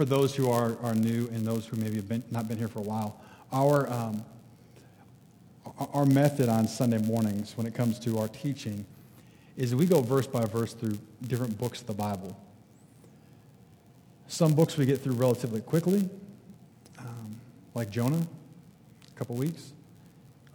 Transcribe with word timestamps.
for 0.00 0.06
those 0.06 0.34
who 0.34 0.48
are, 0.50 0.78
are 0.82 0.94
new 0.94 1.28
and 1.28 1.46
those 1.46 1.66
who 1.66 1.76
maybe 1.76 1.96
have 1.96 2.08
been, 2.08 2.24
not 2.30 2.48
been 2.48 2.56
here 2.56 2.68
for 2.68 2.78
a 2.78 2.82
while, 2.82 3.20
our, 3.52 3.86
um, 3.92 4.24
our 5.92 6.06
method 6.06 6.48
on 6.48 6.66
Sunday 6.66 6.96
mornings 6.96 7.54
when 7.54 7.66
it 7.66 7.74
comes 7.74 7.98
to 7.98 8.18
our 8.18 8.26
teaching 8.28 8.86
is 9.58 9.74
we 9.74 9.84
go 9.84 10.00
verse 10.00 10.26
by 10.26 10.42
verse 10.46 10.72
through 10.72 10.96
different 11.26 11.58
books 11.58 11.82
of 11.82 11.86
the 11.86 11.92
Bible. 11.92 12.34
Some 14.26 14.54
books 14.54 14.78
we 14.78 14.86
get 14.86 15.02
through 15.02 15.16
relatively 15.16 15.60
quickly, 15.60 16.08
um, 16.98 17.38
like 17.74 17.90
Jonah, 17.90 18.26
a 19.06 19.18
couple 19.18 19.36
weeks. 19.36 19.74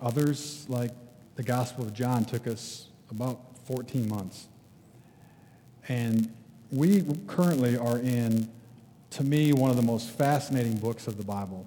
Others, 0.01 0.65
like 0.69 0.89
the 1.35 1.43
Gospel 1.43 1.85
of 1.85 1.93
John, 1.93 2.25
took 2.25 2.47
us 2.47 2.87
about 3.11 3.41
14 3.65 4.09
months. 4.09 4.47
And 5.87 6.33
we 6.71 7.05
currently 7.27 7.77
are 7.77 7.99
in, 7.99 8.49
to 9.15 9.23
me, 9.23 9.53
one 9.53 9.69
of 9.69 9.77
the 9.77 9.81
most 9.81 10.09
fascinating 10.09 10.75
books 10.75 11.07
of 11.07 11.15
the 11.15 11.23
Bible. 11.23 11.65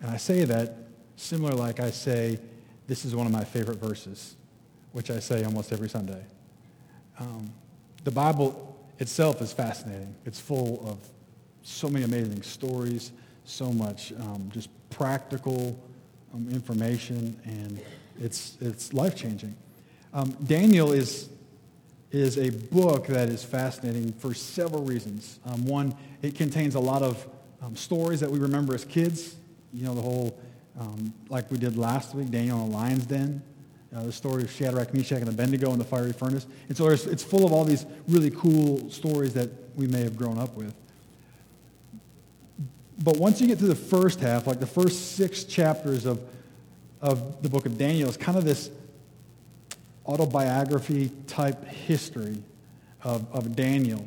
And 0.00 0.10
I 0.10 0.16
say 0.16 0.44
that 0.44 0.76
similar 1.14 1.54
like 1.54 1.78
I 1.78 1.90
say, 1.90 2.40
this 2.88 3.04
is 3.04 3.14
one 3.14 3.24
of 3.24 3.32
my 3.32 3.44
favorite 3.44 3.78
verses, 3.78 4.34
which 4.90 5.12
I 5.12 5.20
say 5.20 5.44
almost 5.44 5.72
every 5.72 5.88
Sunday. 5.88 6.24
Um, 7.20 7.52
the 8.02 8.10
Bible 8.10 8.76
itself 8.98 9.40
is 9.42 9.52
fascinating. 9.52 10.12
It's 10.24 10.40
full 10.40 10.84
of 10.88 10.98
so 11.62 11.88
many 11.88 12.04
amazing 12.04 12.42
stories, 12.42 13.12
so 13.44 13.72
much 13.72 14.12
um, 14.14 14.50
just 14.52 14.70
practical 14.90 15.78
um, 16.34 16.48
information, 16.50 17.40
and 17.44 17.80
it's, 18.20 18.58
it's 18.60 18.92
life-changing. 18.92 19.54
Um, 20.12 20.36
Daniel 20.44 20.90
is, 20.90 21.28
is 22.14 22.38
a 22.38 22.50
book 22.50 23.06
that 23.08 23.28
is 23.28 23.42
fascinating 23.42 24.12
for 24.12 24.34
several 24.34 24.84
reasons. 24.84 25.40
Um, 25.44 25.66
one, 25.66 25.94
it 26.22 26.34
contains 26.34 26.74
a 26.74 26.80
lot 26.80 27.02
of 27.02 27.26
um, 27.62 27.74
stories 27.76 28.20
that 28.20 28.30
we 28.30 28.38
remember 28.38 28.74
as 28.74 28.84
kids. 28.84 29.36
You 29.72 29.84
know, 29.86 29.94
the 29.94 30.02
whole, 30.02 30.38
um, 30.78 31.12
like 31.28 31.50
we 31.50 31.58
did 31.58 31.76
last 31.76 32.14
week, 32.14 32.30
Daniel 32.30 32.62
in 32.64 32.70
the 32.70 32.76
lion's 32.76 33.06
den, 33.06 33.42
uh, 33.94 34.04
the 34.04 34.12
story 34.12 34.42
of 34.42 34.50
Shadrach, 34.50 34.94
Meshach, 34.94 35.20
and 35.20 35.28
Abednego 35.28 35.72
in 35.72 35.78
the 35.78 35.84
fiery 35.84 36.12
furnace. 36.12 36.46
And 36.68 36.76
so 36.76 36.88
it's 36.88 37.24
full 37.24 37.44
of 37.44 37.52
all 37.52 37.64
these 37.64 37.86
really 38.08 38.30
cool 38.30 38.88
stories 38.90 39.34
that 39.34 39.50
we 39.76 39.86
may 39.86 40.02
have 40.02 40.16
grown 40.16 40.38
up 40.38 40.56
with. 40.56 40.74
But 43.02 43.16
once 43.16 43.40
you 43.40 43.46
get 43.48 43.58
to 43.58 43.66
the 43.66 43.74
first 43.74 44.20
half, 44.20 44.46
like 44.46 44.60
the 44.60 44.66
first 44.66 45.16
six 45.16 45.44
chapters 45.44 46.06
of, 46.06 46.20
of 47.00 47.42
the 47.42 47.48
book 47.48 47.66
of 47.66 47.76
Daniel, 47.76 48.08
it's 48.08 48.16
kind 48.16 48.38
of 48.38 48.44
this 48.44 48.70
autobiography 50.06 51.10
type 51.26 51.64
history 51.66 52.42
of, 53.02 53.26
of 53.32 53.56
Daniel. 53.56 54.06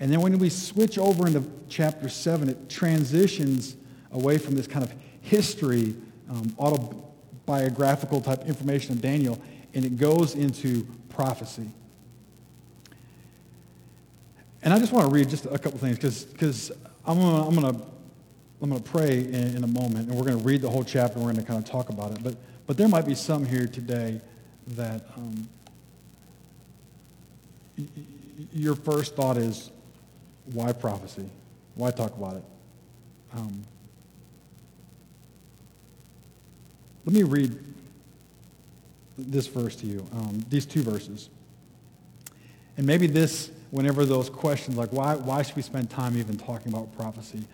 And 0.00 0.10
then 0.10 0.20
when 0.20 0.38
we 0.38 0.48
switch 0.48 0.98
over 0.98 1.26
into 1.26 1.44
chapter 1.68 2.08
7, 2.08 2.48
it 2.48 2.68
transitions 2.68 3.76
away 4.10 4.38
from 4.38 4.56
this 4.56 4.66
kind 4.66 4.84
of 4.84 4.92
history, 5.20 5.94
um, 6.28 6.54
autobiographical 6.58 8.20
type 8.20 8.46
information 8.46 8.92
of 8.92 9.00
Daniel, 9.00 9.40
and 9.74 9.84
it 9.84 9.96
goes 9.96 10.34
into 10.34 10.86
prophecy. 11.08 11.70
And 14.62 14.72
I 14.72 14.78
just 14.78 14.92
want 14.92 15.08
to 15.08 15.14
read 15.14 15.28
just 15.28 15.46
a 15.46 15.58
couple 15.58 15.78
things 15.78 15.98
because 15.98 16.72
I'm 17.04 17.18
going 17.18 17.58
I'm 17.58 17.74
to 17.74 17.82
I'm 18.62 18.70
to 18.70 18.80
pray 18.80 19.18
in, 19.18 19.56
in, 19.56 19.64
a 19.64 19.66
moment, 19.66 20.08
and 20.08 20.16
we're 20.16 20.24
going 20.24 20.38
to 20.38 20.44
read 20.44 20.62
the 20.62 20.70
whole 20.70 20.84
chapter. 20.84 21.14
And 21.14 21.24
we're 21.24 21.32
going 21.32 21.44
to 21.44 21.50
kind 21.50 21.62
of 21.62 21.68
talk 21.68 21.88
about 21.88 22.12
it. 22.12 22.22
But, 22.22 22.36
but 22.68 22.76
there 22.76 22.86
might 22.86 23.04
be 23.04 23.16
some 23.16 23.44
here 23.44 23.66
today 23.66 24.20
that 24.68 25.06
um, 25.16 25.48
y- 27.78 27.86
your 28.52 28.74
first 28.74 29.16
thought 29.16 29.36
is, 29.36 29.70
why 30.46 30.72
prophecy? 30.72 31.28
Why 31.74 31.90
talk 31.90 32.16
about 32.16 32.36
it? 32.36 32.44
Um, 33.34 33.62
let 37.04 37.14
me 37.14 37.22
read 37.22 37.58
this 39.18 39.46
verse 39.46 39.76
to 39.76 39.86
you, 39.86 40.06
um, 40.12 40.44
these 40.48 40.66
two 40.66 40.82
verses. 40.82 41.30
And 42.76 42.86
maybe 42.86 43.06
this, 43.06 43.50
whenever 43.70 44.04
those 44.04 44.30
questions 44.30 44.76
like, 44.76 44.92
why, 44.92 45.14
why 45.14 45.42
should 45.42 45.56
we 45.56 45.62
spend 45.62 45.90
time 45.90 46.16
even 46.16 46.36
talking 46.36 46.72
about 46.72 46.94
prophecy? 46.96 47.44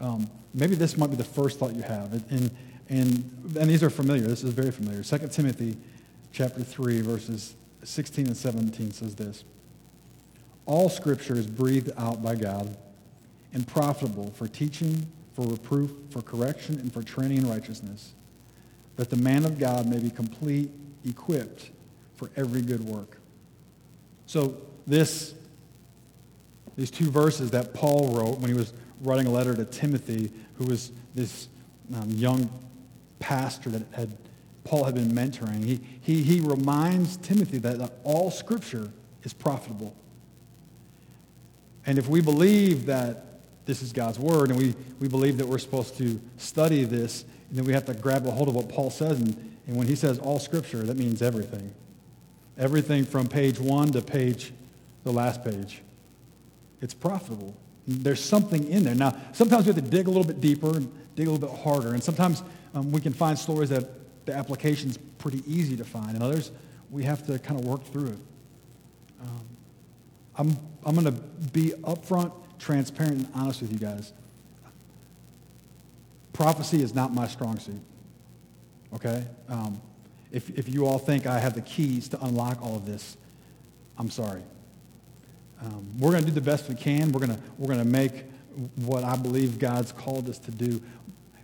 Um, 0.00 0.30
maybe 0.54 0.74
this 0.74 0.96
might 0.96 1.10
be 1.10 1.16
the 1.16 1.24
first 1.24 1.58
thought 1.58 1.74
you 1.74 1.82
have. 1.82 2.12
And, 2.30 2.50
and, 2.88 3.56
and 3.58 3.70
these 3.70 3.82
are 3.82 3.90
familiar. 3.90 4.26
This 4.26 4.44
is 4.44 4.52
very 4.52 4.70
familiar. 4.70 5.02
2 5.02 5.28
Timothy 5.28 5.76
chapter 6.36 6.62
3, 6.62 7.00
verses 7.00 7.56
16 7.82 8.26
and 8.26 8.36
17 8.36 8.92
says 8.92 9.14
this. 9.14 9.42
All 10.66 10.90
scripture 10.90 11.34
is 11.34 11.46
breathed 11.46 11.90
out 11.96 12.22
by 12.22 12.34
God 12.34 12.76
and 13.54 13.66
profitable 13.66 14.30
for 14.32 14.46
teaching, 14.46 15.06
for 15.32 15.46
reproof, 15.46 15.92
for 16.10 16.20
correction, 16.20 16.78
and 16.78 16.92
for 16.92 17.02
training 17.02 17.38
in 17.38 17.48
righteousness, 17.48 18.12
that 18.96 19.08
the 19.08 19.16
man 19.16 19.46
of 19.46 19.58
God 19.58 19.88
may 19.88 19.98
be 19.98 20.10
complete, 20.10 20.70
equipped 21.06 21.70
for 22.16 22.30
every 22.36 22.60
good 22.60 22.84
work. 22.84 23.16
So 24.26 24.58
this, 24.86 25.34
these 26.76 26.90
two 26.90 27.10
verses 27.10 27.50
that 27.52 27.72
Paul 27.72 28.10
wrote 28.10 28.40
when 28.40 28.50
he 28.50 28.58
was 28.58 28.74
writing 29.00 29.26
a 29.26 29.30
letter 29.30 29.54
to 29.54 29.64
Timothy, 29.64 30.30
who 30.58 30.66
was 30.66 30.92
this 31.14 31.48
um, 31.94 32.10
young 32.10 32.50
pastor 33.20 33.70
that 33.70 33.86
had 33.92 34.14
Paul 34.66 34.84
had 34.84 34.94
been 34.94 35.12
mentoring. 35.12 35.64
He, 35.64 35.80
he, 36.00 36.22
he 36.22 36.40
reminds 36.40 37.16
Timothy 37.16 37.58
that, 37.58 37.92
all 38.04 38.30
Scripture 38.30 38.90
is 39.22 39.32
profitable. 39.32 39.94
And 41.86 41.98
if 41.98 42.08
we 42.08 42.20
believe 42.20 42.86
that 42.86 43.24
this 43.64 43.82
is 43.82 43.92
God's 43.92 44.18
Word 44.18 44.50
and 44.50 44.58
we, 44.58 44.74
we 45.00 45.08
believe 45.08 45.38
that 45.38 45.46
we're 45.46 45.58
supposed 45.58 45.96
to 45.98 46.20
study 46.36 46.84
this, 46.84 47.24
and 47.48 47.58
then 47.58 47.64
we 47.64 47.72
have 47.72 47.84
to 47.86 47.94
grab 47.94 48.26
a 48.26 48.30
hold 48.30 48.48
of 48.48 48.54
what 48.54 48.68
Paul 48.68 48.90
says. 48.90 49.20
And, 49.20 49.58
and 49.66 49.76
when 49.76 49.86
he 49.86 49.94
says 49.94 50.18
all 50.18 50.38
Scripture, 50.38 50.82
that 50.82 50.96
means 50.96 51.22
everything. 51.22 51.72
Everything 52.58 53.04
from 53.04 53.28
page 53.28 53.60
one 53.60 53.92
to 53.92 54.02
page, 54.02 54.52
the 55.04 55.12
last 55.12 55.44
page. 55.44 55.82
It's 56.80 56.94
profitable. 56.94 57.56
There's 57.86 58.22
something 58.22 58.68
in 58.68 58.82
there. 58.82 58.94
Now, 58.94 59.16
sometimes 59.32 59.66
we 59.66 59.72
have 59.72 59.82
to 59.82 59.90
dig 59.90 60.08
a 60.08 60.10
little 60.10 60.26
bit 60.26 60.40
deeper 60.40 60.76
and 60.76 60.92
dig 61.14 61.28
a 61.28 61.30
little 61.30 61.48
bit 61.48 61.56
harder. 61.60 61.94
And 61.94 62.02
sometimes 62.02 62.42
um, 62.74 62.90
we 62.90 63.00
can 63.00 63.12
find 63.12 63.38
stories 63.38 63.68
that 63.70 63.88
the 64.26 64.34
application's 64.34 64.98
pretty 65.18 65.42
easy 65.46 65.76
to 65.76 65.84
find. 65.84 66.10
And 66.10 66.22
others, 66.22 66.50
we 66.90 67.04
have 67.04 67.26
to 67.26 67.38
kind 67.38 67.58
of 67.58 67.66
work 67.66 67.84
through 67.84 68.08
it. 68.08 68.18
Um, 69.22 69.46
I'm, 70.36 70.56
I'm 70.84 70.94
going 70.94 71.06
to 71.06 71.20
be 71.52 71.70
upfront, 71.82 72.32
transparent, 72.58 73.14
and 73.14 73.28
honest 73.34 73.62
with 73.62 73.72
you 73.72 73.78
guys. 73.78 74.12
Prophecy 76.32 76.82
is 76.82 76.94
not 76.94 77.14
my 77.14 77.26
strong 77.26 77.58
suit. 77.58 77.80
Okay? 78.94 79.24
Um, 79.48 79.80
if, 80.30 80.50
if 80.50 80.68
you 80.68 80.86
all 80.86 80.98
think 80.98 81.26
I 81.26 81.38
have 81.38 81.54
the 81.54 81.62
keys 81.62 82.08
to 82.10 82.22
unlock 82.24 82.60
all 82.60 82.76
of 82.76 82.84
this, 82.84 83.16
I'm 83.96 84.10
sorry. 84.10 84.42
Um, 85.62 85.88
we're 85.98 86.10
going 86.10 86.22
to 86.24 86.28
do 86.28 86.34
the 86.34 86.40
best 86.42 86.68
we 86.68 86.74
can. 86.74 87.12
We're 87.12 87.26
going 87.26 87.42
we're 87.56 87.72
going 87.72 87.78
to 87.78 87.90
make 87.90 88.24
what 88.84 89.04
I 89.04 89.16
believe 89.16 89.58
God's 89.58 89.92
called 89.92 90.28
us 90.28 90.38
to 90.40 90.50
do. 90.50 90.82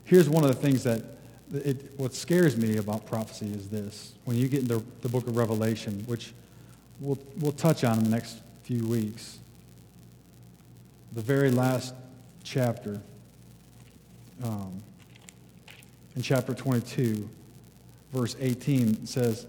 Here's 0.04 0.28
one 0.28 0.44
of 0.44 0.54
the 0.54 0.60
things 0.60 0.84
that 0.84 1.02
it, 1.52 1.92
what 1.98 2.14
scares 2.14 2.56
me 2.56 2.78
about 2.78 3.06
prophecy 3.06 3.52
is 3.52 3.68
this. 3.68 4.14
When 4.24 4.36
you 4.36 4.48
get 4.48 4.60
into 4.60 4.82
the 5.02 5.08
book 5.08 5.26
of 5.26 5.36
Revelation, 5.36 6.02
which 6.06 6.32
we'll, 7.00 7.18
we'll 7.38 7.52
touch 7.52 7.84
on 7.84 7.98
in 7.98 8.04
the 8.04 8.10
next 8.10 8.38
few 8.62 8.86
weeks, 8.86 9.38
the 11.12 11.20
very 11.20 11.50
last 11.50 11.94
chapter, 12.42 13.00
um, 14.42 14.82
in 16.16 16.22
chapter 16.22 16.54
22, 16.54 17.28
verse 18.12 18.34
18, 18.40 19.06
says, 19.06 19.46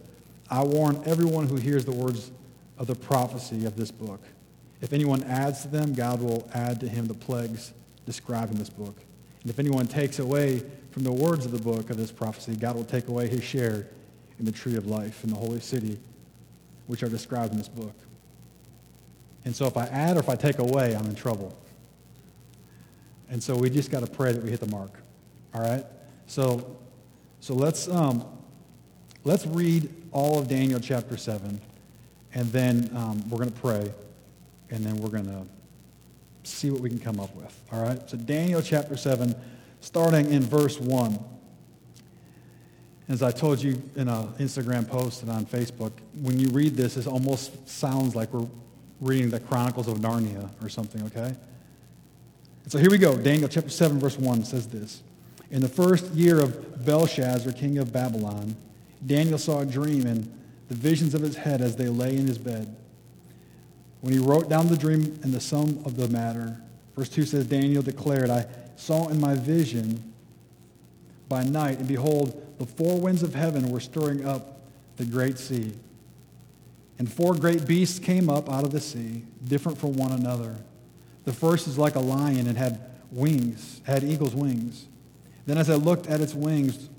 I 0.50 0.64
warn 0.64 1.02
everyone 1.06 1.48
who 1.48 1.56
hears 1.56 1.86
the 1.86 1.92
words 1.92 2.32
of 2.78 2.88
the 2.88 2.96
prophecy 2.96 3.66
of 3.66 3.76
this 3.76 3.92
book. 3.92 4.22
If 4.82 4.92
anyone 4.92 5.24
adds 5.24 5.62
to 5.62 5.70
them, 5.70 5.94
God 5.94 6.22
will 6.22 6.50
add 6.54 6.82
to 6.82 6.88
him 6.90 7.06
the 7.06 7.14
plagues 7.14 7.74
described 8.06 8.52
in 8.52 8.58
this 8.58 8.70
book. 8.70 8.96
And 9.42 9.50
if 9.50 9.60
anyone 9.60 9.88
takes 9.88 10.20
away 10.20 10.64
from 10.94 11.04
the 11.04 11.12
words 11.12 11.44
of 11.44 11.52
the 11.52 11.58
book 11.58 11.90
of 11.90 11.98
this 11.98 12.12
prophecy, 12.12 12.56
God 12.56 12.76
will 12.76 12.86
take 12.86 13.08
away 13.08 13.28
his 13.28 13.44
share 13.44 13.88
in 14.38 14.46
the 14.46 14.52
tree 14.52 14.76
of 14.76 14.86
life 14.86 15.24
in 15.24 15.32
the 15.32 15.36
holy 15.36 15.60
city, 15.60 15.98
which 16.86 17.02
are 17.02 17.10
described 17.10 17.52
in 17.52 17.58
this 17.58 17.68
book. 17.68 17.96
And 19.44 19.56
so 19.56 19.66
if 19.66 19.76
I 19.76 19.86
add 19.88 20.18
or 20.18 20.20
if 20.20 20.30
I 20.30 20.36
take 20.36 20.60
away, 20.60 20.96
I'm 20.96 21.08
in 21.08 21.16
trouble. 21.16 21.58
And 23.28 23.42
so 23.42 23.56
we 23.56 23.72
just 23.72 23.90
got 23.90 24.02
to 24.02 24.08
pray 24.08 24.34
that 24.34 24.44
we 24.44 24.52
hit 24.52 24.60
the 24.60 24.68
mark. 24.68 24.92
All 25.56 25.62
right? 25.62 25.84
So, 26.28 26.78
so 27.40 27.56
let's, 27.56 27.88
um, 27.88 28.24
let's 29.24 29.48
read 29.48 29.92
all 30.12 30.38
of 30.38 30.48
Daniel 30.48 30.80
chapter 30.80 31.18
7, 31.18 31.60
and 32.36 32.52
then 32.52 32.92
um, 32.96 33.28
we're 33.32 33.40
going 33.40 33.52
to 33.52 33.60
pray 33.60 33.92
and 34.70 34.84
then 34.84 34.98
we're 34.98 35.10
going 35.10 35.26
to 35.26 35.46
see 36.48 36.70
what 36.70 36.82
we 36.82 36.90
can 36.90 37.00
come 37.00 37.20
up 37.20 37.36
with. 37.36 37.60
All 37.72 37.82
right? 37.82 38.08
So 38.08 38.16
Daniel 38.16 38.62
chapter 38.62 38.96
7, 38.96 39.36
starting 39.84 40.32
in 40.32 40.42
verse 40.42 40.80
1. 40.80 41.20
As 43.10 43.22
I 43.22 43.32
told 43.32 43.62
you 43.62 43.82
in 43.98 44.08
an 44.08 44.28
Instagram 44.40 44.88
post 44.88 45.24
and 45.24 45.30
on 45.30 45.46
Facebook, 45.46 45.92
when 46.22 46.40
you 46.40 46.48
read 46.50 46.76
this, 46.76 46.96
it 46.96 47.06
almost 47.06 47.68
sounds 47.68 48.16
like 48.16 48.34
we're 48.34 48.48
reading 49.02 49.30
the 49.30 49.42
Chronicles 49.42 49.90
of 49.90 49.98
Narnia 49.98 50.50
or 50.64 50.70
something, 50.70 51.04
okay? 51.08 51.36
So 52.68 52.78
here 52.78 52.90
we 52.90 52.98
go. 52.98 53.18
Daniel 53.18 53.50
chapter 53.50 53.70
7, 53.70 54.00
verse 54.00 54.18
1 54.18 54.46
says 54.46 54.68
this. 54.68 55.04
In 55.52 55.62
the 55.62 55.68
first 55.68 56.06
year 56.14 56.40
of 56.40 56.86
Belshazzar, 56.86 57.52
king 57.52 57.78
of 57.78 57.92
Babylon, 57.92 58.56
Daniel 59.06 59.38
saw 59.38 59.60
a 59.60 59.66
dream 59.66 60.06
and 60.06 60.32
the 60.70 60.76
visions 60.76 61.14
of 61.14 61.20
his 61.20 61.36
head 61.36 61.60
as 61.60 61.76
they 61.76 61.88
lay 61.88 62.16
in 62.16 62.26
his 62.26 62.38
bed. 62.38 62.74
When 64.00 64.14
he 64.14 64.20
wrote 64.20 64.48
down 64.48 64.70
the 64.70 64.78
dream 64.78 65.20
and 65.24 65.34
the 65.34 65.42
sum 65.42 65.82
of 65.84 65.98
the 65.98 66.08
matter, 66.08 66.58
verse 66.96 67.10
2 67.10 67.26
says, 67.26 67.46
Daniel 67.48 67.84
declared, 67.84 68.30
I 68.30 68.46
saw 68.76 69.08
in 69.10 69.20
my 69.20 69.36
vision 69.36 70.14
by 71.30 71.44
night, 71.44 71.80
and 71.80 71.88
behold, 71.88 72.56
the 72.60 72.66
four 72.66 73.00
winds 73.00 73.24
of 73.24 73.34
heaven 73.34 73.70
were 73.70 73.80
stirring 73.80 74.26
up 74.26 74.60
the 74.98 75.06
great 75.06 75.38
sea. 75.38 75.74
And 77.00 77.12
four 77.12 77.34
great 77.34 77.66
beasts 77.66 78.00
came 78.00 78.30
up 78.30 78.50
out 78.50 78.64
of 78.64 78.72
the 78.72 78.80
sea, 78.80 79.24
different 79.44 79.78
from 79.78 79.94
one 79.94 80.12
another. 80.12 80.58
The 81.26 81.34
first 81.34 81.68
is 81.68 81.78
like 81.78 81.96
a 81.96 82.00
lion 82.00 82.48
and 82.48 82.58
had 82.58 82.80
wings, 83.12 83.82
had 83.86 84.04
eagle's 84.04 84.36
wings. 84.36 84.86
Then 85.46 85.58
as 85.58 85.70
I 85.70 85.76
looked 85.76 86.08
at 86.08 86.22
its 86.22 86.34
wings, 86.34 86.90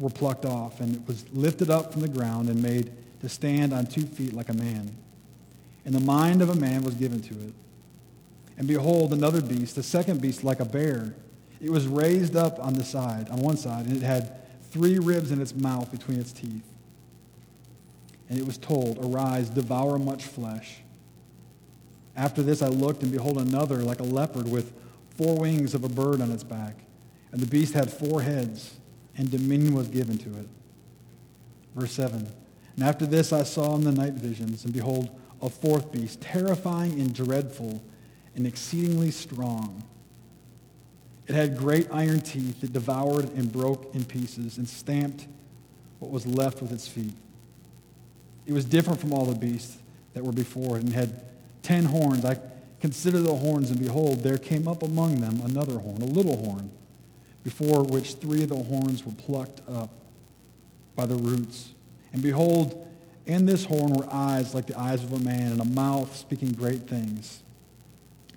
were 0.00 0.10
plucked 0.10 0.46
off, 0.46 0.80
and 0.80 0.96
it 0.96 1.02
was 1.06 1.24
lifted 1.32 1.70
up 1.70 1.92
from 1.92 2.00
the 2.00 2.08
ground 2.08 2.48
and 2.48 2.62
made 2.62 2.90
to 3.20 3.28
stand 3.28 3.72
on 3.72 3.86
two 3.86 4.06
feet 4.06 4.32
like 4.32 4.48
a 4.48 4.54
man. 4.54 4.96
And 5.84 5.94
the 5.94 6.00
mind 6.00 6.40
of 6.42 6.48
a 6.48 6.54
man 6.54 6.82
was 6.82 6.94
given 6.94 7.20
to 7.20 7.34
it. 7.34 7.54
And 8.60 8.68
behold, 8.68 9.14
another 9.14 9.40
beast, 9.40 9.74
the 9.74 9.82
second 9.82 10.20
beast 10.20 10.44
like 10.44 10.60
a 10.60 10.66
bear. 10.66 11.14
It 11.62 11.70
was 11.70 11.86
raised 11.86 12.36
up 12.36 12.62
on 12.62 12.74
the 12.74 12.84
side, 12.84 13.30
on 13.30 13.38
one 13.38 13.56
side, 13.56 13.86
and 13.86 13.96
it 13.96 14.02
had 14.02 14.36
three 14.70 14.98
ribs 14.98 15.30
in 15.30 15.40
its 15.40 15.54
mouth 15.54 15.90
between 15.90 16.20
its 16.20 16.30
teeth. 16.30 16.66
And 18.28 18.38
it 18.38 18.44
was 18.44 18.58
told, 18.58 19.02
Arise, 19.02 19.48
devour 19.48 19.98
much 19.98 20.24
flesh. 20.24 20.82
After 22.14 22.42
this 22.42 22.60
I 22.60 22.66
looked, 22.66 23.02
and 23.02 23.10
behold, 23.10 23.38
another 23.38 23.76
like 23.76 24.00
a 24.00 24.02
leopard 24.02 24.46
with 24.46 24.74
four 25.16 25.38
wings 25.38 25.72
of 25.72 25.82
a 25.82 25.88
bird 25.88 26.20
on 26.20 26.30
its 26.30 26.44
back. 26.44 26.80
And 27.32 27.40
the 27.40 27.46
beast 27.46 27.72
had 27.72 27.90
four 27.90 28.20
heads 28.20 28.74
and 29.16 29.30
dominion 29.30 29.72
was 29.72 29.88
given 29.88 30.18
to 30.18 30.38
it. 30.38 30.48
Verse 31.74 31.92
7 31.92 32.30
And 32.76 32.84
after 32.84 33.06
this 33.06 33.32
I 33.32 33.42
saw 33.42 33.74
in 33.76 33.84
the 33.84 33.92
night 33.92 34.12
visions, 34.12 34.66
and 34.66 34.74
behold, 34.74 35.08
a 35.40 35.48
fourth 35.48 35.90
beast, 35.90 36.20
terrifying 36.20 37.00
and 37.00 37.14
dreadful 37.14 37.82
and 38.40 38.46
exceedingly 38.46 39.10
strong. 39.10 39.84
It 41.26 41.34
had 41.34 41.58
great 41.58 41.88
iron 41.92 42.22
teeth 42.22 42.62
that 42.62 42.72
devoured 42.72 43.30
and 43.34 43.52
broke 43.52 43.94
in 43.94 44.06
pieces 44.06 44.56
and 44.56 44.66
stamped 44.66 45.26
what 45.98 46.10
was 46.10 46.26
left 46.26 46.62
with 46.62 46.72
its 46.72 46.88
feet. 46.88 47.12
It 48.46 48.54
was 48.54 48.64
different 48.64 48.98
from 48.98 49.12
all 49.12 49.26
the 49.26 49.38
beasts 49.38 49.76
that 50.14 50.24
were 50.24 50.32
before 50.32 50.78
it 50.78 50.84
and 50.84 50.94
had 50.94 51.22
ten 51.62 51.84
horns. 51.84 52.24
I 52.24 52.38
considered 52.80 53.24
the 53.24 53.34
horns, 53.34 53.70
and 53.70 53.78
behold, 53.78 54.22
there 54.22 54.38
came 54.38 54.66
up 54.66 54.82
among 54.82 55.20
them 55.20 55.42
another 55.44 55.78
horn, 55.78 56.00
a 56.00 56.06
little 56.06 56.38
horn 56.38 56.70
before 57.44 57.84
which 57.84 58.14
three 58.14 58.42
of 58.42 58.48
the 58.48 58.56
horns 58.56 59.04
were 59.04 59.12
plucked 59.12 59.60
up 59.68 59.90
by 60.96 61.04
the 61.04 61.16
roots. 61.16 61.74
And 62.14 62.22
behold, 62.22 62.88
in 63.26 63.44
this 63.44 63.66
horn 63.66 63.92
were 63.92 64.08
eyes 64.10 64.54
like 64.54 64.64
the 64.64 64.78
eyes 64.78 65.04
of 65.04 65.12
a 65.12 65.18
man, 65.18 65.52
and 65.52 65.60
a 65.60 65.66
mouth 65.66 66.16
speaking 66.16 66.52
great 66.52 66.88
things. 66.88 67.42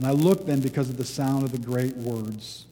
And 0.00 0.06
I 0.06 0.12
looked 0.12 0.46
then 0.46 0.60
because 0.60 0.88
of 0.88 0.96
the 0.96 1.04
sound 1.04 1.44
of 1.44 1.52
the 1.52 1.58
great 1.58 1.94
words 1.94 2.64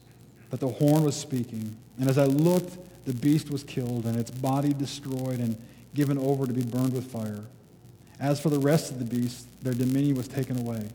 that 0.48 0.60
the 0.60 0.68
horn 0.68 1.04
was 1.04 1.14
speaking. 1.14 1.76
And 2.00 2.08
as 2.08 2.16
I 2.16 2.24
looked, 2.24 2.78
the 3.04 3.12
beast 3.12 3.50
was 3.50 3.62
killed, 3.62 4.06
and 4.06 4.18
its 4.18 4.30
body 4.30 4.72
destroyed 4.72 5.38
and 5.38 5.54
given 5.92 6.16
over 6.16 6.46
to 6.46 6.54
be 6.54 6.62
burned 6.62 6.94
with 6.94 7.04
fire. 7.12 7.44
As 8.18 8.40
for 8.40 8.48
the 8.48 8.58
rest 8.58 8.90
of 8.90 8.98
the 8.98 9.04
beasts, 9.04 9.44
their 9.60 9.74
dominion 9.74 10.16
was 10.16 10.26
taken 10.26 10.58
away. 10.58 10.88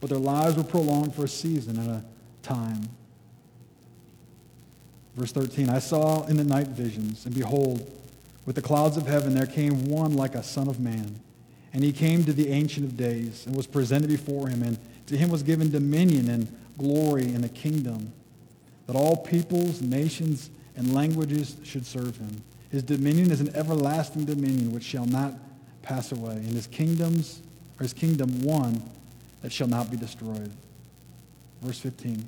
But 0.00 0.10
their 0.10 0.18
lives 0.18 0.56
were 0.56 0.64
prolonged 0.64 1.14
for 1.14 1.26
a 1.26 1.28
season 1.28 1.78
and 1.78 1.88
a 1.88 2.04
time. 2.42 2.88
Verse 5.14 5.30
13, 5.30 5.68
I 5.68 5.78
saw 5.78 6.26
in 6.26 6.36
the 6.36 6.42
night 6.42 6.66
visions, 6.66 7.26
and 7.26 7.32
behold, 7.32 7.88
with 8.44 8.56
the 8.56 8.62
clouds 8.62 8.96
of 8.96 9.06
heaven 9.06 9.36
there 9.36 9.46
came 9.46 9.84
one 9.84 10.14
like 10.14 10.34
a 10.34 10.42
son 10.42 10.66
of 10.66 10.80
man. 10.80 11.20
And 11.72 11.84
he 11.84 11.92
came 11.92 12.24
to 12.24 12.32
the 12.32 12.48
Ancient 12.48 12.84
of 12.84 12.96
Days 12.96 13.46
and 13.46 13.54
was 13.54 13.68
presented 13.68 14.08
before 14.08 14.48
him, 14.48 14.64
and 14.64 14.76
to 15.10 15.16
him 15.16 15.28
was 15.28 15.42
given 15.42 15.70
dominion 15.70 16.30
and 16.30 16.56
glory 16.78 17.24
and 17.24 17.44
a 17.44 17.48
kingdom, 17.48 18.12
that 18.86 18.94
all 18.94 19.16
peoples, 19.16 19.82
nations, 19.82 20.50
and 20.76 20.94
languages 20.94 21.56
should 21.64 21.84
serve 21.84 22.16
him. 22.16 22.42
His 22.70 22.84
dominion 22.84 23.32
is 23.32 23.40
an 23.40 23.54
everlasting 23.56 24.24
dominion 24.24 24.72
which 24.72 24.84
shall 24.84 25.06
not 25.06 25.34
pass 25.82 26.12
away, 26.12 26.36
and 26.36 26.50
his 26.50 26.68
kingdoms, 26.68 27.42
or 27.78 27.82
his 27.82 27.92
kingdom 27.92 28.42
one 28.42 28.80
that 29.42 29.52
shall 29.52 29.66
not 29.66 29.90
be 29.90 29.96
destroyed. 29.96 30.52
Verse 31.60 31.80
15. 31.80 32.24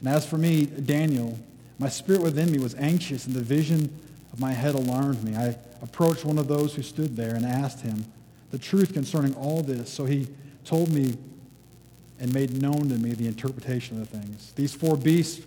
And 0.00 0.08
as 0.08 0.26
for 0.26 0.36
me, 0.36 0.66
Daniel, 0.66 1.38
my 1.78 1.88
spirit 1.88 2.20
within 2.20 2.52
me 2.52 2.58
was 2.58 2.74
anxious, 2.74 3.24
and 3.24 3.34
the 3.34 3.40
vision 3.40 3.98
of 4.30 4.40
my 4.40 4.52
head 4.52 4.74
alarmed 4.74 5.24
me. 5.24 5.36
I 5.36 5.56
approached 5.80 6.26
one 6.26 6.36
of 6.36 6.48
those 6.48 6.74
who 6.74 6.82
stood 6.82 7.16
there 7.16 7.34
and 7.34 7.46
asked 7.46 7.80
him 7.80 8.04
the 8.50 8.58
truth 8.58 8.92
concerning 8.92 9.34
all 9.36 9.62
this. 9.62 9.90
So 9.90 10.04
he 10.04 10.28
told 10.66 10.92
me 10.92 11.16
and 12.20 12.32
made 12.32 12.60
known 12.60 12.88
to 12.90 12.94
me 12.96 13.12
the 13.12 13.26
interpretation 13.26 14.00
of 14.00 14.10
the 14.10 14.18
things. 14.18 14.52
These 14.52 14.74
four 14.74 14.96
beasts 14.96 15.44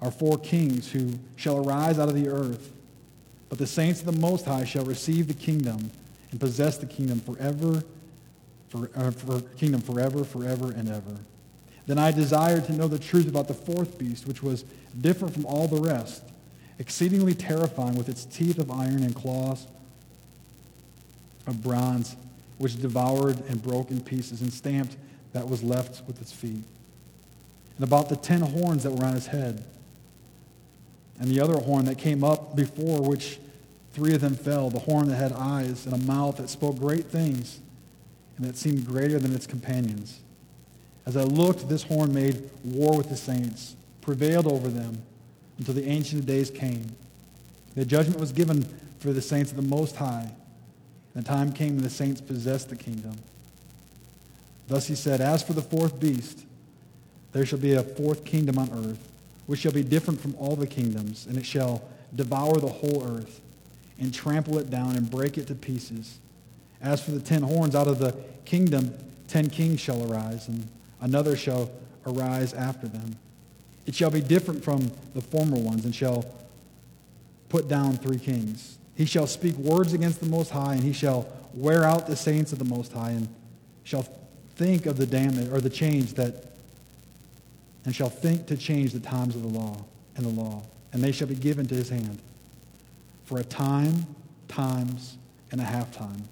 are 0.00 0.10
four 0.10 0.38
kings 0.38 0.92
who 0.92 1.18
shall 1.36 1.66
arise 1.66 1.98
out 1.98 2.08
of 2.08 2.14
the 2.14 2.28
earth. 2.28 2.72
But 3.48 3.58
the 3.58 3.66
saints 3.66 4.00
of 4.00 4.06
the 4.06 4.20
Most 4.20 4.44
High 4.44 4.64
shall 4.64 4.84
receive 4.84 5.26
the 5.26 5.34
kingdom 5.34 5.90
and 6.30 6.38
possess 6.38 6.76
the 6.76 6.86
kingdom 6.86 7.20
forever, 7.20 7.82
for, 8.68 8.90
uh, 8.94 9.10
for 9.10 9.40
kingdom 9.56 9.80
forever, 9.80 10.22
forever, 10.24 10.70
and 10.70 10.88
ever. 10.88 11.18
Then 11.86 11.98
I 11.98 12.12
desired 12.12 12.66
to 12.66 12.72
know 12.74 12.86
the 12.86 12.98
truth 12.98 13.26
about 13.26 13.48
the 13.48 13.54
fourth 13.54 13.96
beast, 13.96 14.28
which 14.28 14.42
was 14.42 14.64
different 15.00 15.32
from 15.32 15.46
all 15.46 15.66
the 15.66 15.80
rest, 15.80 16.22
exceedingly 16.78 17.34
terrifying 17.34 17.96
with 17.96 18.10
its 18.10 18.26
teeth 18.26 18.58
of 18.58 18.70
iron 18.70 19.02
and 19.02 19.14
claws 19.14 19.66
of 21.46 21.62
bronze, 21.62 22.14
which 22.58 22.78
devoured 22.80 23.40
and 23.48 23.62
broke 23.62 23.90
in 23.90 24.02
pieces 24.02 24.42
and 24.42 24.52
stamped 24.52 24.96
that 25.38 25.48
was 25.48 25.62
left 25.62 26.06
with 26.06 26.20
its 26.20 26.32
feet. 26.32 26.64
And 27.76 27.84
about 27.84 28.08
the 28.08 28.16
ten 28.16 28.40
horns 28.40 28.82
that 28.82 28.90
were 28.90 29.04
on 29.04 29.14
his 29.14 29.28
head, 29.28 29.64
and 31.20 31.30
the 31.30 31.40
other 31.40 31.58
horn 31.58 31.84
that 31.86 31.98
came 31.98 32.22
up 32.22 32.54
before 32.54 33.00
which 33.00 33.38
three 33.92 34.14
of 34.14 34.20
them 34.20 34.34
fell, 34.34 34.70
the 34.70 34.80
horn 34.80 35.08
that 35.08 35.16
had 35.16 35.32
eyes 35.32 35.86
and 35.86 35.94
a 35.94 36.06
mouth 36.06 36.36
that 36.36 36.48
spoke 36.48 36.78
great 36.78 37.06
things 37.06 37.60
and 38.36 38.46
that 38.46 38.56
seemed 38.56 38.86
greater 38.86 39.18
than 39.18 39.34
its 39.34 39.46
companions. 39.46 40.20
As 41.06 41.16
I 41.16 41.22
looked, 41.22 41.68
this 41.68 41.82
horn 41.84 42.12
made 42.12 42.50
war 42.64 42.96
with 42.96 43.08
the 43.08 43.16
saints, 43.16 43.74
prevailed 44.00 44.46
over 44.46 44.68
them 44.68 45.02
until 45.58 45.74
the 45.74 45.88
Ancient 45.88 46.26
Days 46.26 46.50
came. 46.50 46.94
The 47.74 47.84
judgment 47.84 48.20
was 48.20 48.32
given 48.32 48.64
for 48.98 49.12
the 49.12 49.22
saints 49.22 49.50
of 49.50 49.56
the 49.56 49.62
Most 49.62 49.96
High. 49.96 50.30
And 51.14 51.24
the 51.24 51.28
time 51.28 51.52
came 51.52 51.74
when 51.74 51.82
the 51.82 51.90
saints 51.90 52.20
possessed 52.20 52.68
the 52.68 52.76
kingdom. 52.76 53.16
Thus 54.68 54.86
he 54.86 54.94
said, 54.94 55.20
As 55.20 55.42
for 55.42 55.54
the 55.54 55.62
fourth 55.62 55.98
beast, 55.98 56.44
there 57.32 57.44
shall 57.44 57.58
be 57.58 57.74
a 57.74 57.82
fourth 57.82 58.24
kingdom 58.24 58.58
on 58.58 58.70
earth, 58.70 59.10
which 59.46 59.60
shall 59.60 59.72
be 59.72 59.82
different 59.82 60.20
from 60.20 60.34
all 60.36 60.56
the 60.56 60.66
kingdoms, 60.66 61.26
and 61.26 61.36
it 61.36 61.46
shall 61.46 61.82
devour 62.14 62.58
the 62.58 62.68
whole 62.68 63.02
earth, 63.06 63.40
and 63.98 64.14
trample 64.14 64.58
it 64.58 64.70
down, 64.70 64.96
and 64.96 65.10
break 65.10 65.36
it 65.36 65.46
to 65.48 65.54
pieces. 65.54 66.18
As 66.80 67.02
for 67.02 67.10
the 67.10 67.20
ten 67.20 67.42
horns, 67.42 67.74
out 67.74 67.88
of 67.88 67.98
the 67.98 68.14
kingdom 68.44 68.94
ten 69.26 69.50
kings 69.50 69.80
shall 69.80 70.10
arise, 70.10 70.48
and 70.48 70.68
another 71.00 71.36
shall 71.36 71.70
arise 72.06 72.52
after 72.54 72.86
them. 72.86 73.16
It 73.86 73.94
shall 73.94 74.10
be 74.10 74.20
different 74.20 74.62
from 74.62 74.90
the 75.14 75.22
former 75.22 75.56
ones 75.56 75.86
and 75.86 75.94
shall 75.94 76.26
put 77.48 77.68
down 77.68 77.96
three 77.96 78.18
kings. 78.18 78.76
He 78.94 79.06
shall 79.06 79.26
speak 79.26 79.56
words 79.56 79.94
against 79.94 80.20
the 80.20 80.26
Most 80.26 80.50
High, 80.50 80.74
and 80.74 80.82
he 80.82 80.92
shall 80.92 81.26
wear 81.54 81.84
out 81.84 82.06
the 82.06 82.16
saints 82.16 82.52
of 82.52 82.58
the 82.58 82.64
Most 82.64 82.92
High, 82.92 83.12
and 83.12 83.28
shall 83.84 84.06
think 84.58 84.86
of 84.86 84.98
the 84.98 85.06
damage 85.06 85.48
or 85.50 85.60
the 85.60 85.70
change 85.70 86.14
that, 86.14 86.44
and 87.84 87.94
shall 87.94 88.10
think 88.10 88.46
to 88.46 88.56
change 88.56 88.92
the 88.92 89.00
times 89.00 89.34
of 89.34 89.42
the 89.42 89.48
law 89.48 89.84
and 90.16 90.26
the 90.26 90.30
law, 90.30 90.62
and 90.92 91.02
they 91.02 91.12
shall 91.12 91.28
be 91.28 91.34
given 91.34 91.66
to 91.68 91.74
his 91.74 91.88
hand 91.88 92.18
for 93.24 93.38
a 93.38 93.44
time, 93.44 94.06
times, 94.48 95.16
and 95.50 95.60
a 95.60 95.64
half 95.64 95.90
time. 95.92 96.24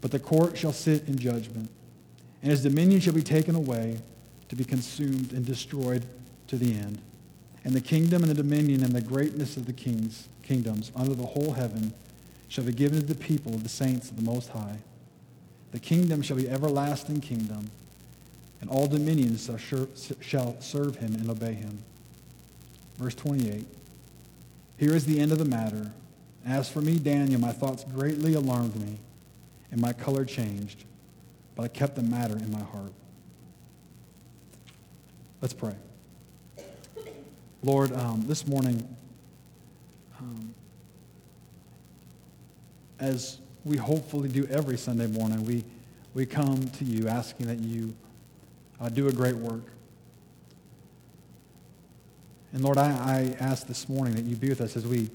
But 0.00 0.10
the 0.10 0.18
court 0.18 0.58
shall 0.58 0.72
sit 0.72 1.06
in 1.06 1.18
judgment 1.18 1.70
and 2.42 2.50
his 2.50 2.62
dominion 2.62 3.00
shall 3.00 3.14
be 3.14 3.22
taken 3.22 3.54
away 3.54 3.98
to 4.48 4.56
be 4.56 4.64
consumed 4.64 5.32
and 5.32 5.46
destroyed 5.46 6.04
to 6.48 6.56
the 6.56 6.74
end. 6.74 6.98
And 7.64 7.72
the 7.72 7.80
kingdom 7.80 8.22
and 8.22 8.30
the 8.30 8.42
dominion 8.42 8.82
and 8.82 8.92
the 8.92 9.00
greatness 9.00 9.56
of 9.56 9.66
the 9.66 9.72
kings, 9.72 10.28
kingdoms 10.42 10.90
under 10.96 11.14
the 11.14 11.26
whole 11.26 11.52
heaven 11.52 11.94
shall 12.48 12.64
be 12.64 12.72
given 12.72 13.00
to 13.00 13.06
the 13.06 13.14
people 13.14 13.54
of 13.54 13.62
the 13.62 13.68
saints 13.68 14.10
of 14.10 14.16
the 14.16 14.22
Most 14.22 14.48
High. 14.48 14.78
The 15.72 15.80
kingdom 15.80 16.22
shall 16.22 16.36
be 16.36 16.48
everlasting 16.48 17.20
kingdom, 17.20 17.70
and 18.60 18.70
all 18.70 18.86
dominions 18.86 19.50
shall 20.20 20.60
serve 20.60 20.96
him 20.96 21.14
and 21.14 21.28
obey 21.28 21.54
him. 21.54 21.82
Verse 22.98 23.14
28. 23.14 23.66
Here 24.76 24.94
is 24.94 25.06
the 25.06 25.18
end 25.18 25.32
of 25.32 25.38
the 25.38 25.44
matter. 25.44 25.92
As 26.44 26.68
for 26.68 26.80
me, 26.80 26.98
Daniel, 26.98 27.40
my 27.40 27.52
thoughts 27.52 27.84
greatly 27.84 28.34
alarmed 28.34 28.76
me, 28.76 28.98
and 29.70 29.80
my 29.80 29.92
color 29.92 30.24
changed, 30.24 30.84
but 31.56 31.62
I 31.62 31.68
kept 31.68 31.96
the 31.96 32.02
matter 32.02 32.36
in 32.36 32.50
my 32.50 32.62
heart. 32.62 32.92
Let's 35.40 35.54
pray. 35.54 35.74
Lord, 37.62 37.92
um, 37.92 38.24
this 38.26 38.46
morning, 38.46 38.96
um, 40.18 40.54
as 42.98 43.38
we 43.64 43.76
hopefully 43.76 44.28
do 44.28 44.46
every 44.46 44.76
Sunday 44.76 45.06
morning, 45.06 45.44
we, 45.44 45.64
we 46.14 46.26
come 46.26 46.68
to 46.68 46.84
you 46.84 47.08
asking 47.08 47.46
that 47.46 47.58
you 47.58 47.94
uh, 48.80 48.88
do 48.88 49.08
a 49.08 49.12
great 49.12 49.36
work. 49.36 49.62
And 52.52 52.62
Lord, 52.62 52.76
I, 52.76 52.90
I 52.90 53.36
ask 53.42 53.66
this 53.66 53.88
morning 53.88 54.14
that 54.16 54.24
you 54.24 54.36
be 54.36 54.48
with 54.48 54.60
us 54.60 54.76
as 54.76 54.86
we 54.86 55.10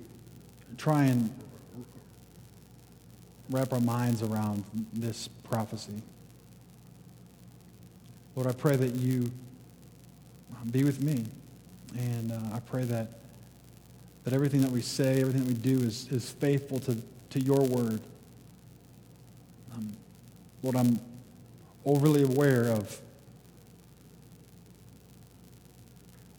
try 0.77 1.03
and 1.03 1.33
wrap 3.49 3.73
our 3.73 3.79
minds 3.79 4.23
around 4.23 4.63
this 4.93 5.27
prophecy. 5.27 6.01
Lord, 8.35 8.49
I 8.49 8.53
pray 8.53 8.75
that 8.75 8.95
you 8.95 9.31
be 10.71 10.83
with 10.83 11.01
me. 11.01 11.25
And 11.97 12.31
uh, 12.31 12.39
I 12.53 12.59
pray 12.59 12.83
that, 12.85 13.07
that 14.23 14.33
everything 14.33 14.61
that 14.61 14.71
we 14.71 14.81
say, 14.81 15.21
everything 15.21 15.45
that 15.45 15.47
we 15.47 15.53
do 15.53 15.85
is, 15.85 16.07
is 16.11 16.29
faithful 16.29 16.79
to, 16.79 16.97
to 17.31 17.39
your 17.39 17.61
word. 17.61 18.01
Um, 19.77 19.95
Lord, 20.63 20.75
I'm 20.75 20.99
overly 21.85 22.23
aware 22.23 22.63
of 22.63 22.99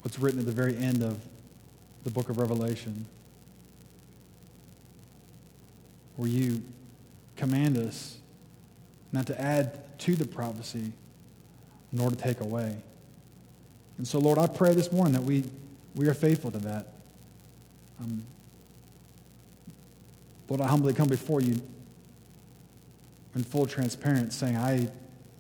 what's 0.03 0.19
written 0.19 0.41
at 0.41 0.47
the 0.47 0.53
very 0.53 0.77
end 0.77 1.03
of 1.03 1.21
the 2.05 2.11
book 2.11 2.29
of 2.29 2.39
Revelation, 2.39 3.07
where 6.17 6.29
you 6.29 6.63
command 7.37 7.79
us 7.79 8.19
not 9.13 9.27
to 9.27 9.41
add 9.41 9.99
to 10.01 10.17
the 10.17 10.27
prophecy, 10.27 10.93
nor 11.93 12.11
to 12.11 12.17
take 12.17 12.41
away. 12.41 12.77
And 13.97 14.07
so, 14.07 14.19
Lord, 14.19 14.39
I 14.39 14.47
pray 14.47 14.75
this 14.75 14.93
morning 14.93 15.13
that 15.15 15.23
we, 15.23 15.45
we 15.95 16.09
are 16.09 16.15
faithful 16.15 16.51
to 16.51 16.59
that. 16.59 16.93
Um, 18.01 18.25
Lord, 20.49 20.61
I 20.61 20.69
humbly 20.69 20.95
come 20.95 21.09
before 21.09 21.41
you 21.41 21.61
in 23.39 23.45
full 23.45 23.67
transparency, 23.67 24.37
saying 24.37 24.57
I 24.57 24.89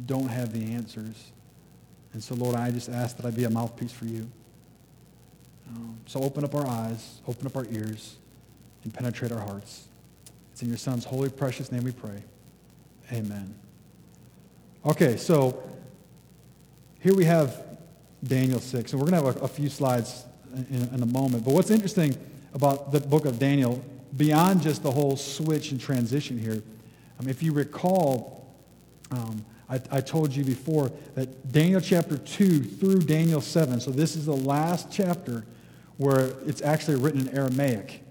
don't 0.06 0.28
have 0.28 0.52
the 0.52 0.72
answers. 0.72 1.32
And 2.12 2.22
so, 2.22 2.36
Lord, 2.36 2.54
I 2.54 2.70
just 2.70 2.88
ask 2.88 3.16
that 3.16 3.26
I 3.26 3.30
be 3.30 3.42
a 3.42 3.50
mouthpiece 3.50 3.92
for 3.92 4.04
you. 4.04 4.30
Um, 5.68 5.98
so 6.06 6.20
open 6.20 6.44
up 6.44 6.54
our 6.54 6.66
eyes, 6.66 7.20
open 7.26 7.46
up 7.46 7.56
our 7.56 7.66
ears, 7.66 8.16
and 8.84 8.94
penetrate 8.94 9.32
our 9.32 9.40
hearts. 9.40 9.88
It's 10.52 10.62
in 10.62 10.68
your 10.68 10.78
Son's 10.78 11.04
holy, 11.04 11.28
precious 11.28 11.72
name 11.72 11.82
we 11.82 11.90
pray. 11.90 12.22
Amen. 13.12 13.52
Okay, 14.86 15.16
so 15.16 15.60
here 17.00 17.14
we 17.14 17.24
have 17.24 17.64
Daniel 18.22 18.60
6. 18.60 18.92
And 18.92 19.00
we're 19.00 19.10
going 19.10 19.20
to 19.20 19.26
have 19.26 19.42
a, 19.42 19.44
a 19.44 19.48
few 19.48 19.68
slides 19.68 20.24
in, 20.70 20.88
in, 20.94 21.02
a 21.02 21.06
moment. 21.06 21.44
But 21.44 21.52
what's 21.52 21.70
interesting 21.70 22.16
about 22.54 22.92
the 22.92 23.00
book 23.00 23.26
of 23.26 23.40
Daniel, 23.40 23.84
beyond 24.16 24.62
just 24.62 24.84
the 24.84 24.92
whole 24.92 25.16
switch 25.16 25.72
and 25.72 25.80
transition 25.80 26.38
here, 26.38 26.62
um, 27.18 27.28
if 27.28 27.42
you 27.42 27.52
recall, 27.52 28.46
um, 29.10 29.44
I, 29.68 29.80
I, 29.90 30.00
told 30.00 30.34
you 30.34 30.44
before 30.44 30.90
that 31.14 31.52
Daniel 31.52 31.80
chapter 31.80 32.16
2 32.16 32.62
through 32.62 33.00
Daniel 33.00 33.40
7, 33.40 33.80
so 33.80 33.90
this 33.90 34.16
is 34.16 34.26
the 34.26 34.36
last 34.36 34.90
chapter 34.90 35.44
where 35.96 36.32
it's 36.46 36.62
actually 36.62 36.96
written 36.96 37.26
in 37.26 37.36
Aramaic. 37.36 38.02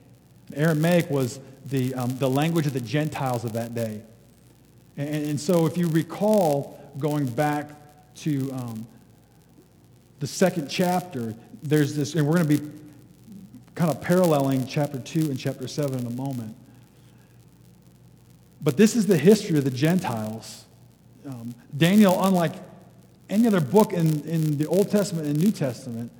Aramaic 0.56 1.10
was 1.10 1.40
the, 1.66 1.94
um, 1.96 2.18
the 2.18 2.30
language 2.30 2.68
of 2.68 2.74
the 2.74 2.82
Gentiles 2.82 3.44
of 3.44 3.54
that 3.54 3.74
day. 3.74 4.02
And, 4.98 5.10
and 5.10 5.40
so 5.40 5.66
if 5.66 5.78
you 5.78 5.88
recall 5.88 6.80
going 6.98 7.28
back 7.28 7.70
to 8.16 8.52
um, 8.52 8.88
the 10.20 10.28
second 10.28 10.68
chapter, 10.70 11.36
there's 11.64 11.96
this, 11.96 12.16
and 12.16 12.26
we're 12.26 12.36
going 12.36 12.48
to 12.48 12.58
be 12.58 12.72
kind 13.76 13.92
of 13.92 14.02
paralleling 14.02 14.66
chapter 14.66 15.00
2 15.00 15.20
and 15.30 15.38
chapter 15.40 15.68
7 15.68 16.00
in 16.00 16.08
a 16.08 16.12
moment. 16.12 16.56
But 18.62 18.78
this 18.78 18.96
is 18.96 19.06
the 19.06 19.18
history 19.18 19.58
of 19.58 19.64
the 19.64 19.72
Gentiles. 19.72 20.66
Um, 21.26 21.54
Daniel, 21.76 22.24
unlike 22.24 22.54
any 23.30 23.48
other 23.48 23.62
book 23.62 23.94
in, 23.94 24.22
in 24.28 24.58
the 24.58 24.68
Old 24.68 24.90
Testament 24.90 25.28
and 25.28 25.38
New 25.38 25.52
Testament, 25.52 26.12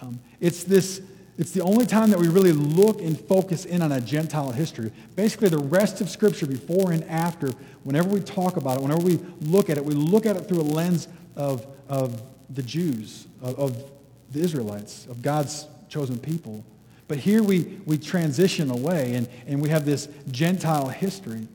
um, 0.00 0.18
it's 0.40 0.64
this 0.64 1.00
it's 1.38 1.50
the 1.50 1.62
only 1.62 1.84
time 1.84 2.10
that 2.10 2.18
we 2.18 2.28
really 2.28 2.52
look 2.52 3.02
and 3.02 3.18
focus 3.18 3.66
in 3.66 3.82
on 3.82 3.92
a 3.92 4.00
Gentile 4.00 4.52
history. 4.52 4.90
Basically, 5.16 5.50
the 5.50 5.58
rest 5.58 6.00
of 6.00 6.08
Scripture, 6.08 6.46
before 6.46 6.92
and 6.92 7.04
after, 7.04 7.50
whenever 7.84 8.08
we 8.08 8.20
talk 8.20 8.56
about 8.56 8.78
it, 8.78 8.82
whenever 8.82 9.02
we 9.02 9.18
look 9.42 9.68
at 9.68 9.76
it, 9.76 9.84
we 9.84 9.94
look 9.94 10.24
at 10.24 10.36
it 10.36 10.48
through 10.48 10.60
a 10.60 10.62
lens 10.62 11.08
of, 11.36 11.66
of 11.88 12.22
the 12.48 12.62
Jews, 12.62 13.26
of, 13.42 13.58
of 13.58 13.90
the 14.32 14.40
Israelites, 14.40 15.06
of 15.10 15.20
God's 15.20 15.66
chosen 15.90 16.18
people. 16.18 16.64
But 17.06 17.18
here 17.18 17.42
we, 17.42 17.80
we 17.84 17.98
transition 17.98 18.70
away 18.70 19.14
and, 19.14 19.28
and 19.46 19.60
we 19.60 19.68
have 19.68 19.84
this 19.84 20.08
Gentile 20.30 20.88
history. 20.88 21.46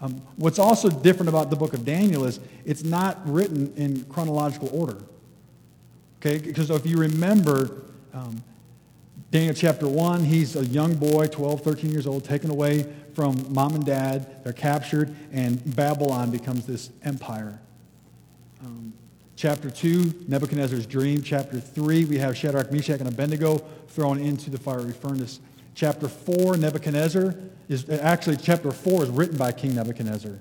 Um, 0.00 0.20
what's 0.36 0.58
also 0.58 0.88
different 0.88 1.28
about 1.28 1.50
the 1.50 1.56
book 1.56 1.74
of 1.74 1.84
Daniel 1.84 2.24
is 2.24 2.40
it's 2.64 2.82
not 2.82 3.18
written 3.28 3.72
in 3.76 4.04
chronological 4.04 4.70
order. 4.72 4.96
Okay, 6.20 6.38
because 6.38 6.70
if 6.70 6.86
you 6.86 6.96
remember 6.96 7.82
um, 8.12 8.42
Daniel 9.30 9.54
chapter 9.54 9.86
1, 9.86 10.24
he's 10.24 10.56
a 10.56 10.64
young 10.64 10.94
boy, 10.94 11.26
12, 11.26 11.62
13 11.62 11.90
years 11.90 12.06
old, 12.06 12.24
taken 12.24 12.50
away 12.50 12.86
from 13.14 13.44
mom 13.52 13.74
and 13.74 13.84
dad. 13.84 14.42
They're 14.44 14.52
captured, 14.52 15.14
and 15.32 15.76
Babylon 15.76 16.30
becomes 16.30 16.66
this 16.66 16.90
empire. 17.04 17.60
Um, 18.62 18.92
Chapter 19.40 19.70
2, 19.70 20.26
Nebuchadnezzar's 20.28 20.84
dream. 20.84 21.22
Chapter 21.22 21.58
3, 21.58 22.04
we 22.04 22.18
have 22.18 22.36
Shadrach, 22.36 22.70
Meshach, 22.70 23.00
and 23.00 23.08
Abednego 23.08 23.56
thrown 23.88 24.18
into 24.18 24.50
the 24.50 24.58
fiery 24.58 24.92
furnace. 24.92 25.40
Chapter 25.80 26.08
4, 26.08 26.58
Nebuchadnezzar 26.58 27.34
is 27.66 27.88
actually, 27.88 28.36
chapter 28.36 28.70
4 28.70 29.04
is 29.04 29.08
written 29.08 29.38
by 29.38 29.50
King 29.50 29.76
Nebuchadnezzar, 29.76 30.38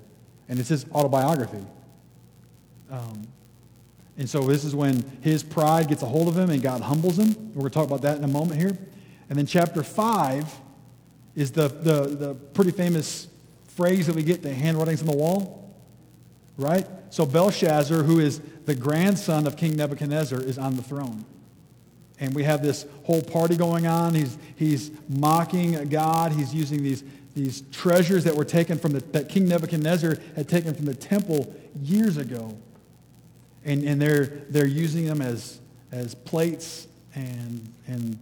and 0.49 0.59
it's 0.59 0.67
his 0.67 0.85
autobiography. 0.91 1.65
Um, 2.91 3.25
and 4.17 4.29
so 4.29 4.41
this 4.41 4.65
is 4.65 4.75
when 4.75 5.01
his 5.21 5.41
pride 5.41 5.87
gets 5.87 6.03
a 6.03 6.05
hold 6.05 6.27
of 6.27 6.37
him 6.37 6.49
and 6.49 6.61
God 6.61 6.81
humbles 6.81 7.17
him. 7.17 7.29
We're 7.53 7.61
going 7.61 7.69
to 7.69 7.73
talk 7.73 7.87
about 7.87 8.01
that 8.01 8.17
in 8.17 8.25
a 8.25 8.27
moment 8.27 8.59
here. 8.59 8.77
And 9.29 9.39
then 9.39 9.45
chapter 9.45 9.81
5 9.81 10.53
is 11.37 11.53
the, 11.53 11.69
the, 11.69 12.01
the 12.17 12.35
pretty 12.35 12.71
famous 12.71 13.29
phrase 13.77 14.07
that 14.07 14.17
we 14.17 14.23
get, 14.23 14.41
the 14.41 14.53
handwritings 14.53 14.99
on 14.99 15.07
the 15.07 15.15
wall, 15.15 15.73
right? 16.57 16.85
So 17.11 17.25
Belshazzar, 17.25 18.03
who 18.03 18.19
is 18.19 18.41
the 18.65 18.75
grandson 18.75 19.47
of 19.47 19.55
King 19.55 19.77
Nebuchadnezzar, 19.77 20.41
is 20.41 20.57
on 20.57 20.75
the 20.75 20.83
throne. 20.83 21.23
And 22.19 22.35
we 22.35 22.43
have 22.43 22.61
this 22.61 22.85
whole 23.03 23.21
party 23.21 23.55
going 23.55 23.87
on. 23.87 24.13
He's, 24.13 24.37
he's 24.55 24.91
mocking 25.07 25.87
God. 25.89 26.31
He's 26.33 26.53
using 26.53 26.83
these, 26.83 27.03
these 27.33 27.61
treasures 27.71 28.25
that 28.25 28.35
were 28.35 28.45
taken 28.45 28.77
from 28.77 28.91
the, 28.91 28.99
that 29.11 29.29
King 29.29 29.47
Nebuchadnezzar 29.47 30.17
had 30.35 30.49
taken 30.49 30.73
from 30.73 30.85
the 30.85 30.93
temple 30.93 31.53
years 31.81 32.17
ago. 32.17 32.57
And, 33.63 33.83
and 33.83 34.01
they're, 34.01 34.25
they're 34.49 34.67
using 34.67 35.05
them 35.05 35.21
as, 35.21 35.59
as 35.91 36.15
plates 36.15 36.87
and, 37.15 37.73
and 37.87 38.19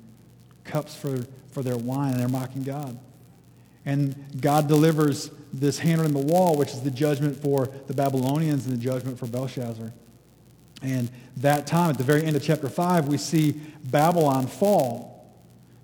cups 0.63 0.95
for, 0.95 1.25
for 1.51 1.63
their 1.63 1.77
wine, 1.77 2.11
and 2.11 2.19
they're 2.19 2.27
mocking 2.27 2.63
God. 2.63 2.97
And 3.85 4.41
God 4.41 4.67
delivers 4.67 5.31
this 5.53 5.79
hand 5.79 6.01
on 6.01 6.11
the 6.11 6.19
wall, 6.19 6.57
which 6.57 6.69
is 6.69 6.81
the 6.81 6.91
judgment 6.91 7.41
for 7.41 7.69
the 7.87 7.93
Babylonians 7.93 8.65
and 8.65 8.77
the 8.77 8.83
judgment 8.83 9.17
for 9.17 9.27
Belshazzar. 9.27 9.93
And 10.81 11.09
that 11.37 11.67
time, 11.67 11.89
at 11.89 11.97
the 11.97 12.03
very 12.03 12.23
end 12.23 12.35
of 12.35 12.43
chapter 12.43 12.69
5, 12.69 13.07
we 13.07 13.17
see 13.17 13.59
Babylon 13.85 14.47
fall. 14.47 15.33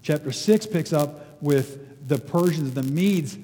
Chapter 0.02 0.32
6 0.32 0.68
picks 0.68 0.94
up 0.94 1.42
with 1.42 2.08
the 2.08 2.18
Persians, 2.18 2.74
the 2.74 2.84
Medes, 2.84 3.38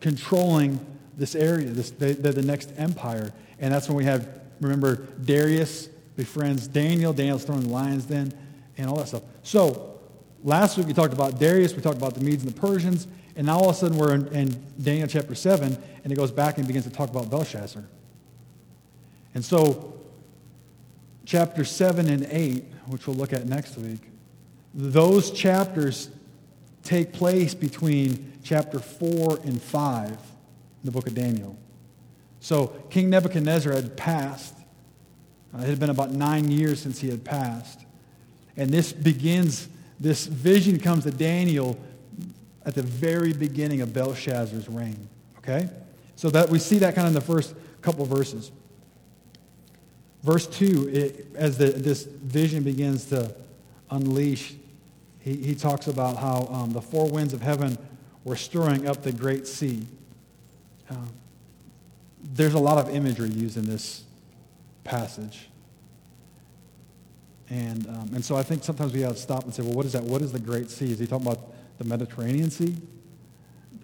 controlling 0.00 0.84
this 1.16 1.34
area, 1.34 1.66
this, 1.68 1.90
the, 1.90 2.12
the, 2.14 2.32
the 2.32 2.42
next 2.42 2.72
empire. 2.76 3.32
And 3.58 3.72
that's 3.72 3.88
when 3.88 3.96
we 3.96 4.04
have, 4.04 4.28
remember, 4.60 5.06
Darius 5.22 5.88
befriends 6.16 6.66
Daniel. 6.66 7.12
Daniel's 7.12 7.44
thrown 7.44 7.60
the 7.60 7.68
lion's 7.68 8.06
den 8.06 8.32
and 8.76 8.88
all 8.88 8.96
that 8.96 9.08
stuff. 9.08 9.22
So 9.42 9.98
last 10.42 10.76
week 10.78 10.86
we 10.86 10.94
talked 10.94 11.12
about 11.12 11.38
Darius. 11.38 11.74
We 11.74 11.82
talked 11.82 11.98
about 11.98 12.14
the 12.14 12.24
Medes 12.24 12.44
and 12.44 12.52
the 12.52 12.60
Persians. 12.60 13.06
And 13.36 13.46
now 13.46 13.58
all 13.58 13.70
of 13.70 13.76
a 13.76 13.78
sudden 13.78 13.96
we're 13.96 14.14
in, 14.14 14.26
in 14.28 14.64
Daniel 14.80 15.06
chapter 15.06 15.34
7, 15.34 15.76
and 16.02 16.12
it 16.12 16.16
goes 16.16 16.30
back 16.30 16.58
and 16.58 16.66
begins 16.66 16.84
to 16.84 16.90
talk 16.90 17.10
about 17.10 17.30
Belshazzar. 17.30 17.84
And 19.34 19.44
so 19.44 19.99
chapter 21.30 21.64
7 21.64 22.08
and 22.08 22.26
8, 22.28 22.64
which 22.88 23.06
we'll 23.06 23.14
look 23.14 23.32
at 23.32 23.46
next 23.46 23.78
week, 23.78 24.00
those 24.74 25.30
chapters 25.30 26.10
take 26.82 27.12
place 27.12 27.54
between 27.54 28.32
chapter 28.42 28.80
4 28.80 29.38
and 29.44 29.62
5 29.62 30.10
in 30.10 30.16
the 30.82 30.90
book 30.90 31.06
of 31.06 31.14
Daniel. 31.14 31.56
So 32.40 32.66
King 32.90 33.10
Nebuchadnezzar 33.10 33.72
had 33.72 33.96
passed. 33.96 34.56
Uh, 35.54 35.58
it 35.58 35.68
had 35.68 35.78
been 35.78 35.90
about 35.90 36.10
nine 36.10 36.50
years 36.50 36.82
since 36.82 36.98
he 36.98 37.08
had 37.08 37.24
passed. 37.24 37.78
And 38.56 38.70
this 38.70 38.92
begins, 38.92 39.68
this 40.00 40.26
vision 40.26 40.80
comes 40.80 41.04
to 41.04 41.12
Daniel 41.12 41.78
at 42.66 42.74
the 42.74 42.82
very 42.82 43.32
beginning 43.32 43.82
of 43.82 43.92
Belshazzar's 43.92 44.68
reign. 44.68 45.08
Okay? 45.38 45.68
So 46.16 46.28
that 46.30 46.48
we 46.48 46.58
see 46.58 46.78
that 46.78 46.96
kind 46.96 47.06
of 47.06 47.14
in 47.14 47.14
the 47.14 47.20
first 47.20 47.54
couple 47.82 48.04
verses. 48.04 48.50
Verse 50.22 50.46
2, 50.46 50.88
it, 50.92 51.26
as 51.34 51.56
the, 51.56 51.66
this 51.70 52.04
vision 52.04 52.62
begins 52.62 53.06
to 53.06 53.34
unleash, 53.90 54.54
he, 55.20 55.34
he 55.36 55.54
talks 55.54 55.86
about 55.86 56.16
how 56.16 56.48
um, 56.50 56.72
the 56.72 56.82
four 56.82 57.08
winds 57.08 57.32
of 57.32 57.40
heaven 57.40 57.78
were 58.24 58.36
stirring 58.36 58.86
up 58.86 59.02
the 59.02 59.12
great 59.12 59.46
sea. 59.46 59.86
Um, 60.90 61.10
there's 62.22 62.54
a 62.54 62.58
lot 62.58 62.78
of 62.78 62.94
imagery 62.94 63.30
used 63.30 63.56
in 63.56 63.66
this 63.66 64.04
passage. 64.84 65.48
And, 67.48 67.86
um, 67.88 68.10
and 68.14 68.24
so 68.24 68.36
I 68.36 68.42
think 68.42 68.62
sometimes 68.62 68.92
we 68.92 69.00
have 69.00 69.14
to 69.14 69.18
stop 69.18 69.44
and 69.44 69.54
say, 69.54 69.62
well, 69.62 69.72
what 69.72 69.84
is 69.84 69.92
that? 69.92 70.04
What 70.04 70.22
is 70.22 70.32
the 70.32 70.38
Great 70.38 70.70
Sea? 70.70 70.92
Is 70.92 71.00
he 71.00 71.06
talking 71.06 71.26
about 71.26 71.52
the 71.78 71.84
Mediterranean 71.84 72.50
Sea? 72.50 72.76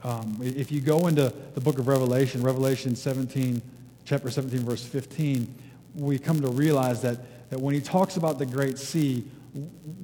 Um, 0.05 0.39
if 0.41 0.71
you 0.71 0.81
go 0.81 1.09
into 1.09 1.33
the 1.55 1.61
book 1.61 1.79
of 1.81 1.89
Revelation, 1.89 2.43
Revelation 2.43 2.95
17, 2.95 3.61
chapter 4.05 4.31
17, 4.31 4.61
verse 4.61 4.85
15, 4.85 5.53
we 5.97 6.19
come 6.19 6.41
to 6.43 6.49
realize 6.49 7.03
that, 7.03 7.51
that 7.51 7.61
when 7.61 7.75
he 7.75 7.81
talks 7.81 8.17
about 8.17 8.39
the 8.39 8.47
Great 8.47 8.79
Sea, 8.79 9.25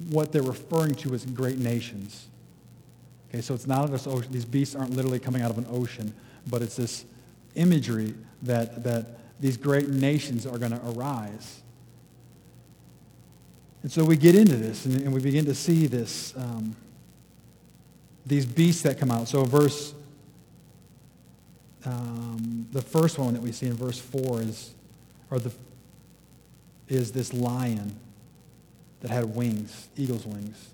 what 0.09 0.31
they're 0.31 0.41
referring 0.41 0.95
to 0.95 1.13
is 1.13 1.25
great 1.25 1.57
nations. 1.57 2.27
Okay, 3.29 3.41
so 3.41 3.53
it's 3.53 3.67
not 3.67 3.89
this 3.91 4.07
ocean. 4.07 4.31
These 4.31 4.45
beasts 4.45 4.75
aren't 4.75 4.91
literally 4.91 5.19
coming 5.19 5.41
out 5.41 5.51
of 5.51 5.57
an 5.57 5.67
ocean, 5.69 6.13
but 6.49 6.61
it's 6.61 6.75
this 6.75 7.05
imagery 7.55 8.13
that, 8.43 8.83
that 8.83 9.19
these 9.39 9.57
great 9.57 9.89
nations 9.89 10.45
are 10.45 10.57
going 10.57 10.71
to 10.71 10.81
arise. 10.89 11.61
And 13.81 13.91
so 13.91 14.03
we 14.05 14.15
get 14.15 14.35
into 14.35 14.55
this, 14.55 14.85
and, 14.85 15.01
and 15.01 15.13
we 15.13 15.19
begin 15.19 15.45
to 15.45 15.55
see 15.55 15.87
this, 15.87 16.33
um, 16.37 16.75
these 18.25 18.45
beasts 18.45 18.81
that 18.83 18.97
come 18.97 19.11
out. 19.11 19.27
So 19.27 19.43
verse, 19.43 19.93
um, 21.85 22.67
the 22.71 22.81
first 22.81 23.19
one 23.19 23.33
that 23.33 23.41
we 23.41 23.51
see 23.51 23.67
in 23.67 23.73
verse 23.73 23.99
4 23.99 24.41
is, 24.41 24.73
or 25.29 25.39
the, 25.39 25.51
is 26.93 27.11
this 27.11 27.33
lion 27.33 27.95
that 29.01 29.11
had 29.11 29.35
wings, 29.35 29.89
eagle's 29.97 30.25
wings. 30.25 30.69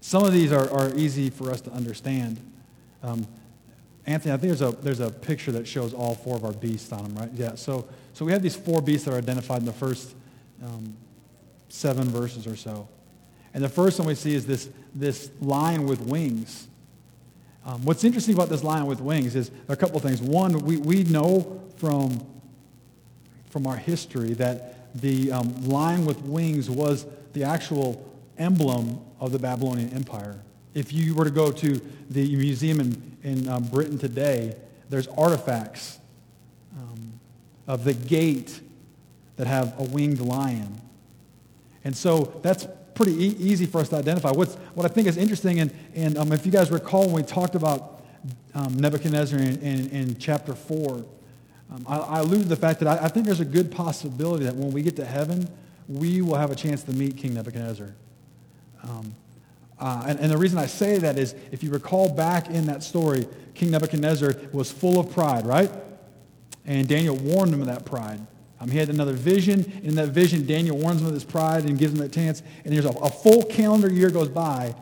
Some 0.00 0.24
of 0.24 0.32
these 0.32 0.52
are, 0.52 0.70
are 0.70 0.94
easy 0.94 1.30
for 1.30 1.50
us 1.50 1.60
to 1.62 1.70
understand. 1.70 2.38
Um, 3.02 3.26
Anthony, 4.06 4.32
I 4.32 4.38
think 4.38 4.56
there's 4.56 4.62
a, 4.62 4.76
there's 4.76 5.00
a 5.00 5.10
picture 5.10 5.52
that 5.52 5.68
shows 5.68 5.92
all 5.92 6.14
four 6.14 6.34
of 6.34 6.44
our 6.44 6.52
beasts 6.52 6.92
on 6.92 7.04
them, 7.04 7.14
right? 7.14 7.30
Yeah, 7.34 7.54
so, 7.56 7.86
so 8.14 8.24
we 8.24 8.32
have 8.32 8.42
these 8.42 8.56
four 8.56 8.80
beasts 8.80 9.04
that 9.04 9.12
are 9.12 9.18
identified 9.18 9.58
in 9.60 9.66
the 9.66 9.72
first 9.72 10.14
um, 10.64 10.96
seven 11.68 12.08
verses 12.08 12.46
or 12.46 12.56
so. 12.56 12.88
And 13.54 13.62
the 13.62 13.68
first 13.68 13.98
one 13.98 14.08
we 14.08 14.14
see 14.14 14.34
is 14.34 14.46
this, 14.46 14.70
this 14.94 15.30
lion 15.40 15.86
with 15.86 16.00
wings. 16.00 16.68
Um, 17.66 17.84
what's 17.84 18.02
interesting 18.02 18.34
about 18.34 18.48
this 18.48 18.64
lion 18.64 18.86
with 18.86 19.00
wings 19.00 19.36
is 19.36 19.50
there 19.50 19.58
are 19.70 19.74
a 19.74 19.76
couple 19.76 19.96
of 19.96 20.02
things. 20.02 20.22
One, 20.22 20.58
we, 20.60 20.78
we 20.78 21.04
know 21.04 21.62
from, 21.76 22.26
from 23.50 23.66
our 23.66 23.76
history 23.76 24.34
that 24.34 24.94
the 25.00 25.32
um, 25.32 25.68
lion 25.68 26.06
with 26.06 26.20
wings 26.22 26.70
was 26.70 27.06
the 27.32 27.44
actual 27.44 28.04
emblem 28.38 29.00
of 29.20 29.32
the 29.32 29.38
Babylonian 29.38 29.92
Empire. 29.92 30.40
If 30.74 30.92
you 30.92 31.14
were 31.14 31.24
to 31.24 31.30
go 31.30 31.50
to 31.50 31.80
the 32.10 32.36
museum 32.36 32.80
in, 32.80 33.16
in 33.22 33.48
um, 33.48 33.64
Britain 33.64 33.98
today, 33.98 34.54
there's 34.88 35.08
artifacts 35.08 35.98
um, 36.76 37.20
of 37.66 37.84
the 37.84 37.94
gate 37.94 38.60
that 39.36 39.46
have 39.46 39.78
a 39.78 39.84
winged 39.84 40.20
lion. 40.20 40.80
And 41.84 41.96
so 41.96 42.38
that's 42.42 42.66
pretty 42.94 43.12
e- 43.12 43.36
easy 43.38 43.66
for 43.66 43.80
us 43.80 43.88
to 43.90 43.96
identify. 43.96 44.30
What's, 44.30 44.56
what 44.74 44.84
I 44.84 44.92
think 44.92 45.06
is 45.08 45.16
interesting, 45.16 45.60
and, 45.60 45.72
and 45.94 46.18
um, 46.18 46.32
if 46.32 46.44
you 46.44 46.52
guys 46.52 46.70
recall 46.70 47.06
when 47.06 47.14
we 47.14 47.22
talked 47.22 47.54
about 47.54 48.02
um, 48.54 48.76
Nebuchadnezzar 48.76 49.38
in, 49.38 49.58
in, 49.60 49.88
in, 49.90 50.18
chapter 50.18 50.54
4, 50.54 51.04
um, 51.70 51.84
I, 51.86 51.98
I 51.98 52.18
alluded 52.20 52.44
to 52.44 52.48
the 52.48 52.56
fact 52.56 52.80
that 52.80 52.88
I, 52.88 53.04
I 53.04 53.08
think 53.08 53.26
there's 53.26 53.40
a 53.40 53.44
good 53.44 53.70
possibility 53.70 54.44
that 54.44 54.54
when 54.54 54.70
we 54.70 54.82
get 54.82 54.96
to 54.96 55.04
heaven, 55.04 55.48
we 55.88 56.22
will 56.22 56.36
have 56.36 56.50
a 56.50 56.54
chance 56.54 56.82
to 56.84 56.92
meet 56.92 57.16
King 57.16 57.34
Nebuchadnezzar. 57.34 57.94
Um, 58.82 59.14
uh, 59.78 60.04
and, 60.06 60.18
and, 60.18 60.30
the 60.30 60.36
reason 60.36 60.58
I 60.58 60.66
say 60.66 60.98
that 60.98 61.18
is 61.18 61.34
if 61.52 61.62
you 61.62 61.70
recall 61.70 62.12
back 62.12 62.48
in 62.48 62.66
that 62.66 62.82
story, 62.82 63.28
King 63.54 63.70
Nebuchadnezzar 63.70 64.34
was 64.52 64.72
full 64.72 64.98
of 64.98 65.12
pride, 65.12 65.46
right? 65.46 65.70
And 66.64 66.88
Daniel 66.88 67.16
warned 67.16 67.54
him 67.54 67.60
of 67.60 67.66
that 67.68 67.84
pride. 67.84 68.20
Um, 68.60 68.70
he 68.70 68.78
had 68.78 68.88
another 68.88 69.12
vision. 69.12 69.64
and 69.76 69.84
In 69.84 69.94
that 69.94 70.08
vision, 70.08 70.46
Daniel 70.46 70.76
warns 70.76 71.00
him 71.00 71.06
of 71.06 71.14
his 71.14 71.24
pride 71.24 71.64
and 71.64 71.78
gives 71.78 71.92
him 71.92 72.00
that 72.00 72.12
chance. 72.12 72.42
And 72.64 72.74
there's 72.74 72.86
a, 72.86 72.90
a 72.90 73.10
full 73.10 73.44
calendar 73.44 73.90
year 73.90 74.10
goes 74.10 74.28
by, 74.28 74.74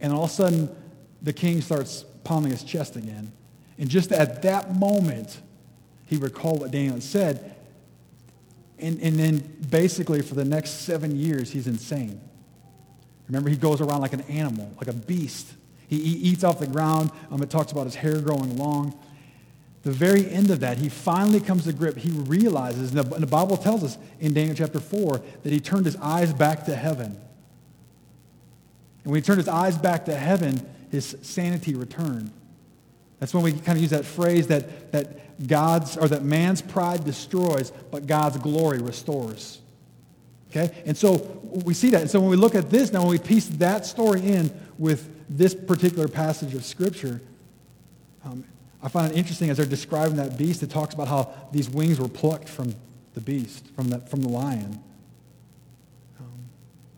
and 0.00 0.12
all 0.12 0.24
of 0.24 0.30
a 0.30 0.32
sudden, 0.32 0.74
the 1.22 1.32
king 1.32 1.60
starts 1.60 2.04
pounding 2.24 2.52
his 2.52 2.64
chest 2.64 2.96
again. 2.96 3.32
And 3.78 3.88
just 3.88 4.12
at 4.12 4.42
that 4.42 4.76
moment, 4.76 5.40
he 6.12 6.18
recalled 6.18 6.60
what 6.60 6.70
Daniel 6.70 6.94
had 6.94 7.02
said. 7.02 7.56
And, 8.78 9.00
and 9.00 9.18
then 9.18 9.38
basically 9.70 10.20
for 10.20 10.34
the 10.34 10.44
next 10.44 10.82
seven 10.82 11.16
years, 11.16 11.50
he's 11.50 11.66
insane. 11.66 12.20
Remember, 13.28 13.48
he 13.48 13.56
goes 13.56 13.80
around 13.80 14.02
like 14.02 14.12
an 14.12 14.20
animal, 14.22 14.70
like 14.76 14.88
a 14.88 14.92
beast. 14.92 15.54
He, 15.88 15.98
he 15.98 16.10
eats 16.10 16.44
off 16.44 16.58
the 16.58 16.66
ground. 16.66 17.10
Um, 17.30 17.42
it 17.42 17.48
talks 17.48 17.72
about 17.72 17.84
his 17.84 17.94
hair 17.94 18.20
growing 18.20 18.58
long. 18.58 18.98
The 19.84 19.90
very 19.90 20.28
end 20.30 20.50
of 20.50 20.60
that, 20.60 20.76
he 20.76 20.90
finally 20.90 21.40
comes 21.40 21.64
to 21.64 21.72
grip. 21.72 21.96
He 21.96 22.10
realizes, 22.10 22.90
and 22.94 23.00
the, 23.00 23.14
and 23.14 23.22
the 23.22 23.26
Bible 23.26 23.56
tells 23.56 23.82
us 23.82 23.96
in 24.20 24.34
Daniel 24.34 24.54
chapter 24.54 24.80
4, 24.80 25.22
that 25.44 25.52
he 25.52 25.60
turned 25.60 25.86
his 25.86 25.96
eyes 25.96 26.34
back 26.34 26.66
to 26.66 26.76
heaven. 26.76 27.18
And 29.02 29.12
when 29.12 29.14
he 29.14 29.22
turned 29.22 29.38
his 29.38 29.48
eyes 29.48 29.78
back 29.78 30.04
to 30.04 30.14
heaven, 30.14 30.68
his 30.90 31.16
sanity 31.22 31.74
returned. 31.74 32.32
That's 33.22 33.32
when 33.32 33.44
we 33.44 33.52
kind 33.52 33.78
of 33.78 33.82
use 33.82 33.90
that 33.90 34.04
phrase 34.04 34.48
that, 34.48 34.90
that 34.90 35.46
God's 35.46 35.96
or 35.96 36.08
that 36.08 36.24
man's 36.24 36.60
pride 36.60 37.04
destroys, 37.04 37.70
but 37.92 38.08
God's 38.08 38.36
glory 38.38 38.80
restores. 38.80 39.60
Okay? 40.50 40.74
And 40.86 40.96
so 40.96 41.40
we 41.64 41.72
see 41.72 41.90
that. 41.90 42.00
And 42.00 42.10
so 42.10 42.18
when 42.18 42.30
we 42.30 42.36
look 42.36 42.56
at 42.56 42.68
this, 42.68 42.92
now 42.92 43.02
when 43.02 43.10
we 43.10 43.20
piece 43.20 43.46
that 43.46 43.86
story 43.86 44.26
in 44.26 44.50
with 44.76 45.08
this 45.28 45.54
particular 45.54 46.08
passage 46.08 46.52
of 46.54 46.64
Scripture, 46.64 47.20
um, 48.24 48.42
I 48.82 48.88
find 48.88 49.12
it 49.12 49.16
interesting 49.16 49.50
as 49.50 49.56
they're 49.56 49.66
describing 49.66 50.16
that 50.16 50.36
beast, 50.36 50.64
it 50.64 50.70
talks 50.70 50.92
about 50.92 51.06
how 51.06 51.32
these 51.52 51.70
wings 51.70 52.00
were 52.00 52.08
plucked 52.08 52.48
from 52.48 52.74
the 53.14 53.20
beast, 53.20 53.68
from 53.76 53.90
the, 53.90 54.00
from 54.00 54.22
the 54.22 54.30
lion. 54.30 54.82
Um, 56.18 56.26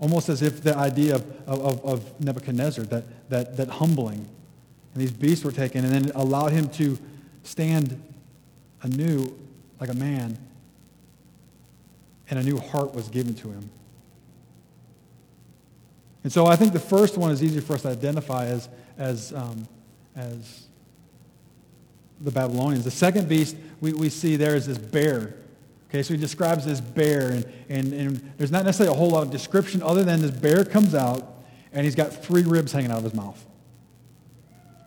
almost 0.00 0.30
as 0.30 0.40
if 0.40 0.62
the 0.62 0.74
idea 0.74 1.16
of, 1.16 1.30
of, 1.46 1.84
of 1.84 2.18
Nebuchadnezzar, 2.18 2.86
that, 2.86 3.28
that, 3.28 3.58
that 3.58 3.68
humbling. 3.68 4.26
And 4.94 5.02
these 5.02 5.10
beasts 5.12 5.44
were 5.44 5.52
taken 5.52 5.84
and 5.84 5.92
then 5.92 6.12
allowed 6.14 6.52
him 6.52 6.68
to 6.70 6.98
stand 7.42 8.00
anew 8.82 9.36
like 9.80 9.90
a 9.90 9.94
man 9.94 10.38
and 12.30 12.38
a 12.38 12.42
new 12.42 12.58
heart 12.58 12.94
was 12.94 13.08
given 13.08 13.34
to 13.34 13.48
him. 13.48 13.68
And 16.22 16.32
so 16.32 16.46
I 16.46 16.56
think 16.56 16.72
the 16.72 16.80
first 16.80 17.18
one 17.18 17.30
is 17.30 17.42
easy 17.42 17.60
for 17.60 17.74
us 17.74 17.82
to 17.82 17.88
identify 17.88 18.46
as, 18.46 18.68
as, 18.96 19.32
um, 19.34 19.68
as 20.16 20.68
the 22.20 22.30
Babylonians. 22.30 22.84
The 22.84 22.90
second 22.90 23.28
beast 23.28 23.56
we, 23.80 23.92
we 23.92 24.08
see 24.08 24.36
there 24.36 24.56
is 24.56 24.66
this 24.66 24.78
bear. 24.78 25.34
Okay, 25.90 26.02
so 26.02 26.14
he 26.14 26.20
describes 26.20 26.64
this 26.64 26.80
bear, 26.80 27.30
and, 27.30 27.46
and, 27.68 27.92
and 27.92 28.32
there's 28.38 28.50
not 28.50 28.64
necessarily 28.64 28.94
a 28.94 28.98
whole 28.98 29.10
lot 29.10 29.22
of 29.22 29.30
description 29.30 29.82
other 29.82 30.02
than 30.02 30.22
this 30.22 30.30
bear 30.30 30.64
comes 30.64 30.94
out, 30.94 31.42
and 31.72 31.84
he's 31.84 31.94
got 31.94 32.12
three 32.12 32.42
ribs 32.42 32.72
hanging 32.72 32.90
out 32.90 32.98
of 32.98 33.04
his 33.04 33.14
mouth. 33.14 33.44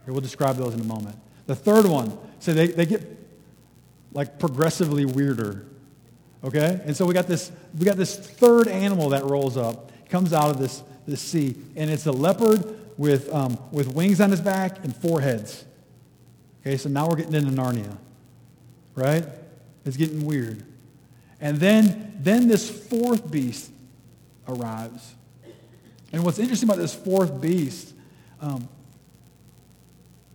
Here, 0.07 0.13
we'll 0.13 0.21
describe 0.21 0.55
those 0.55 0.73
in 0.73 0.81
a 0.81 0.85
moment. 0.85 1.19
The 1.45 1.55
third 1.55 1.85
one, 1.85 2.17
so 2.39 2.53
they, 2.53 2.67
they 2.67 2.87
get 2.87 3.05
like 4.13 4.39
progressively 4.39 5.05
weirder 5.05 5.67
Okay? 6.43 6.79
And 6.85 6.95
so 6.95 7.05
we 7.05 7.13
got 7.13 7.27
this, 7.27 7.51
we 7.77 7.85
got 7.85 7.97
this 7.97 8.15
third 8.15 8.67
animal 8.67 9.09
that 9.09 9.25
rolls 9.25 9.57
up, 9.57 9.91
comes 10.09 10.33
out 10.33 10.49
of 10.49 10.59
this, 10.59 10.83
this 11.07 11.21
sea, 11.21 11.55
and 11.75 11.89
it's 11.89 12.05
a 12.05 12.11
leopard 12.11 12.79
with, 12.97 13.33
um, 13.33 13.57
with 13.71 13.93
wings 13.93 14.21
on 14.21 14.31
his 14.31 14.41
back 14.41 14.83
and 14.83 14.95
four 14.95 15.21
heads. 15.21 15.65
Okay, 16.61 16.77
so 16.77 16.89
now 16.89 17.07
we're 17.07 17.15
getting 17.15 17.33
into 17.33 17.51
Narnia. 17.51 17.97
Right? 18.95 19.25
It's 19.85 19.97
getting 19.97 20.25
weird. 20.25 20.63
And 21.39 21.57
then, 21.57 22.17
then 22.19 22.47
this 22.47 22.69
fourth 22.69 23.29
beast 23.29 23.71
arrives. 24.47 25.13
And 26.11 26.23
what's 26.23 26.39
interesting 26.39 26.67
about 26.67 26.79
this 26.79 26.95
fourth 26.95 27.39
beast, 27.41 27.93
um, 28.41 28.67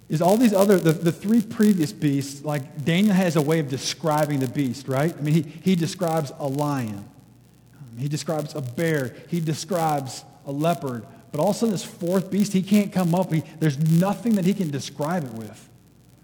is 0.09 0.21
all 0.21 0.37
these 0.37 0.53
other, 0.53 0.77
the, 0.79 0.93
the 0.93 1.13
three 1.13 1.43
previous 1.43 1.93
beasts, 1.93 2.45
like 2.45 2.85
Daniel 2.85 3.15
has 3.15 3.37
a 3.37 3.41
way 3.41 3.61
of 3.61 3.69
describing 3.69 4.41
the 4.41 4.49
beast, 4.49 4.89
right? 4.89 5.17
I 5.17 5.21
mean, 5.21 5.35
he, 5.35 5.43
he 5.43 5.75
describes 5.75 6.33
a 6.39 6.47
lion. 6.47 6.99
Um, 6.99 7.99
he 7.99 8.09
describes 8.09 8.55
a 8.55 8.61
bear. 8.61 9.15
He 9.29 9.41
describes 9.41 10.25
a 10.47 10.53
leopard. 10.53 11.07
But 11.31 11.41
all 11.41 11.51
of 11.51 11.57
a 11.57 11.59
also 11.63 11.67
this 11.69 11.85
fourth 11.85 12.31
beast, 12.31 12.53
he 12.53 12.63
can't 12.63 12.93
come 12.93 13.15
up. 13.15 13.33
He, 13.33 13.43
there's 13.59 13.79
nothing 13.79 14.35
that 14.35 14.45
he 14.45 14.53
can 14.53 14.71
describe 14.71 15.25
it 15.25 15.33
with. 15.33 15.69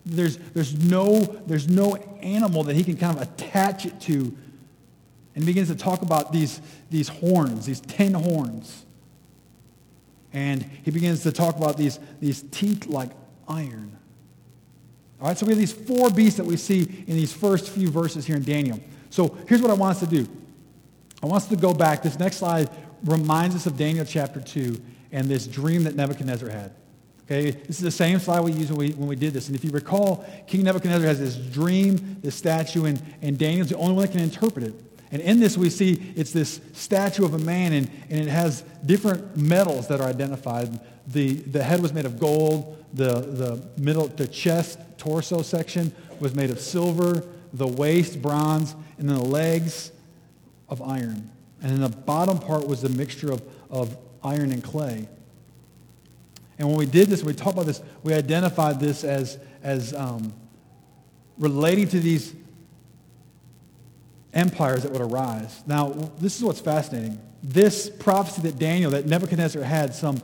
There's, 0.04 0.36
there's, 0.36 0.74
no, 0.74 1.20
there's 1.46 1.68
no 1.68 1.96
animal 2.20 2.64
that 2.64 2.76
he 2.76 2.84
can 2.84 2.96
kind 2.96 3.16
of 3.16 3.22
attach 3.22 3.86
it 3.86 3.98
to. 4.02 4.36
And 5.34 5.46
begins 5.46 5.68
to 5.68 5.76
talk 5.76 6.02
about 6.02 6.32
these, 6.32 6.60
these 6.90 7.08
horns, 7.08 7.64
these 7.64 7.80
ten 7.80 8.12
horns. 8.12 8.84
And 10.32 10.68
he 10.82 10.90
begins 10.90 11.22
to 11.22 11.32
talk 11.32 11.56
about 11.56 11.76
these, 11.76 12.00
these 12.20 12.42
teeth 12.50 12.86
like 12.86 13.10
iron. 13.48 13.96
All 15.20 15.28
right, 15.28 15.36
so 15.36 15.46
we 15.46 15.52
have 15.52 15.58
these 15.58 15.72
four 15.72 16.10
beasts 16.10 16.36
that 16.36 16.46
we 16.46 16.56
see 16.56 16.82
in 17.06 17.16
these 17.16 17.32
first 17.32 17.70
few 17.70 17.90
verses 17.90 18.24
here 18.24 18.36
in 18.36 18.44
Daniel. 18.44 18.78
So 19.10 19.36
here's 19.48 19.60
what 19.60 19.70
I 19.70 19.74
want 19.74 19.96
us 19.96 20.00
to 20.00 20.06
do. 20.06 20.28
I 21.22 21.26
want 21.26 21.42
us 21.42 21.48
to 21.48 21.56
go 21.56 21.74
back. 21.74 22.02
This 22.02 22.18
next 22.18 22.36
slide 22.36 22.70
reminds 23.04 23.56
us 23.56 23.66
of 23.66 23.76
Daniel 23.76 24.04
chapter 24.04 24.40
2 24.40 24.80
and 25.10 25.26
this 25.26 25.46
dream 25.46 25.84
that 25.84 25.96
Nebuchadnezzar 25.96 26.48
had. 26.48 26.72
Okay, 27.24 27.50
this 27.50 27.76
is 27.76 27.80
the 27.80 27.90
same 27.90 28.18
slide 28.18 28.40
we 28.40 28.52
used 28.52 28.70
when 28.70 28.78
we, 28.78 28.90
when 28.92 29.08
we 29.08 29.16
did 29.16 29.34
this. 29.34 29.48
And 29.48 29.56
if 29.56 29.64
you 29.64 29.70
recall, 29.70 30.24
King 30.46 30.62
Nebuchadnezzar 30.62 31.06
has 31.06 31.18
this 31.18 31.36
dream, 31.36 32.16
this 32.22 32.34
statue, 32.34 32.86
and, 32.86 33.02
and 33.20 33.36
Daniel's 33.36 33.68
the 33.68 33.76
only 33.76 33.94
one 33.94 34.06
that 34.06 34.12
can 34.12 34.20
interpret 34.20 34.64
it. 34.64 34.74
And 35.10 35.22
in 35.22 35.40
this, 35.40 35.56
we 35.56 35.70
see 35.70 36.12
it's 36.16 36.32
this 36.32 36.60
statue 36.72 37.24
of 37.24 37.34
a 37.34 37.38
man, 37.38 37.72
and, 37.72 37.90
and 38.10 38.20
it 38.20 38.28
has 38.28 38.62
different 38.84 39.36
metals 39.36 39.88
that 39.88 40.00
are 40.00 40.08
identified. 40.08 40.80
The, 41.06 41.34
the 41.34 41.62
head 41.62 41.80
was 41.80 41.92
made 41.92 42.04
of 42.04 42.18
gold, 42.18 42.84
the, 42.92 43.20
the 43.20 43.68
middle, 43.80 44.08
the 44.08 44.26
chest, 44.26 44.78
torso 44.98 45.42
section 45.42 45.94
was 46.20 46.34
made 46.34 46.50
of 46.50 46.60
silver, 46.60 47.24
the 47.52 47.66
waist, 47.66 48.20
bronze, 48.20 48.74
and 48.98 49.08
then 49.08 49.16
the 49.16 49.24
legs 49.24 49.92
of 50.68 50.82
iron. 50.82 51.30
And 51.62 51.72
then 51.72 51.80
the 51.80 51.96
bottom 51.96 52.38
part 52.38 52.66
was 52.66 52.84
a 52.84 52.88
mixture 52.88 53.32
of, 53.32 53.42
of 53.70 53.96
iron 54.22 54.52
and 54.52 54.62
clay. 54.62 55.08
And 56.58 56.68
when 56.68 56.76
we 56.76 56.86
did 56.86 57.08
this, 57.08 57.22
when 57.22 57.34
we 57.34 57.38
talked 57.38 57.54
about 57.54 57.66
this, 57.66 57.80
we 58.02 58.12
identified 58.12 58.80
this 58.80 59.04
as, 59.04 59.38
as 59.62 59.94
um, 59.94 60.32
relating 61.38 61.88
to 61.88 62.00
these 62.00 62.34
empires 64.38 64.84
that 64.84 64.92
would 64.92 65.00
arise. 65.00 65.62
Now, 65.66 65.88
this 66.18 66.36
is 66.36 66.44
what's 66.44 66.60
fascinating. 66.60 67.18
This 67.42 67.90
prophecy 67.90 68.42
that 68.42 68.58
Daniel, 68.58 68.92
that 68.92 69.06
Nebuchadnezzar 69.06 69.62
had 69.62 69.94
some 69.94 70.22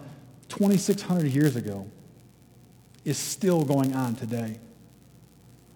2,600 0.49 1.27
years 1.27 1.57
ago, 1.57 1.91
is 3.05 3.19
still 3.19 3.65
going 3.65 3.93
on 3.95 4.15
today. 4.15 4.59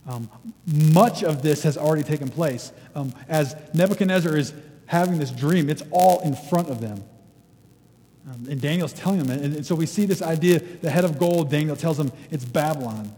Um, 0.07 0.31
much 0.67 1.23
of 1.23 1.43
this 1.43 1.63
has 1.65 1.77
already 1.77 2.03
taken 2.03 2.29
place. 2.29 2.73
Um, 2.95 3.13
as 3.29 3.55
Nebuchadnezzar 3.75 4.37
is 4.37 4.55
having 4.87 5.19
this 5.19 5.31
dream, 5.31 5.69
it's 5.69 5.83
all 5.91 6.21
in 6.21 6.35
front 6.35 6.71
of 6.71 6.81
them. 6.81 7.05
Um, 8.31 8.47
and 8.49 8.61
Daniel's 8.61 8.93
telling 8.93 9.23
them, 9.23 9.31
and, 9.31 9.57
and 9.57 9.67
so 9.67 9.75
we 9.75 9.87
see 9.87 10.07
this 10.07 10.23
idea, 10.23 10.61
the 10.61 10.91
head 10.91 11.05
of 11.05 11.19
gold, 11.19 11.51
Daniel 11.51 11.77
tells 11.77 11.99
them 11.99 12.13
it's 12.31 12.45
Babylon. 12.45 13.15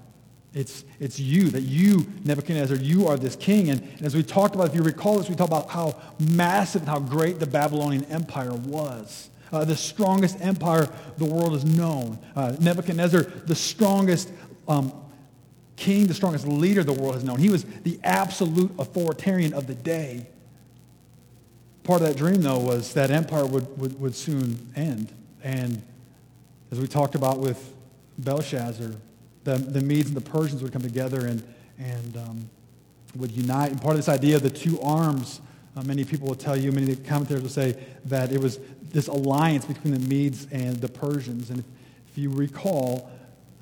It's, 0.52 0.84
it's 0.98 1.20
you, 1.20 1.48
that 1.50 1.62
you, 1.62 2.06
Nebuchadnezzar, 2.24 2.76
you 2.76 3.06
are 3.06 3.16
this 3.16 3.36
king. 3.36 3.70
And, 3.70 3.80
and, 3.80 4.02
as 4.02 4.16
we 4.16 4.22
talked 4.22 4.54
about, 4.54 4.68
if 4.68 4.74
you 4.74 4.82
recall 4.82 5.18
this, 5.18 5.28
we 5.28 5.36
talked 5.36 5.52
about 5.52 5.70
how 5.70 5.96
massive 6.18 6.82
and 6.82 6.88
how 6.88 6.98
great 6.98 7.38
the 7.38 7.46
Babylonian 7.46 8.04
Empire 8.06 8.52
was. 8.52 9.30
Uh, 9.52 9.64
the 9.64 9.76
strongest 9.76 10.40
empire 10.40 10.88
the 11.18 11.24
world 11.24 11.52
has 11.52 11.64
known. 11.64 12.18
Uh, 12.34 12.56
Nebuchadnezzar, 12.60 13.22
the 13.22 13.54
strongest 13.54 14.32
um, 14.66 14.92
king, 15.76 16.06
the 16.06 16.14
strongest 16.14 16.46
leader 16.46 16.82
the 16.82 16.92
world 16.92 17.14
has 17.14 17.24
known. 17.24 17.38
He 17.38 17.50
was 17.50 17.64
the 17.64 18.00
absolute 18.02 18.72
authoritarian 18.78 19.52
of 19.54 19.66
the 19.66 19.74
day. 19.74 20.26
Part 21.84 22.02
of 22.02 22.08
that 22.08 22.16
dream, 22.16 22.42
though, 22.42 22.58
was 22.58 22.92
that 22.94 23.10
empire 23.10 23.46
would, 23.46 23.78
would, 23.78 24.00
would 24.00 24.14
soon 24.14 24.72
end. 24.74 25.12
And 25.42 25.82
as 26.70 26.80
we 26.80 26.86
talked 26.86 27.14
about 27.14 27.38
with 27.38 27.74
Belshazzar, 28.18 28.92
the, 29.44 29.54
the 29.56 29.80
Medes 29.80 30.08
and 30.08 30.16
the 30.16 30.20
Persians 30.20 30.62
would 30.62 30.72
come 30.72 30.82
together 30.82 31.26
and, 31.26 31.42
and 31.78 32.16
um, 32.16 32.50
would 33.16 33.32
unite. 33.32 33.70
And 33.70 33.80
part 33.80 33.92
of 33.92 33.98
this 33.98 34.08
idea 34.08 34.36
of 34.36 34.42
the 34.42 34.50
two 34.50 34.80
arms, 34.80 35.40
uh, 35.76 35.82
many 35.82 36.04
people 36.04 36.28
will 36.28 36.34
tell 36.34 36.56
you, 36.56 36.72
many 36.72 36.94
commentators 36.96 37.42
will 37.42 37.50
say 37.50 37.76
that 38.04 38.32
it 38.32 38.40
was 38.40 38.58
this 38.90 39.08
alliance 39.08 39.64
between 39.64 39.94
the 39.94 40.00
Medes 40.00 40.46
and 40.50 40.76
the 40.76 40.88
Persians. 40.88 41.50
And 41.50 41.60
if, 41.60 41.64
if 42.10 42.18
you 42.18 42.30
recall, 42.30 43.10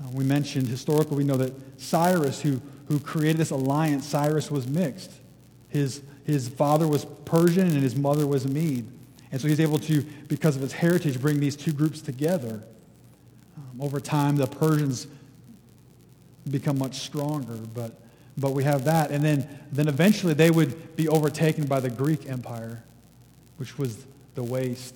uh, 0.00 0.08
we 0.12 0.24
mentioned 0.24 0.68
historically, 0.68 1.16
we 1.16 1.24
know 1.24 1.36
that 1.36 1.52
Cyrus, 1.80 2.40
who, 2.40 2.60
who 2.86 2.98
created 2.98 3.38
this 3.38 3.50
alliance, 3.50 4.06
Cyrus 4.06 4.50
was 4.50 4.66
mixed. 4.66 5.12
His, 5.68 6.02
his 6.24 6.48
father 6.48 6.88
was 6.88 7.04
Persian 7.24 7.68
and 7.68 7.82
his 7.82 7.94
mother 7.94 8.26
was 8.26 8.46
Mede. 8.46 8.86
And 9.30 9.40
so 9.40 9.48
he's 9.48 9.60
able 9.60 9.78
to, 9.80 10.02
because 10.28 10.56
of 10.56 10.62
his 10.62 10.72
heritage, 10.72 11.20
bring 11.20 11.38
these 11.38 11.56
two 11.56 11.72
groups 11.72 12.00
together. 12.00 12.62
Um, 13.56 13.80
over 13.80 14.00
time, 14.00 14.36
the 14.36 14.46
Persians 14.46 15.06
become 16.48 16.78
much 16.78 17.00
stronger, 17.00 17.56
but, 17.74 18.00
but 18.36 18.52
we 18.52 18.64
have 18.64 18.84
that. 18.84 19.10
And 19.10 19.24
then, 19.24 19.48
then 19.72 19.88
eventually 19.88 20.34
they 20.34 20.50
would 20.50 20.96
be 20.96 21.08
overtaken 21.08 21.66
by 21.66 21.80
the 21.80 21.90
Greek 21.90 22.28
Empire, 22.28 22.82
which 23.56 23.78
was 23.78 24.04
the 24.34 24.42
waist. 24.42 24.94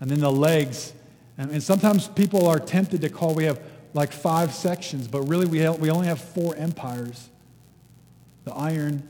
And 0.00 0.10
then 0.10 0.20
the 0.20 0.32
legs. 0.32 0.92
And, 1.36 1.50
and 1.50 1.62
sometimes 1.62 2.08
people 2.08 2.46
are 2.46 2.58
tempted 2.58 3.00
to 3.02 3.08
call, 3.08 3.34
we 3.34 3.44
have 3.44 3.60
like 3.92 4.12
five 4.12 4.54
sections, 4.54 5.08
but 5.08 5.22
really 5.22 5.46
we, 5.46 5.58
have, 5.58 5.80
we 5.80 5.90
only 5.90 6.06
have 6.06 6.20
four 6.20 6.54
empires. 6.56 7.28
The 8.44 8.52
iron, 8.54 9.06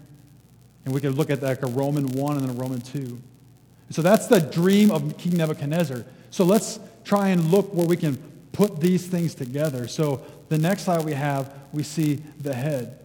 and 0.85 0.95
we 0.95 1.01
could 1.01 1.15
look 1.15 1.31
at 1.31 1.43
like 1.43 1.63
a 1.63 1.67
Roman 1.67 2.09
1 2.09 2.37
and 2.37 2.49
then 2.49 2.57
a 2.57 2.59
Roman 2.59 2.81
2. 2.81 3.21
So 3.91 4.03
that's 4.03 4.27
the 4.27 4.41
dream 4.41 4.91
of 4.91 5.17
King 5.19 5.37
Nebuchadnezzar. 5.37 6.05
So 6.31 6.45
let's 6.45 6.81
try 7.05 7.29
and 7.29 7.51
look 7.51 7.73
where 7.75 7.87
we 7.87 7.97
can 7.97 8.17
put 8.53 8.81
these 8.81 9.07
things 9.07 9.35
together. 9.35 9.89
So 9.89 10.23
the 10.51 10.59
next 10.59 10.83
slide 10.83 11.05
we 11.05 11.15
have, 11.15 11.55
we 11.73 11.85
see 11.85 12.17
the 12.41 12.53
head. 12.53 12.99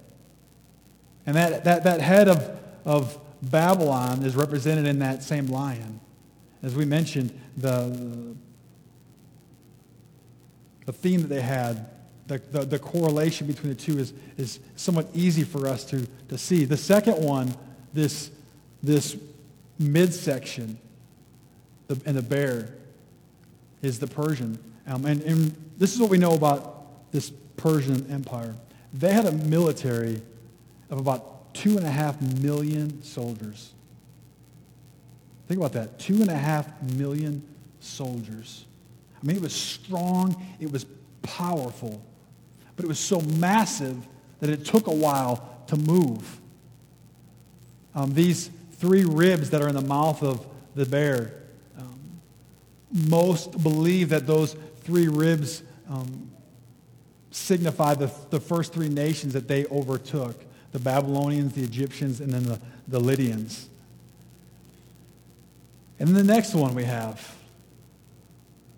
And 1.27 1.35
that, 1.35 1.63
that, 1.63 1.83
that 1.83 2.01
head 2.01 2.27
of, 2.27 2.59
of 2.83 3.17
Babylon 3.41 4.23
is 4.23 4.35
represented 4.35 4.87
in 4.87 4.99
that 4.99 5.21
same 5.21 5.45
lion. 5.47 5.99
As 6.63 6.75
we 6.75 6.85
mentioned, 6.85 7.39
the, 7.55 8.35
the 10.87 10.91
theme 10.91 11.21
that 11.21 11.27
they 11.27 11.41
had, 11.41 11.87
the, 12.25 12.39
the, 12.51 12.65
the, 12.65 12.79
correlation 12.79 13.45
between 13.45 13.69
the 13.69 13.79
two 13.79 13.99
is, 13.99 14.13
is 14.37 14.59
somewhat 14.75 15.07
easy 15.13 15.43
for 15.43 15.67
us 15.67 15.85
to, 15.85 16.07
to 16.29 16.39
see. 16.39 16.65
The 16.65 16.77
second 16.77 17.23
one, 17.23 17.53
this, 17.93 18.31
this 18.81 19.15
midsection, 19.77 20.79
the, 21.85 22.01
and 22.07 22.17
the 22.17 22.23
bear, 22.23 22.73
is 23.83 23.99
the 23.99 24.07
Persian. 24.07 24.57
Um, 24.87 25.05
and, 25.05 25.21
and 25.21 25.55
this 25.77 25.93
is 25.93 25.99
what 25.99 26.09
we 26.09 26.17
know 26.17 26.33
about 26.33 26.74
this 27.15 27.31
Persian 27.55 28.11
Empire. 28.11 28.53
They 28.93 29.13
had 29.13 29.25
a 29.25 29.31
military 29.31 30.21
of 30.89 30.99
about 30.99 31.53
two 31.53 31.77
and 31.77 31.85
a 31.85 31.89
half 31.89 32.21
million 32.41 33.01
soldiers. 33.03 33.73
Think 35.47 35.59
about 35.59 35.71
that. 35.73 35.97
Two 35.97 36.15
and 36.15 36.29
a 36.29 36.35
half 36.35 36.67
million 36.81 37.41
soldiers. 37.79 38.65
I 39.21 39.25
mean, 39.25 39.37
it 39.37 39.41
was 39.41 39.55
strong, 39.55 40.45
it 40.59 40.69
was 40.69 40.85
powerful, 41.21 42.03
but 42.75 42.83
it 42.83 42.87
was 42.87 42.99
so 42.99 43.21
massive 43.21 44.05
that 44.41 44.49
it 44.49 44.65
took 44.65 44.87
a 44.87 44.93
while 44.93 45.63
to 45.67 45.77
move. 45.77 46.41
Um, 47.95 48.13
these 48.13 48.49
three 48.73 49.05
ribs 49.05 49.51
that 49.51 49.61
are 49.61 49.69
in 49.69 49.75
the 49.75 49.81
mouth 49.81 50.21
of 50.21 50.45
the 50.75 50.85
bear, 50.85 51.31
um, 51.79 51.97
most 52.91 53.63
believe 53.63 54.09
that 54.09 54.27
those 54.27 54.57
three 54.81 55.07
ribs 55.07 55.63
um, 55.89 56.29
signify 57.35 57.93
the, 57.93 58.09
the 58.29 58.39
first 58.39 58.73
three 58.73 58.87
nations 58.87 59.33
that 59.33 59.47
they 59.47 59.65
overtook 59.65 60.41
the 60.71 60.79
Babylonians, 60.79 61.53
the 61.53 61.63
Egyptians, 61.63 62.21
and 62.21 62.31
then 62.31 62.43
the, 62.43 62.59
the 62.87 62.99
Lydians. 62.99 63.69
And 65.99 66.09
the 66.09 66.23
next 66.23 66.53
one 66.53 66.75
we 66.75 66.83
have 66.83 67.35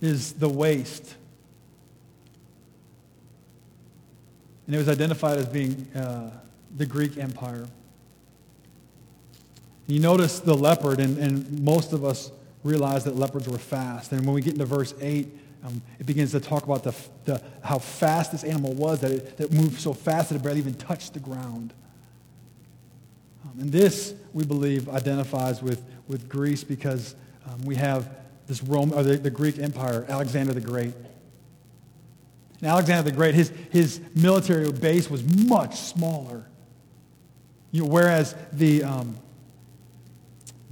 is 0.02 0.34
the 0.34 0.50
waist. 0.50 1.16
And 4.66 4.76
it 4.76 4.80
was 4.80 4.90
identified 4.90 5.38
as 5.38 5.48
being 5.48 5.88
uh, 5.96 6.32
the 6.76 6.86
Greek 6.86 7.18
Empire. 7.18 7.68
You 9.88 10.00
notice 10.00 10.40
the 10.40 10.56
leopard, 10.56 11.00
and, 11.00 11.18
and 11.18 11.64
most 11.64 11.94
of 11.94 12.04
us 12.04 12.32
realize 12.64 13.06
that 13.06 13.16
leopards 13.16 13.48
were 13.48 13.58
fast. 13.58 14.12
And 14.12 14.26
when 14.26 14.36
we 14.36 14.42
get 14.42 14.54
into 14.54 14.66
verse 14.66 14.94
8, 15.00 15.28
um, 15.64 15.82
it 16.00 16.06
begins 16.06 16.32
to 16.32 16.40
talk 16.40 16.64
about 16.64 16.84
the, 16.84 16.96
the, 17.26 17.42
how 17.64 17.80
fast 17.80 18.32
this 18.32 18.44
animal 18.44 18.74
was, 18.74 19.02
that 19.02 19.12
it, 19.12 19.38
that 19.38 19.46
it 19.46 19.54
moved 19.54 19.80
so 19.80 19.94
fast 19.94 20.30
that 20.30 20.36
it 20.36 20.44
barely 20.44 20.60
even 20.60 20.76
touched 20.76 21.14
the 21.14 21.20
ground. 21.20 21.74
Um, 23.44 23.62
and 23.62 23.72
this, 23.72 24.14
we 24.34 24.46
believe, 24.46 24.88
identifies 24.90 25.62
with, 25.62 25.84
with 26.08 26.30
Greece 26.30 26.64
because 26.64 27.16
um, 27.46 27.62
we 27.64 27.76
have 27.76 28.10
this 28.48 28.64
Rome, 28.64 28.94
or 28.94 29.04
the, 29.04 29.18
the 29.18 29.30
Greek 29.30 29.60
Empire, 29.60 30.06
Alexander 30.08 30.54
the 30.54 30.62
Great. 30.62 30.94
And 32.62 32.70
Alexander 32.70 33.10
the 33.10 33.16
Great, 33.16 33.36
his, 33.36 33.52
his 33.72 34.02
military 34.16 34.72
base 34.72 35.10
was 35.10 35.24
much 35.48 35.76
smaller. 35.76 36.46
You 37.72 37.84
know, 37.84 37.90
whereas 37.90 38.36
the, 38.54 38.84
um, 38.84 39.18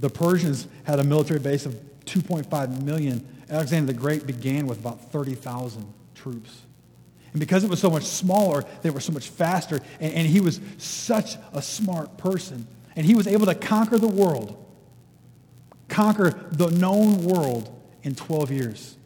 the 0.00 0.10
Persians 0.10 0.68
had 0.84 0.98
a 0.98 1.04
military 1.04 1.40
base 1.40 1.66
of 1.66 1.74
2.5 2.06 2.82
million, 2.82 3.26
Alexander 3.50 3.92
the 3.92 3.98
Great 3.98 4.26
began 4.26 4.66
with 4.66 4.78
about 4.78 5.12
30,000 5.12 5.92
troops. 6.14 6.62
And 7.32 7.40
because 7.40 7.64
it 7.64 7.70
was 7.70 7.80
so 7.80 7.90
much 7.90 8.04
smaller, 8.04 8.64
they 8.82 8.90
were 8.90 9.00
so 9.00 9.12
much 9.12 9.28
faster, 9.28 9.80
and, 10.00 10.12
and 10.14 10.26
he 10.26 10.40
was 10.40 10.60
such 10.78 11.36
a 11.52 11.62
smart 11.62 12.16
person. 12.16 12.66
And 12.96 13.04
he 13.04 13.14
was 13.14 13.26
able 13.26 13.46
to 13.46 13.54
conquer 13.54 13.98
the 13.98 14.08
world, 14.08 14.56
conquer 15.88 16.30
the 16.50 16.70
known 16.70 17.24
world 17.24 17.70
in 18.02 18.14
12 18.14 18.50
years. 18.50 18.96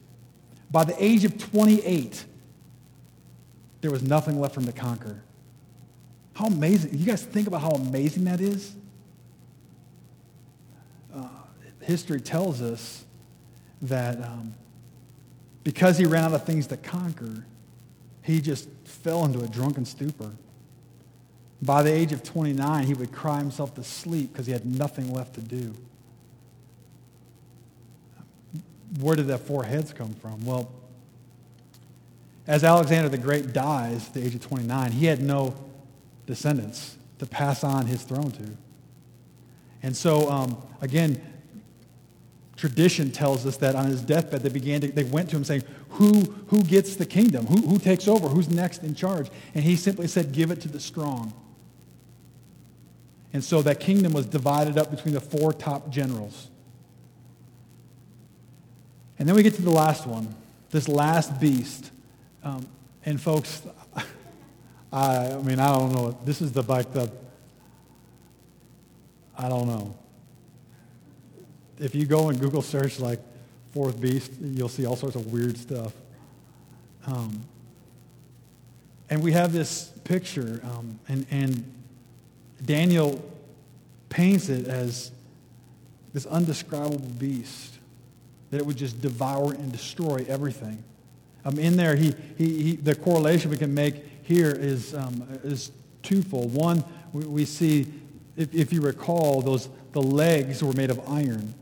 By 0.71 0.85
the 0.85 0.95
age 1.03 1.25
of 1.25 1.39
28, 1.39 2.25
there 3.81 3.91
was 3.91 4.03
nothing 4.03 4.41
left 4.41 4.55
for 4.55 4.61
him 4.61 4.67
to 4.67 4.73
conquer. 4.73 5.23
How 6.35 6.47
amazing. 6.47 6.97
You 6.97 7.07
guys 7.07 7.23
think 7.23 7.49
about 7.49 7.63
how 7.63 7.71
amazing 7.71 8.25
that 8.25 8.41
is? 8.41 8.75
Uh, 11.13 11.27
history 11.81 12.21
tells 12.21 12.63
us 12.63 13.05
that 13.83 14.23
um, 14.23 14.55
because 15.65 15.99
he 15.99 16.05
ran 16.05 16.25
out 16.25 16.35
of 16.35 16.45
things 16.45 16.67
to 16.69 16.77
conquer, 16.77 17.45
he 18.23 18.41
just 18.41 18.69
fell 18.85 19.25
into 19.25 19.41
a 19.41 19.49
drunken 19.49 19.85
stupor. 19.85 20.33
By 21.63 21.83
the 21.83 21.93
age 21.93 22.13
of 22.13 22.23
29, 22.23 22.87
he 22.87 22.95
would 22.95 23.13
cry 23.13 23.39
himself 23.39 23.75
to 23.75 23.85
sleep 23.85 24.33
because 24.33 24.47
he 24.47 24.53
had 24.53 24.65
nothing 24.65 25.13
left 25.13 25.35
to 25.35 25.41
do. 25.41 25.75
Where 28.99 29.15
did 29.15 29.27
that 29.29 29.39
four 29.39 29.65
heads 29.65 29.93
come 29.93 30.15
from? 30.15 30.45
Well, 30.45 30.73
as 32.47 32.65
Alexander 32.65 33.09
the 33.09 33.19
Great 33.19 33.53
dies 33.53 34.09
at 34.09 34.15
the 34.15 34.25
age 34.25 34.35
of 34.35 34.41
29, 34.41 34.93
he 34.93 35.07
had 35.07 35.21
no 35.21 35.55
descendants 36.27 36.97
to 37.19 37.27
pass 37.27 37.63
on 37.63 37.87
his 37.87 38.03
throne 38.03 38.31
to. 38.33 38.57
And 39.83 39.97
so, 39.97 40.31
um, 40.31 40.61
again, 40.81 41.23
tradition 42.61 43.11
tells 43.11 43.47
us 43.47 43.57
that 43.57 43.75
on 43.75 43.87
his 43.87 44.03
deathbed, 44.03 44.43
they 44.43 44.51
began 44.51 44.83
to, 44.83 44.89
they 44.89 45.05
went 45.05 45.31
to 45.31 45.37
him 45.37 45.45
saying, 45.45 45.65
who, 45.91 46.21
who 46.49 46.63
gets 46.63 46.95
the 46.95 47.07
kingdom? 47.07 47.47
Who, 47.47 47.57
who 47.67 47.79
takes 47.79 48.07
over? 48.07 48.29
Who's 48.29 48.51
next 48.51 48.83
in 48.83 48.95
charge? 48.95 49.31
And 49.55 49.65
he 49.65 49.77
simply 49.77 50.07
said, 50.07 50.33
give 50.33 50.51
it 50.51 50.61
to 50.61 50.69
the 50.69 50.79
strong. 50.79 51.33
And 53.33 53.43
so 53.43 53.63
that 53.63 53.81
kingdom 53.81 54.13
was 54.13 54.27
divided 54.27 54.77
up 54.77 54.91
between 54.91 55.15
the 55.15 55.21
four 55.21 55.55
top 55.55 55.89
generals. 55.89 56.49
And 59.19 59.27
then 59.27 59.35
we 59.35 59.43
get 59.43 59.55
to 59.55 59.63
the 59.63 59.71
last 59.71 60.07
one, 60.07 60.35
this 60.71 60.87
last 60.87 61.41
beast. 61.41 61.91
Um, 62.45 62.69
and 63.07 63.19
folks, 63.19 63.63
I, 64.93 65.33
I 65.33 65.39
mean, 65.39 65.59
I 65.59 65.73
don't 65.73 65.93
know. 65.93 66.19
This 66.27 66.43
is 66.43 66.53
the 66.53 66.63
like 66.63 66.93
the, 66.93 67.11
I 69.39 69.49
don't 69.49 69.67
know. 69.67 69.97
If 71.81 71.95
you 71.95 72.05
go 72.05 72.29
and 72.29 72.39
Google 72.39 72.61
search 72.61 73.01
like 73.01 73.21
fourth 73.73 73.99
beast, 73.99 74.33
you'll 74.41 74.69
see 74.69 74.85
all 74.85 74.97
sorts 74.97 75.17
of 75.17 75.33
weird 75.33 75.57
stuff. 75.57 75.95
Um, 77.07 77.43
and 79.09 79.23
we 79.23 79.33
have 79.33 79.53
this 79.53 79.93
picture, 80.05 80.61
um, 80.63 81.01
and, 81.09 81.27
and 81.31 81.65
Daniel 82.65 83.25
paints 84.11 84.51
it 84.51 84.69
as 84.69 85.11
this 86.13 86.27
undescribable 86.27 86.99
beast 87.19 87.79
that 88.51 88.59
it 88.59 88.67
would 88.67 88.77
just 88.77 89.01
devour 89.01 89.53
and 89.53 89.73
destroy 89.73 90.25
everything. 90.29 90.85
Um, 91.45 91.59
in 91.59 91.77
there, 91.77 91.97
he, 91.97 92.15
he, 92.37 92.63
he, 92.63 92.77
the 92.77 92.95
correlation 92.95 93.51
we 93.51 93.57
can 93.57 93.73
make 93.73 93.95
here 94.23 94.51
is, 94.51 94.95
um, 94.95 95.27
is 95.43 95.73
twofold. 96.03 96.53
One, 96.53 96.85
we, 97.13 97.25
we 97.25 97.45
see, 97.47 97.87
if, 98.37 98.55
if 98.55 98.73
you 98.73 98.83
recall, 98.83 99.41
those, 99.41 99.71
the 99.93 100.03
legs 100.03 100.63
were 100.63 100.75
made 100.75 100.91
of 100.91 101.01
iron. 101.09 101.55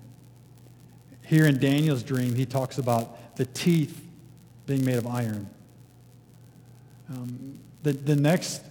Here 1.29 1.45
in 1.45 1.59
Daniel's 1.59 2.03
dream, 2.03 2.35
he 2.35 2.47
talks 2.47 2.79
about 2.79 3.37
the 3.37 3.45
teeth 3.45 4.03
being 4.65 4.83
made 4.83 4.97
of 4.97 5.07
iron. 5.07 5.47
Um, 7.11 7.59
the, 7.83 7.93
the 7.93 8.17
next 8.17 8.63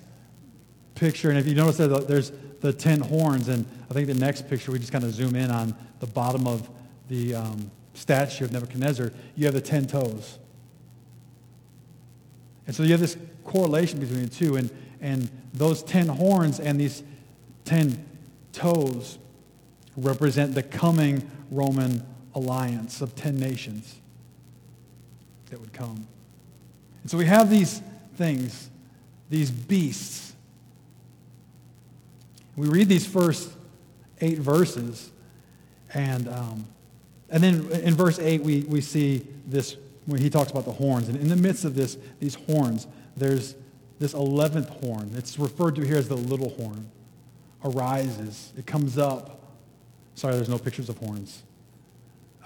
picture, 0.96 1.30
and 1.30 1.38
if 1.38 1.46
you 1.46 1.54
notice 1.54 1.78
that 1.78 2.08
there's 2.08 2.32
the 2.62 2.74
ten 2.74 3.00
horns, 3.00 3.48
and 3.48 3.64
I 3.92 3.94
think 3.94 4.08
the 4.08 4.16
next 4.16 4.50
picture, 4.50 4.72
we 4.72 4.80
just 4.80 4.92
kind 4.92 5.04
of 5.04 5.14
zoom 5.14 5.36
in 5.36 5.52
on 5.52 5.76
the 6.00 6.08
bottom 6.08 6.48
of 6.48 6.68
the 7.10 7.36
um, 7.36 7.70
statue 7.94 8.46
of 8.46 8.52
Nebuchadnezzar, 8.52 9.12
you 9.36 9.46
have 9.46 9.54
the 9.54 9.62
ten 9.62 9.86
toes. 9.86 10.40
And 12.66 12.76
so 12.76 12.82
you 12.82 12.90
have 12.90 13.00
this 13.00 13.18
correlation 13.44 14.00
between 14.00 14.24
the 14.24 14.30
two, 14.30 14.56
and, 14.56 14.72
and 15.00 15.30
those 15.54 15.84
ten 15.84 16.08
horns 16.08 16.60
and 16.60 16.82
these 16.82 17.04
ten 17.66 18.04
toes 18.52 19.20
represent 19.96 20.56
the 20.56 20.64
coming 20.64 21.30
Roman 21.52 22.04
alliance 22.38 23.02
of 23.02 23.16
ten 23.16 23.38
nations 23.38 23.96
that 25.50 25.60
would 25.60 25.74
come. 25.74 26.08
And 27.02 27.12
so 27.12 27.18
we 27.18 27.26
have 27.26 27.50
these 27.50 27.82
things, 28.16 28.70
these 29.30 29.50
beasts. 29.50 30.34
We 32.56 32.68
read 32.68 32.90
these 32.90 33.06
first 33.06 33.52
eight 34.20 34.40
verses, 34.40 35.12
and, 35.94 36.28
um, 36.28 36.68
and 37.30 37.44
then 37.44 37.72
in 37.72 37.94
verse 37.94 38.20
8, 38.20 38.42
we, 38.42 38.62
we 38.62 38.82
see 38.82 39.26
this 39.46 39.78
when 40.06 40.22
he 40.22 40.30
talks 40.30 40.52
about 40.52 40.66
the 40.66 40.72
horns. 40.72 41.08
And 41.08 41.20
in 41.20 41.28
the 41.28 41.36
midst 41.36 41.66
of 41.66 41.76
this, 41.76 41.98
these 42.20 42.36
horns, 42.36 42.88
there's 43.16 43.56
this 44.00 44.14
11th 44.14 44.70
horn. 44.82 45.12
It's 45.16 45.38
referred 45.38 45.76
to 45.76 45.86
here 45.86 45.98
as 45.98 46.08
the 46.08 46.18
little 46.18 46.50
horn. 46.50 46.90
Arises. 47.64 48.54
It 48.58 48.66
comes 48.66 48.98
up. 48.98 49.44
Sorry, 50.16 50.34
there's 50.36 50.50
no 50.50 50.58
pictures 50.58 50.90
of 50.90 50.98
horns. 50.98 51.44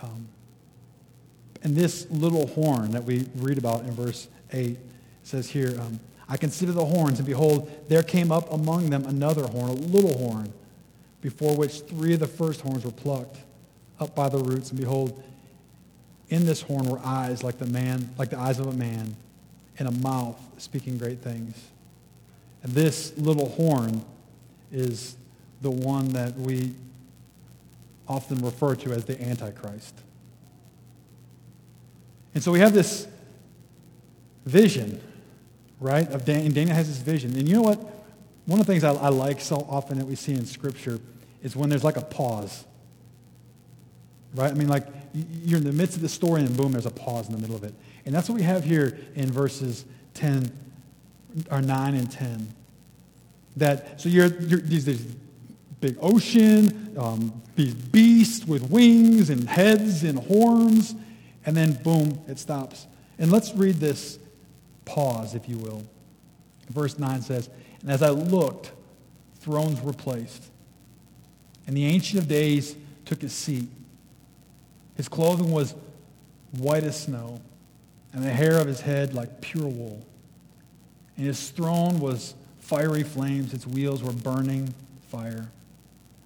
Um, 0.01 0.27
and 1.63 1.75
this 1.75 2.09
little 2.09 2.47
horn 2.47 2.91
that 2.91 3.03
we 3.03 3.27
read 3.35 3.57
about 3.57 3.81
in 3.81 3.91
verse 3.91 4.27
8 4.51 4.77
says 5.23 5.49
here, 5.49 5.79
um, 5.79 5.99
I 6.27 6.37
considered 6.37 6.73
the 6.73 6.85
horns, 6.85 7.19
and 7.19 7.27
behold, 7.27 7.69
there 7.87 8.03
came 8.03 8.31
up 8.31 8.51
among 8.51 8.89
them 8.89 9.05
another 9.05 9.45
horn, 9.47 9.69
a 9.69 9.73
little 9.73 10.17
horn, 10.17 10.53
before 11.19 11.55
which 11.55 11.81
three 11.81 12.13
of 12.13 12.19
the 12.19 12.27
first 12.27 12.61
horns 12.61 12.85
were 12.85 12.91
plucked 12.91 13.37
up 13.99 14.15
by 14.15 14.29
the 14.29 14.37
roots. 14.37 14.71
And 14.71 14.79
behold, 14.79 15.21
in 16.29 16.45
this 16.45 16.61
horn 16.61 16.85
were 16.85 16.99
eyes 17.03 17.43
like 17.43 17.59
the 17.59 17.67
man, 17.67 18.09
like 18.17 18.29
the 18.29 18.39
eyes 18.39 18.59
of 18.59 18.67
a 18.67 18.73
man, 18.73 19.15
and 19.77 19.87
a 19.87 19.91
mouth 19.91 20.39
speaking 20.57 20.97
great 20.97 21.19
things. 21.19 21.55
And 22.63 22.71
this 22.71 23.15
little 23.17 23.49
horn 23.49 24.03
is 24.71 25.17
the 25.61 25.71
one 25.71 26.09
that 26.13 26.35
we 26.37 26.73
often 28.11 28.37
referred 28.39 28.79
to 28.81 28.91
as 28.91 29.05
the 29.05 29.19
Antichrist. 29.21 29.95
And 32.33 32.43
so 32.43 32.51
we 32.51 32.59
have 32.59 32.73
this 32.73 33.07
vision, 34.45 35.01
right? 35.79 36.09
Of 36.11 36.25
Dan- 36.25 36.45
and 36.45 36.53
Daniel 36.53 36.75
has 36.75 36.87
this 36.87 36.97
vision. 36.97 37.37
And 37.37 37.47
you 37.47 37.55
know 37.55 37.61
what? 37.61 37.79
One 38.45 38.59
of 38.59 38.65
the 38.65 38.71
things 38.71 38.83
I, 38.83 38.93
I 38.93 39.09
like 39.09 39.39
so 39.39 39.65
often 39.69 39.97
that 39.97 40.05
we 40.05 40.15
see 40.15 40.33
in 40.33 40.45
Scripture 40.45 40.99
is 41.41 41.55
when 41.55 41.69
there's 41.69 41.83
like 41.83 41.97
a 41.97 42.01
pause. 42.01 42.65
Right? 44.35 44.51
I 44.51 44.55
mean, 44.55 44.67
like 44.67 44.87
you're 45.13 45.57
in 45.57 45.63
the 45.63 45.71
midst 45.71 45.95
of 45.95 46.01
the 46.01 46.09
story 46.09 46.41
and 46.41 46.55
boom, 46.55 46.73
there's 46.73 46.85
a 46.85 46.91
pause 46.91 47.27
in 47.27 47.33
the 47.33 47.39
middle 47.39 47.55
of 47.55 47.63
it. 47.63 47.73
And 48.05 48.13
that's 48.13 48.27
what 48.29 48.35
we 48.35 48.43
have 48.43 48.63
here 48.63 48.97
in 49.15 49.31
verses 49.31 49.85
10 50.15 50.51
or 51.49 51.61
9 51.61 51.95
and 51.95 52.11
10. 52.11 52.47
That, 53.57 53.99
so 53.99 54.09
you're, 54.09 54.27
you're 54.27 54.59
these, 54.59 54.85
these 54.85 55.05
big 55.81 55.97
ocean, 55.99 56.95
um, 56.97 57.41
these 57.55 57.73
beasts 57.73 58.45
with 58.45 58.69
wings 58.69 59.29
and 59.29 59.49
heads 59.49 60.03
and 60.03 60.17
horns, 60.19 60.95
and 61.45 61.57
then 61.57 61.73
boom, 61.83 62.21
it 62.27 62.39
stops. 62.39 62.87
And 63.17 63.31
let's 63.31 63.53
read 63.53 63.75
this 63.75 64.19
pause, 64.85 65.35
if 65.35 65.49
you 65.49 65.57
will. 65.57 65.83
Verse 66.69 66.97
9 66.97 67.21
says, 67.21 67.49
And 67.81 67.91
as 67.91 68.01
I 68.01 68.09
looked, 68.09 68.71
thrones 69.39 69.81
were 69.81 69.93
placed, 69.93 70.49
and 71.67 71.75
the 71.75 71.85
Ancient 71.85 72.21
of 72.21 72.27
Days 72.27 72.75
took 73.05 73.21
his 73.21 73.33
seat. 73.33 73.67
His 74.95 75.07
clothing 75.07 75.51
was 75.51 75.75
white 76.57 76.83
as 76.83 77.01
snow, 77.03 77.41
and 78.13 78.23
the 78.23 78.31
hair 78.31 78.57
of 78.57 78.67
his 78.67 78.81
head 78.81 79.13
like 79.13 79.41
pure 79.41 79.67
wool. 79.67 80.05
And 81.17 81.25
his 81.25 81.49
throne 81.49 81.99
was 81.99 82.35
fiery 82.59 83.03
flames, 83.03 83.53
its 83.53 83.65
wheels 83.65 84.03
were 84.03 84.13
burning 84.13 84.73
fire. 85.09 85.49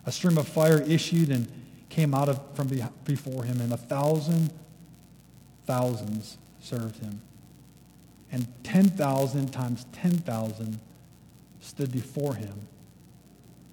A 0.06 0.12
stream 0.12 0.38
of 0.38 0.48
fire 0.48 0.82
issued 0.82 1.30
and 1.30 1.48
came 1.90 2.14
out 2.14 2.30
of, 2.30 2.40
from 2.54 2.70
before 3.06 3.44
him, 3.44 3.62
and 3.62 3.74
a 3.74 3.78
thousand 3.78 4.52
thousands 5.66 6.38
served 6.60 7.00
him. 7.00 7.22
And 8.32 8.48
10,000 8.64 9.52
times 9.52 9.86
10,000 9.94 10.80
stood 11.62 11.92
before 11.92 12.36
him. 12.36 12.68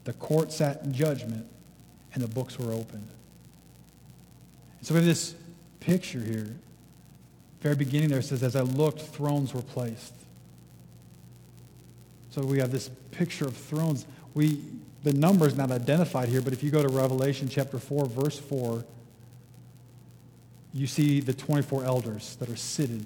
The 0.04 0.12
court 0.14 0.52
sat 0.52 0.82
in 0.84 0.92
judgment, 0.92 1.46
and 2.14 2.22
the 2.22 2.28
books 2.28 2.58
were 2.58 2.72
opened. 2.72 3.08
So 4.82 4.94
we 4.94 5.00
have 5.00 5.06
this 5.06 5.34
picture 5.80 6.20
here 6.20 6.56
Very 7.62 7.76
beginning 7.76 8.08
there 8.08 8.22
says, 8.22 8.42
as 8.42 8.56
I 8.56 8.62
looked, 8.62 9.00
thrones 9.00 9.54
were 9.54 9.62
placed. 9.62 10.14
So 12.30 12.42
we 12.42 12.58
have 12.58 12.72
this 12.72 12.90
picture 13.12 13.46
of 13.46 13.56
thrones. 13.56 14.04
We, 14.34 14.60
the 15.02 15.12
number 15.12 15.46
is 15.46 15.56
not 15.56 15.70
identified 15.70 16.28
here, 16.28 16.40
but 16.40 16.52
if 16.52 16.62
you 16.62 16.70
go 16.70 16.82
to 16.82 16.88
Revelation 16.88 17.48
chapter 17.48 17.78
4, 17.78 18.06
verse 18.06 18.38
4, 18.38 18.84
you 20.72 20.86
see 20.86 21.20
the 21.20 21.32
24 21.32 21.84
elders 21.84 22.36
that 22.36 22.48
are 22.48 22.56
seated 22.56 23.04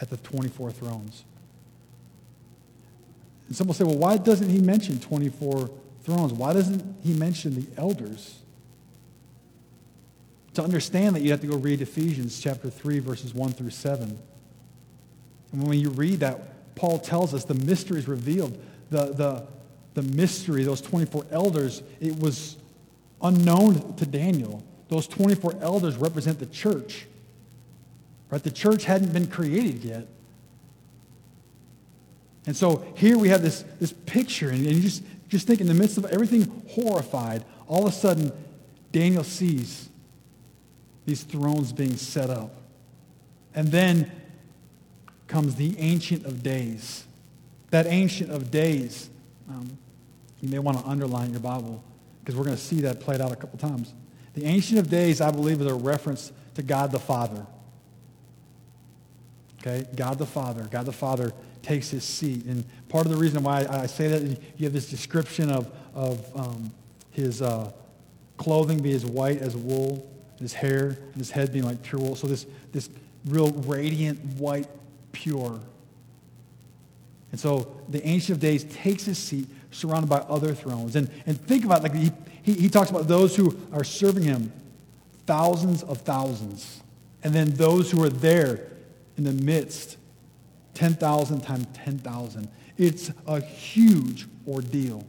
at 0.00 0.08
the 0.10 0.16
24 0.18 0.70
thrones. 0.70 1.24
And 3.48 3.56
some 3.56 3.66
will 3.66 3.74
say, 3.74 3.84
well, 3.84 3.98
why 3.98 4.16
doesn't 4.16 4.48
he 4.48 4.60
mention 4.60 4.98
24 5.00 5.70
thrones? 6.02 6.32
Why 6.32 6.52
doesn't 6.52 6.96
he 7.02 7.12
mention 7.12 7.54
the 7.54 7.66
elders? 7.80 8.38
To 10.54 10.62
understand 10.62 11.16
that, 11.16 11.22
you 11.22 11.30
have 11.32 11.40
to 11.42 11.46
go 11.46 11.56
read 11.56 11.80
Ephesians 11.80 12.40
chapter 12.40 12.70
3, 12.70 12.98
verses 13.00 13.34
1 13.34 13.52
through 13.52 13.70
7. 13.70 14.18
And 15.52 15.68
when 15.68 15.78
you 15.78 15.90
read 15.90 16.20
that, 16.20 16.74
Paul 16.74 16.98
tells 16.98 17.34
us 17.34 17.44
the 17.44 17.54
mystery 17.54 17.98
is 17.98 18.08
revealed. 18.08 18.58
The, 18.90 19.12
the, 19.12 19.46
the 19.96 20.02
mystery, 20.02 20.62
those 20.62 20.82
24 20.82 21.24
elders, 21.30 21.82
it 22.00 22.20
was 22.20 22.58
unknown 23.22 23.96
to 23.96 24.04
Daniel. 24.04 24.62
Those 24.88 25.08
24 25.08 25.56
elders 25.62 25.96
represent 25.96 26.38
the 26.38 26.44
church. 26.44 27.06
Right? 28.28 28.42
The 28.42 28.50
church 28.50 28.84
hadn't 28.84 29.14
been 29.14 29.26
created 29.26 29.82
yet. 29.82 30.06
And 32.44 32.54
so 32.54 32.84
here 32.94 33.16
we 33.16 33.30
have 33.30 33.40
this, 33.40 33.64
this 33.80 33.94
picture, 33.94 34.50
and, 34.50 34.66
and 34.66 34.76
you 34.76 34.82
just, 34.82 35.02
just 35.30 35.46
think 35.46 35.62
in 35.62 35.66
the 35.66 35.74
midst 35.74 35.96
of 35.96 36.04
everything 36.04 36.62
horrified, 36.68 37.46
all 37.66 37.86
of 37.86 37.92
a 37.92 37.96
sudden, 37.96 38.30
Daniel 38.92 39.24
sees 39.24 39.88
these 41.06 41.22
thrones 41.22 41.72
being 41.72 41.96
set 41.96 42.28
up. 42.28 42.54
And 43.54 43.68
then 43.68 44.12
comes 45.26 45.54
the 45.54 45.74
Ancient 45.78 46.26
of 46.26 46.42
Days. 46.42 47.06
That 47.70 47.86
Ancient 47.86 48.30
of 48.30 48.50
Days, 48.50 49.08
um, 49.48 49.78
you 50.46 50.52
may 50.52 50.58
want 50.60 50.78
to 50.78 50.86
underline 50.86 51.32
your 51.32 51.40
Bible 51.40 51.82
because 52.20 52.36
we're 52.36 52.44
going 52.44 52.56
to 52.56 52.62
see 52.62 52.80
that 52.82 53.00
played 53.00 53.20
out 53.20 53.32
a 53.32 53.36
couple 53.36 53.58
times. 53.58 53.94
The 54.34 54.44
Ancient 54.44 54.78
of 54.78 54.88
Days, 54.88 55.20
I 55.20 55.32
believe, 55.32 55.60
is 55.60 55.66
a 55.66 55.74
reference 55.74 56.30
to 56.54 56.62
God 56.62 56.92
the 56.92 57.00
Father. 57.00 57.44
Okay? 59.60 59.86
God 59.96 60.18
the 60.18 60.26
Father. 60.26 60.68
God 60.70 60.86
the 60.86 60.92
Father 60.92 61.32
takes 61.62 61.90
his 61.90 62.04
seat. 62.04 62.44
And 62.44 62.64
part 62.88 63.06
of 63.06 63.12
the 63.12 63.18
reason 63.18 63.42
why 63.42 63.66
I 63.68 63.86
say 63.86 64.06
that, 64.06 64.22
you 64.56 64.64
have 64.64 64.72
this 64.72 64.88
description 64.88 65.50
of, 65.50 65.68
of 65.94 66.36
um, 66.38 66.72
his 67.10 67.42
uh, 67.42 67.72
clothing 68.36 68.78
being 68.78 68.94
as 68.94 69.04
white 69.04 69.42
as 69.42 69.56
wool, 69.56 70.08
his 70.38 70.52
hair 70.52 70.98
and 71.12 71.16
his 71.16 71.32
head 71.32 71.52
being 71.52 71.64
like 71.64 71.82
pure 71.82 72.00
wool. 72.00 72.14
So 72.14 72.28
this, 72.28 72.46
this 72.70 72.88
real 73.24 73.50
radiant, 73.50 74.20
white, 74.38 74.68
pure. 75.10 75.60
And 77.32 77.40
so 77.40 77.82
the 77.88 78.06
Ancient 78.06 78.36
of 78.36 78.40
Days 78.40 78.62
takes 78.64 79.06
his 79.06 79.18
seat 79.18 79.48
surrounded 79.76 80.08
by 80.08 80.18
other 80.18 80.54
thrones. 80.54 80.96
And, 80.96 81.10
and 81.26 81.40
think 81.40 81.64
about 81.64 81.82
like 81.82 81.94
he, 81.94 82.10
he, 82.42 82.54
he 82.54 82.68
talks 82.68 82.90
about 82.90 83.08
those 83.08 83.36
who 83.36 83.58
are 83.72 83.84
serving 83.84 84.24
him, 84.24 84.52
thousands 85.26 85.82
of 85.82 85.98
thousands. 85.98 86.82
And 87.22 87.34
then 87.34 87.50
those 87.50 87.90
who 87.90 88.02
are 88.02 88.08
there 88.08 88.68
in 89.16 89.24
the 89.24 89.32
midst, 89.32 89.98
10,000 90.74 91.40
times 91.40 91.66
10,000. 91.74 92.48
It's 92.76 93.10
a 93.26 93.40
huge 93.40 94.26
ordeal. 94.46 95.06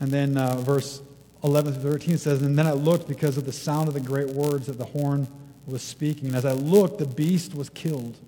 And 0.00 0.10
then 0.10 0.36
uh, 0.36 0.56
verse 0.56 1.02
11 1.44 1.74
to 1.74 1.80
13 1.80 2.18
says, 2.18 2.42
And 2.42 2.58
then 2.58 2.66
I 2.66 2.72
looked 2.72 3.08
because 3.08 3.36
of 3.36 3.44
the 3.44 3.52
sound 3.52 3.88
of 3.88 3.94
the 3.94 4.00
great 4.00 4.28
words 4.28 4.66
that 4.66 4.78
the 4.78 4.84
horn 4.84 5.28
was 5.66 5.82
speaking. 5.82 6.28
And 6.28 6.36
as 6.36 6.44
I 6.44 6.52
looked, 6.52 6.98
the 6.98 7.06
beast 7.06 7.54
was 7.54 7.68
killed 7.70 8.18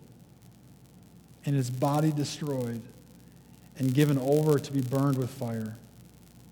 and 1.48 1.56
his 1.56 1.70
body 1.70 2.12
destroyed 2.12 2.82
and 3.78 3.94
given 3.94 4.18
over 4.18 4.58
to 4.58 4.72
be 4.72 4.80
burned 4.80 5.16
with 5.16 5.30
fire. 5.30 5.76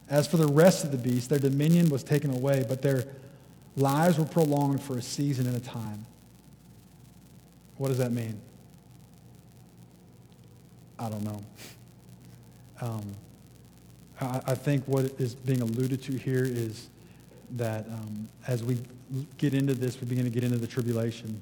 As 0.09 0.27
for 0.27 0.37
the 0.37 0.47
rest 0.47 0.85
of 0.85 0.93
the 0.93 0.99
beasts, 0.99 1.27
their 1.27 1.39
dominion 1.39 1.89
was 1.89 2.05
taken 2.05 2.31
away, 2.31 2.65
but 2.69 2.83
their 2.83 3.05
lives 3.77 4.19
were 4.19 4.25
prolonged 4.25 4.83
for 4.83 4.97
a 4.97 5.03
season 5.03 5.47
and 5.47 5.57
a 5.57 5.61
time. 5.61 6.07
What 7.77 7.89
does 7.89 7.99
that 7.99 8.13
mean? 8.13 8.41
I 10.99 11.11
don't 11.11 11.25
know. 11.25 11.43
Um, 12.81 13.15
I, 14.21 14.41
I, 14.47 14.55
think 14.55 14.85
what 14.87 15.05
is 15.19 15.35
being 15.35 15.61
alluded 15.61 16.03
to 16.05 16.17
here 16.17 16.45
is 16.45 16.89
that 17.53 17.87
um, 17.87 18.29
as 18.47 18.63
we 18.63 18.79
get 19.39 19.55
into 19.55 19.75
this, 19.75 20.01
we 20.01 20.07
begin 20.07 20.25
to 20.25 20.31
get 20.31 20.45
into 20.45 20.59
the 20.59 20.67
tribulation. 20.67 21.41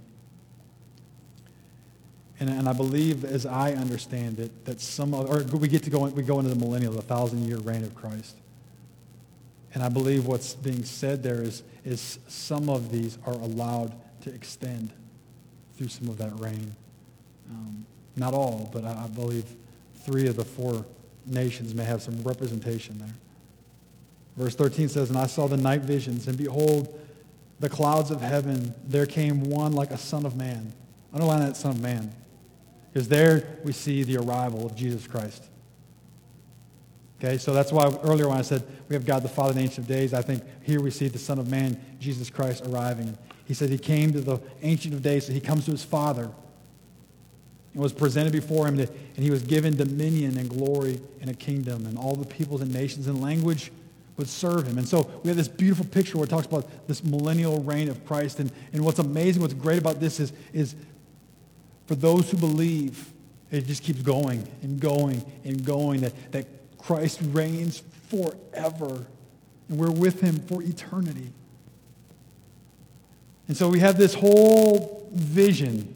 And, 2.40 2.50
and 2.50 2.68
I 2.68 2.72
believe, 2.72 3.24
as 3.24 3.46
I 3.46 3.72
understand 3.72 4.40
it, 4.40 4.64
that 4.64 4.80
some, 4.80 5.14
of, 5.14 5.30
or 5.30 5.56
we 5.56 5.68
get 5.68 5.84
to 5.84 5.90
go, 5.90 6.00
we 6.06 6.22
go 6.22 6.38
into 6.40 6.50
the 6.50 6.56
millennial, 6.56 6.92
the 6.92 7.02
thousand-year 7.02 7.58
reign 7.58 7.84
of 7.84 7.94
Christ. 7.94 8.36
And 9.72 9.82
I 9.82 9.88
believe 9.88 10.26
what's 10.26 10.54
being 10.54 10.84
said 10.84 11.22
there 11.22 11.42
is, 11.42 11.62
is 11.84 12.18
some 12.28 12.68
of 12.68 12.90
these 12.90 13.18
are 13.26 13.34
allowed 13.34 13.94
to 14.22 14.34
extend 14.34 14.92
through 15.76 15.88
some 15.88 16.08
of 16.08 16.18
that 16.18 16.38
reign. 16.40 16.74
Um, 17.50 17.86
not 18.16 18.34
all, 18.34 18.70
but 18.72 18.84
I, 18.84 19.04
I 19.04 19.06
believe 19.08 19.44
three 20.04 20.26
of 20.26 20.36
the 20.36 20.44
four 20.44 20.84
nations 21.26 21.74
may 21.74 21.84
have 21.84 22.02
some 22.02 22.20
representation 22.22 22.98
there. 22.98 23.14
Verse 24.36 24.54
13 24.54 24.88
says, 24.88 25.10
And 25.10 25.18
I 25.18 25.26
saw 25.26 25.46
the 25.46 25.56
night 25.56 25.82
visions, 25.82 26.26
and 26.26 26.36
behold, 26.36 27.00
the 27.60 27.68
clouds 27.68 28.10
of 28.10 28.20
heaven, 28.20 28.74
there 28.86 29.06
came 29.06 29.44
one 29.44 29.72
like 29.72 29.90
a 29.90 29.98
son 29.98 30.26
of 30.26 30.36
man. 30.36 30.72
Underline 31.12 31.40
that 31.40 31.56
son 31.56 31.72
of 31.72 31.80
man. 31.80 32.12
Because 32.94 33.08
there 33.08 33.58
we 33.64 33.72
see 33.72 34.04
the 34.04 34.18
arrival 34.18 34.64
of 34.64 34.76
Jesus 34.76 35.04
Christ. 35.08 35.48
Okay, 37.18 37.38
so 37.38 37.52
that's 37.52 37.72
why 37.72 37.92
earlier 38.04 38.28
when 38.28 38.38
I 38.38 38.42
said 38.42 38.64
we 38.88 38.94
have 38.94 39.04
God 39.04 39.24
the 39.24 39.28
Father, 39.28 39.50
in 39.50 39.56
the 39.56 39.62
Ancient 39.62 39.78
of 39.78 39.88
Days, 39.88 40.14
I 40.14 40.22
think 40.22 40.44
here 40.62 40.80
we 40.80 40.92
see 40.92 41.08
the 41.08 41.18
Son 41.18 41.40
of 41.40 41.50
Man, 41.50 41.80
Jesus 41.98 42.30
Christ, 42.30 42.64
arriving. 42.66 43.18
He 43.46 43.54
said 43.54 43.70
he 43.70 43.78
came 43.78 44.12
to 44.12 44.20
the 44.20 44.38
Ancient 44.62 44.94
of 44.94 45.02
Days, 45.02 45.26
so 45.26 45.32
he 45.32 45.40
comes 45.40 45.64
to 45.64 45.72
his 45.72 45.82
Father 45.82 46.30
and 47.72 47.82
was 47.82 47.92
presented 47.92 48.32
before 48.32 48.68
him, 48.68 48.78
and 48.78 48.88
he 49.16 49.30
was 49.30 49.42
given 49.42 49.74
dominion 49.74 50.38
and 50.38 50.48
glory 50.48 51.00
and 51.20 51.28
a 51.28 51.34
kingdom, 51.34 51.86
and 51.86 51.98
all 51.98 52.14
the 52.14 52.26
peoples 52.26 52.60
and 52.60 52.72
nations 52.72 53.08
and 53.08 53.20
language 53.20 53.72
would 54.16 54.28
serve 54.28 54.68
him. 54.68 54.78
And 54.78 54.86
so 54.86 55.10
we 55.24 55.28
have 55.28 55.36
this 55.36 55.48
beautiful 55.48 55.84
picture 55.84 56.16
where 56.16 56.26
it 56.26 56.30
talks 56.30 56.46
about 56.46 56.86
this 56.86 57.02
millennial 57.02 57.60
reign 57.62 57.88
of 57.88 58.06
Christ. 58.06 58.38
And, 58.38 58.52
and 58.72 58.84
what's 58.84 59.00
amazing, 59.00 59.42
what's 59.42 59.54
great 59.54 59.78
about 59.78 59.98
this 59.98 60.20
is, 60.20 60.32
is 60.52 60.76
for 61.86 61.94
those 61.94 62.30
who 62.30 62.36
believe, 62.36 63.12
it 63.50 63.66
just 63.66 63.82
keeps 63.82 64.02
going 64.02 64.46
and 64.62 64.80
going 64.80 65.24
and 65.44 65.64
going, 65.64 66.00
that, 66.00 66.32
that 66.32 66.46
Christ 66.78 67.20
reigns 67.22 67.82
forever, 68.08 69.06
and 69.68 69.78
we're 69.78 69.90
with 69.90 70.20
him 70.20 70.38
for 70.40 70.62
eternity. 70.62 71.30
And 73.48 73.56
so 73.56 73.68
we 73.68 73.80
have 73.80 73.98
this 73.98 74.14
whole 74.14 75.08
vision. 75.12 75.94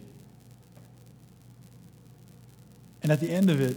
And 3.02 3.10
at 3.10 3.20
the 3.20 3.30
end 3.30 3.50
of 3.50 3.60
it, 3.60 3.76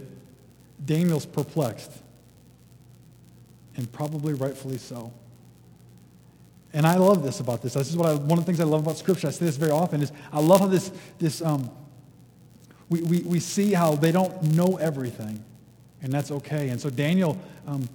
Daniel's 0.84 1.26
perplexed. 1.26 1.92
And 3.76 3.90
probably 3.90 4.34
rightfully 4.34 4.76
so. 4.76 5.12
And 6.74 6.86
I 6.86 6.96
love 6.96 7.22
this 7.22 7.40
about 7.40 7.62
this. 7.62 7.74
This 7.74 7.90
is 7.90 7.96
what 7.96 8.08
I, 8.08 8.14
one 8.14 8.38
of 8.38 8.44
the 8.44 8.44
things 8.44 8.60
I 8.60 8.64
love 8.64 8.82
about 8.82 8.98
Scripture. 8.98 9.28
I 9.28 9.30
say 9.30 9.46
this 9.46 9.56
very 9.56 9.72
often 9.72 10.02
is 10.02 10.12
I 10.32 10.40
love 10.40 10.60
how 10.60 10.66
this, 10.66 10.90
this 11.18 11.42
um, 11.42 11.70
we, 12.92 13.00
we, 13.00 13.18
we 13.20 13.40
see 13.40 13.72
how 13.72 13.94
they 13.94 14.12
don't 14.12 14.42
know 14.42 14.76
everything. 14.76 15.42
And 16.02 16.12
that's 16.12 16.30
okay. 16.30 16.68
And 16.68 16.78
so 16.78 16.90
Daniel 16.90 17.40
um, 17.66 17.88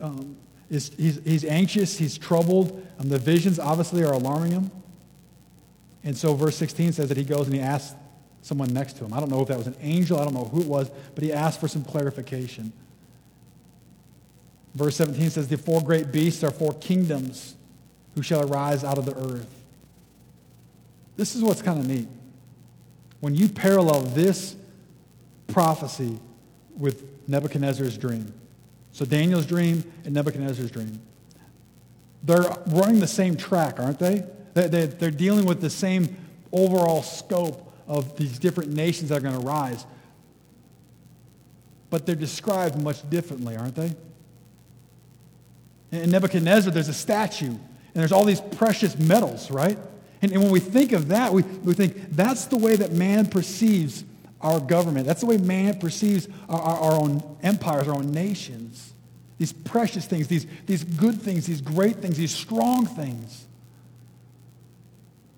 um, 0.00 0.36
is 0.70 0.92
he's, 0.96 1.20
he's 1.24 1.44
anxious, 1.44 1.98
he's 1.98 2.16
troubled. 2.16 2.86
Um, 3.00 3.08
the 3.08 3.18
visions 3.18 3.58
obviously 3.58 4.04
are 4.04 4.12
alarming 4.12 4.52
him. 4.52 4.70
And 6.04 6.16
so 6.16 6.34
verse 6.34 6.56
16 6.56 6.92
says 6.92 7.08
that 7.08 7.16
he 7.16 7.24
goes 7.24 7.46
and 7.46 7.54
he 7.54 7.60
asks 7.60 7.96
someone 8.42 8.72
next 8.72 8.94
to 8.98 9.04
him. 9.04 9.12
I 9.12 9.18
don't 9.18 9.30
know 9.30 9.42
if 9.42 9.48
that 9.48 9.58
was 9.58 9.66
an 9.66 9.76
angel, 9.80 10.18
I 10.18 10.24
don't 10.24 10.34
know 10.34 10.44
who 10.44 10.60
it 10.60 10.66
was, 10.66 10.90
but 11.14 11.24
he 11.24 11.32
asked 11.32 11.60
for 11.60 11.68
some 11.68 11.84
clarification. 11.84 12.72
Verse 14.76 14.94
17 14.96 15.30
says, 15.30 15.48
The 15.48 15.58
four 15.58 15.82
great 15.82 16.12
beasts 16.12 16.44
are 16.44 16.52
four 16.52 16.72
kingdoms 16.74 17.56
who 18.14 18.22
shall 18.22 18.48
arise 18.48 18.84
out 18.84 18.96
of 18.96 19.06
the 19.06 19.16
earth. 19.16 19.52
This 21.16 21.34
is 21.34 21.42
what's 21.42 21.62
kind 21.62 21.80
of 21.80 21.86
neat. 21.86 22.06
When 23.20 23.34
you 23.34 23.48
parallel 23.48 24.00
this 24.02 24.56
prophecy 25.46 26.18
with 26.76 27.04
Nebuchadnezzar's 27.28 27.96
dream, 27.98 28.32
so 28.92 29.04
Daniel's 29.04 29.46
dream 29.46 29.84
and 30.04 30.14
Nebuchadnezzar's 30.14 30.70
dream, 30.70 31.00
they're 32.22 32.56
running 32.66 33.00
the 33.00 33.06
same 33.06 33.36
track, 33.36 33.78
aren't 33.78 33.98
they? 33.98 34.24
They're 34.54 35.10
dealing 35.10 35.46
with 35.46 35.60
the 35.60 35.70
same 35.70 36.16
overall 36.52 37.02
scope 37.02 37.72
of 37.86 38.16
these 38.16 38.38
different 38.38 38.72
nations 38.72 39.08
that 39.08 39.18
are 39.18 39.20
going 39.20 39.38
to 39.38 39.46
rise. 39.46 39.86
But 41.88 42.06
they're 42.06 42.14
described 42.14 42.80
much 42.80 43.08
differently, 43.10 43.56
aren't 43.56 43.74
they? 43.74 43.94
In 45.92 46.10
Nebuchadnezzar, 46.10 46.72
there's 46.72 46.88
a 46.88 46.94
statue, 46.94 47.46
and 47.46 47.58
there's 47.94 48.12
all 48.12 48.24
these 48.24 48.40
precious 48.40 48.96
metals, 48.98 49.50
right? 49.50 49.78
And, 50.22 50.32
and 50.32 50.42
when 50.42 50.50
we 50.50 50.60
think 50.60 50.92
of 50.92 51.08
that, 51.08 51.32
we, 51.32 51.42
we 51.42 51.74
think 51.74 52.14
that's 52.14 52.46
the 52.46 52.58
way 52.58 52.76
that 52.76 52.92
man 52.92 53.26
perceives 53.26 54.04
our 54.40 54.60
government. 54.60 55.06
That's 55.06 55.20
the 55.20 55.26
way 55.26 55.38
man 55.38 55.78
perceives 55.78 56.28
our, 56.48 56.60
our, 56.60 56.78
our 56.78 57.00
own 57.00 57.36
empires, 57.42 57.88
our 57.88 57.94
own 57.94 58.12
nations. 58.12 58.92
These 59.38 59.52
precious 59.52 60.06
things, 60.06 60.28
these, 60.28 60.46
these 60.66 60.84
good 60.84 61.20
things, 61.20 61.46
these 61.46 61.60
great 61.60 61.96
things, 61.96 62.16
these 62.16 62.34
strong 62.34 62.86
things. 62.86 63.46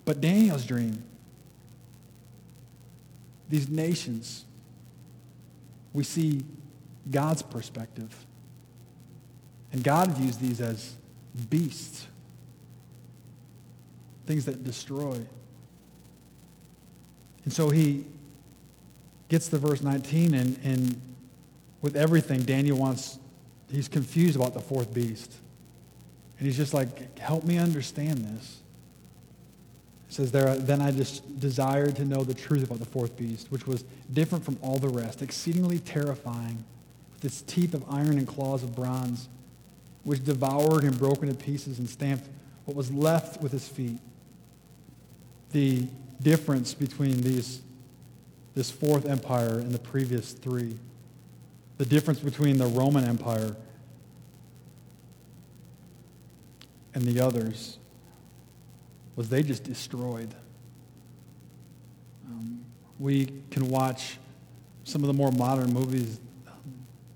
But 0.05 0.19
Daniel's 0.19 0.65
dream, 0.65 1.01
these 3.49 3.69
nations, 3.69 4.43
we 5.93 6.03
see 6.03 6.43
God's 7.09 7.41
perspective. 7.41 8.13
And 9.71 9.83
God 9.83 10.11
views 10.11 10.37
these 10.37 10.59
as 10.59 10.95
beasts, 11.49 12.07
things 14.25 14.45
that 14.45 14.63
destroy. 14.63 15.19
And 17.43 17.51
so 17.51 17.69
he 17.69 18.05
gets 19.29 19.47
to 19.49 19.57
verse 19.57 19.81
19, 19.81 20.33
and, 20.33 20.59
and 20.63 21.01
with 21.81 21.95
everything, 21.95 22.41
Daniel 22.41 22.77
wants, 22.77 23.19
he's 23.69 23.87
confused 23.87 24.35
about 24.35 24.53
the 24.53 24.59
fourth 24.59 24.93
beast. 24.93 25.33
And 26.37 26.47
he's 26.47 26.57
just 26.57 26.73
like, 26.73 27.17
help 27.19 27.43
me 27.43 27.57
understand 27.57 28.19
this. 28.19 28.59
It 30.09 30.13
says 30.13 30.31
there, 30.31 30.55
then 30.55 30.81
I 30.81 30.91
just 30.91 31.39
desired 31.39 31.95
to 31.97 32.05
know 32.05 32.23
the 32.23 32.33
truth 32.33 32.63
about 32.63 32.79
the 32.79 32.85
fourth 32.85 33.17
beast, 33.17 33.47
which 33.51 33.65
was 33.65 33.83
different 34.11 34.45
from 34.45 34.57
all 34.61 34.77
the 34.77 34.89
rest, 34.89 35.21
exceedingly 35.21 35.79
terrifying, 35.79 36.63
with 37.13 37.25
its 37.25 37.41
teeth 37.41 37.73
of 37.73 37.83
iron 37.89 38.17
and 38.17 38.27
claws 38.27 38.63
of 38.63 38.75
bronze, 38.75 39.27
which 40.03 40.23
devoured 40.23 40.83
and 40.83 40.97
broke 40.97 41.23
into 41.23 41.33
pieces 41.33 41.79
and 41.79 41.89
stamped 41.89 42.29
what 42.65 42.77
was 42.77 42.91
left 42.91 43.41
with 43.41 43.51
his 43.51 43.67
feet. 43.67 43.99
The 45.53 45.87
difference 46.21 46.73
between 46.73 47.21
these 47.21 47.61
this 48.55 48.69
fourth 48.69 49.05
empire 49.05 49.59
and 49.59 49.71
the 49.71 49.79
previous 49.79 50.31
three. 50.31 50.77
The 51.77 51.85
difference 51.85 52.19
between 52.19 52.57
the 52.57 52.67
Roman 52.67 53.03
Empire 53.03 53.55
and 56.93 57.03
the 57.03 57.19
others 57.19 57.79
was 59.15 59.29
they 59.29 59.41
just 59.41 59.63
destroyed. 59.63 60.33
Um, 62.27 62.63
we 62.99 63.29
can 63.49 63.69
watch 63.69 64.17
some 64.83 65.01
of 65.01 65.07
the 65.07 65.13
more 65.13 65.31
modern 65.31 65.73
movies 65.73 66.19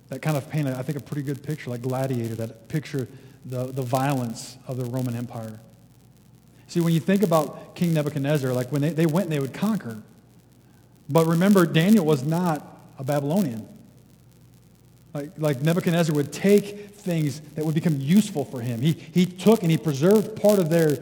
that 0.10 0.22
kind 0.22 0.38
of 0.38 0.50
paint, 0.50 0.68
I 0.68 0.82
think, 0.82 0.98
a 0.98 1.02
pretty 1.02 1.22
good 1.22 1.44
picture, 1.44 1.70
like 1.70 1.82
Gladiator, 1.82 2.36
that 2.36 2.68
picture 2.70 3.08
the, 3.46 3.66
the 3.66 3.82
violence 3.82 4.58
of 4.68 4.78
the 4.78 4.86
Roman 4.86 5.16
Empire. 5.16 5.60
See, 6.68 6.80
when 6.80 6.94
you 6.94 7.00
think 7.00 7.24
about 7.24 7.67
King 7.78 7.94
Nebuchadnezzar, 7.94 8.52
like 8.54 8.72
when 8.72 8.82
they, 8.82 8.90
they 8.90 9.06
went 9.06 9.30
they 9.30 9.40
would 9.40 9.54
conquer, 9.54 10.02
but 11.08 11.28
remember, 11.28 11.66
Daniel 11.68 12.06
was 12.06 12.24
not 12.24 12.82
a 12.98 13.04
Babylonian. 13.04 13.68
Like, 15.14 15.32
like 15.38 15.62
Nebuchadnezzar 15.62 16.16
would 16.16 16.34
take 16.34 16.90
things 16.90 17.40
that 17.56 17.64
would 17.64 17.76
become 17.76 18.02
useful 18.02 18.46
for 18.46 18.62
him. 18.62 18.82
He, 18.82 18.94
he 18.94 19.28
took 19.28 19.62
and 19.62 19.70
he 19.70 19.78
preserved 19.78 20.42
part 20.42 20.58
of 20.58 20.72
their, 20.72 20.98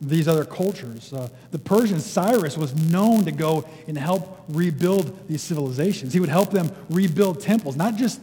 these 0.00 0.26
other 0.26 0.46
cultures. 0.46 1.12
Uh, 1.12 1.28
the 1.50 1.58
Persian 1.58 2.00
Cyrus 2.00 2.56
was 2.56 2.74
known 2.74 3.26
to 3.26 3.32
go 3.32 3.68
and 3.86 3.96
help 3.96 4.44
rebuild 4.48 5.28
these 5.28 5.42
civilizations. 5.42 6.14
He 6.14 6.20
would 6.20 6.30
help 6.30 6.52
them 6.52 6.72
rebuild 6.88 7.42
temples, 7.42 7.76
not 7.76 7.96
just 7.96 8.18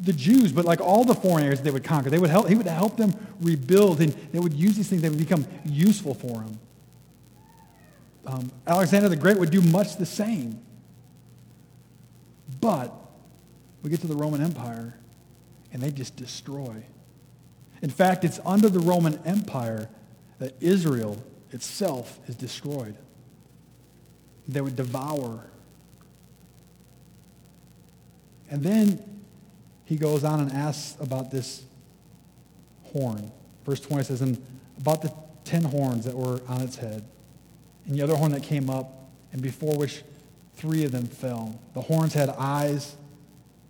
the 0.00 0.12
Jews, 0.12 0.52
but 0.52 0.64
like 0.64 0.80
all 0.80 1.04
the 1.04 1.14
foreign 1.14 1.44
areas 1.44 1.62
they 1.62 1.72
would 1.72 1.84
conquer. 1.84 2.10
They 2.10 2.18
would 2.20 2.30
help, 2.30 2.48
he 2.48 2.54
would 2.54 2.66
help 2.66 2.96
them 2.96 3.12
rebuild, 3.40 4.00
and 4.00 4.12
they 4.32 4.38
would 4.38 4.54
use 4.54 4.76
these 4.76 4.88
things 4.88 5.02
that 5.02 5.10
would 5.10 5.18
become 5.18 5.46
useful 5.64 6.14
for 6.14 6.42
him 6.42 6.60
um, 8.26 8.50
Alexander 8.66 9.08
the 9.08 9.16
Great 9.16 9.38
would 9.38 9.50
do 9.50 9.60
much 9.60 9.96
the 9.96 10.06
same. 10.06 10.60
But 12.60 12.94
we 13.82 13.90
get 13.90 14.00
to 14.00 14.06
the 14.06 14.16
Roman 14.16 14.40
Empire, 14.40 14.94
and 15.72 15.82
they 15.82 15.90
just 15.90 16.16
destroy. 16.16 16.84
In 17.82 17.90
fact, 17.90 18.24
it's 18.24 18.40
under 18.46 18.68
the 18.68 18.80
Roman 18.80 19.20
Empire 19.24 19.88
that 20.38 20.54
Israel 20.60 21.22
itself 21.50 22.18
is 22.26 22.34
destroyed. 22.34 22.96
They 24.48 24.60
would 24.60 24.76
devour. 24.76 25.50
And 28.50 28.62
then 28.62 29.02
he 29.84 29.96
goes 29.96 30.24
on 30.24 30.40
and 30.40 30.52
asks 30.52 31.00
about 31.00 31.30
this 31.30 31.64
horn. 32.84 33.30
Verse 33.64 33.80
20 33.80 34.04
says, 34.04 34.22
and 34.22 34.42
about 34.78 35.02
the 35.02 35.12
ten 35.44 35.64
horns 35.64 36.04
that 36.06 36.14
were 36.14 36.40
on 36.48 36.62
its 36.62 36.76
head 36.76 37.04
and 37.86 37.94
the 37.94 38.02
other 38.02 38.16
horn 38.16 38.32
that 38.32 38.42
came 38.42 38.70
up, 38.70 39.08
and 39.32 39.42
before 39.42 39.76
which 39.76 40.02
three 40.56 40.84
of 40.84 40.92
them 40.92 41.06
fell. 41.06 41.58
The 41.74 41.80
horns 41.80 42.14
had 42.14 42.30
eyes. 42.30 42.96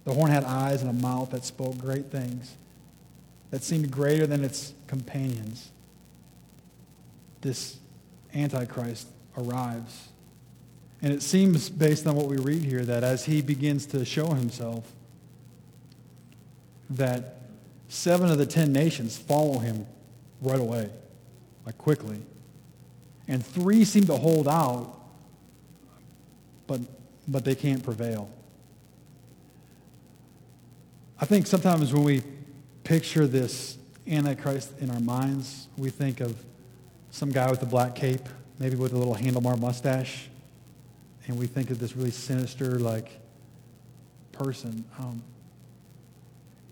The 0.04 0.12
horn 0.12 0.30
had 0.30 0.44
eyes 0.44 0.82
and 0.82 0.90
a 0.90 1.02
mouth 1.02 1.30
that 1.30 1.44
spoke 1.44 1.78
great 1.78 2.10
things, 2.10 2.56
that 3.50 3.62
seemed 3.62 3.90
greater 3.90 4.26
than 4.26 4.44
its 4.44 4.74
companions. 4.86 5.70
This 7.40 7.78
Antichrist 8.34 9.08
arrives. 9.38 10.08
And 11.00 11.12
it 11.12 11.22
seems, 11.22 11.70
based 11.70 12.06
on 12.06 12.16
what 12.16 12.26
we 12.26 12.36
read 12.36 12.62
here, 12.62 12.84
that 12.84 13.02
as 13.02 13.24
he 13.24 13.40
begins 13.42 13.86
to 13.86 14.04
show 14.04 14.34
himself, 14.34 14.92
that 16.90 17.40
seven 17.88 18.30
of 18.30 18.38
the 18.38 18.46
ten 18.46 18.72
nations 18.72 19.16
follow 19.16 19.58
him 19.58 19.86
right 20.42 20.60
away, 20.60 20.90
like 21.64 21.78
quickly. 21.78 22.20
And 23.26 23.44
three 23.44 23.84
seem 23.84 24.04
to 24.04 24.16
hold 24.16 24.48
out, 24.48 24.94
but, 26.66 26.80
but 27.26 27.44
they 27.44 27.54
can't 27.54 27.82
prevail. 27.82 28.30
I 31.20 31.26
think 31.26 31.46
sometimes 31.46 31.92
when 31.92 32.04
we 32.04 32.22
picture 32.82 33.26
this 33.26 33.78
Antichrist 34.06 34.72
in 34.80 34.90
our 34.90 35.00
minds, 35.00 35.68
we 35.78 35.88
think 35.88 36.20
of 36.20 36.36
some 37.10 37.30
guy 37.30 37.50
with 37.50 37.62
a 37.62 37.66
black 37.66 37.94
cape, 37.94 38.28
maybe 38.58 38.76
with 38.76 38.92
a 38.92 38.98
little 38.98 39.14
handlebar 39.14 39.58
mustache, 39.58 40.28
and 41.26 41.38
we 41.38 41.46
think 41.46 41.70
of 41.70 41.78
this 41.78 41.96
really 41.96 42.10
sinister, 42.10 42.78
like, 42.78 43.20
person. 44.32 44.84
Um, 44.98 45.22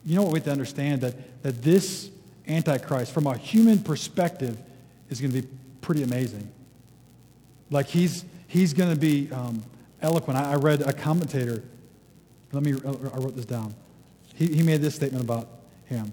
you 0.05 0.17
know 0.17 0.23
what 0.23 0.33
we 0.33 0.41
have 0.41 0.45
to 0.47 0.53
understand? 0.53 1.01
That, 1.01 1.43
that 1.43 1.63
this 1.63 2.11
Antichrist, 2.47 3.13
from 3.13 3.27
a 3.27 3.37
human 3.37 3.79
perspective, 3.79 4.59
is 5.09 5.21
going 5.21 5.33
to 5.33 5.43
be 5.43 5.49
pretty 5.83 6.03
amazing. 6.03 6.51
Like 7.71 7.87
he's, 7.87 8.25
he's 8.47 8.73
going 8.73 8.91
to 8.91 8.99
be 8.99 9.31
um, 9.31 9.63
eloquent. 10.01 10.39
I, 10.39 10.53
I, 10.53 10.55
read 10.55 10.81
a 10.81 10.93
commentator. 10.93 11.63
Let 12.53 12.63
me, 12.63 12.73
uh, 12.73 12.93
I 13.13 13.19
wrote 13.19 13.37
this 13.37 13.45
down. 13.45 13.75
He, 14.35 14.47
he 14.47 14.63
made 14.63 14.81
this 14.81 14.95
statement 14.95 15.23
about 15.23 15.49
him, 15.85 16.11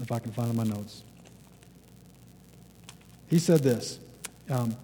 if 0.00 0.10
I 0.10 0.18
can 0.18 0.32
find 0.32 0.50
in 0.50 0.56
my 0.56 0.64
notes. 0.64 1.02
He 3.26 3.38
said 3.38 3.62
this. 3.62 3.98
Um, 4.48 4.76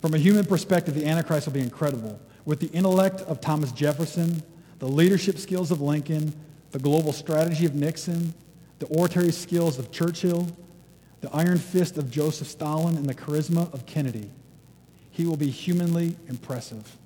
from 0.00 0.14
a 0.14 0.18
human 0.18 0.44
perspective, 0.44 0.94
the 0.94 1.06
Antichrist 1.06 1.46
will 1.46 1.54
be 1.54 1.60
incredible. 1.60 2.20
With 2.44 2.60
the 2.60 2.68
intellect 2.68 3.22
of 3.22 3.40
Thomas 3.40 3.72
Jefferson, 3.72 4.42
the 4.78 4.86
leadership 4.86 5.38
skills 5.38 5.70
of 5.70 5.80
Lincoln, 5.80 6.32
the 6.70 6.78
global 6.78 7.12
strategy 7.12 7.66
of 7.66 7.74
Nixon, 7.74 8.34
the 8.78 8.86
oratory 8.86 9.32
skills 9.32 9.78
of 9.78 9.90
Churchill, 9.90 10.46
the 11.20 11.30
iron 11.32 11.58
fist 11.58 11.96
of 11.96 12.10
Joseph 12.10 12.48
Stalin 12.48 12.96
and 12.96 13.06
the 13.06 13.14
charisma 13.14 13.72
of 13.72 13.86
Kennedy. 13.86 14.30
He 15.10 15.24
will 15.24 15.36
be 15.36 15.48
humanly 15.48 16.16
impressive. 16.28 16.96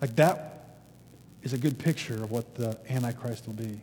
Like 0.00 0.16
that 0.16 0.78
is 1.42 1.52
a 1.52 1.58
good 1.58 1.78
picture 1.78 2.14
of 2.14 2.30
what 2.30 2.54
the 2.54 2.76
Antichrist 2.88 3.46
will 3.46 3.54
be. 3.54 3.80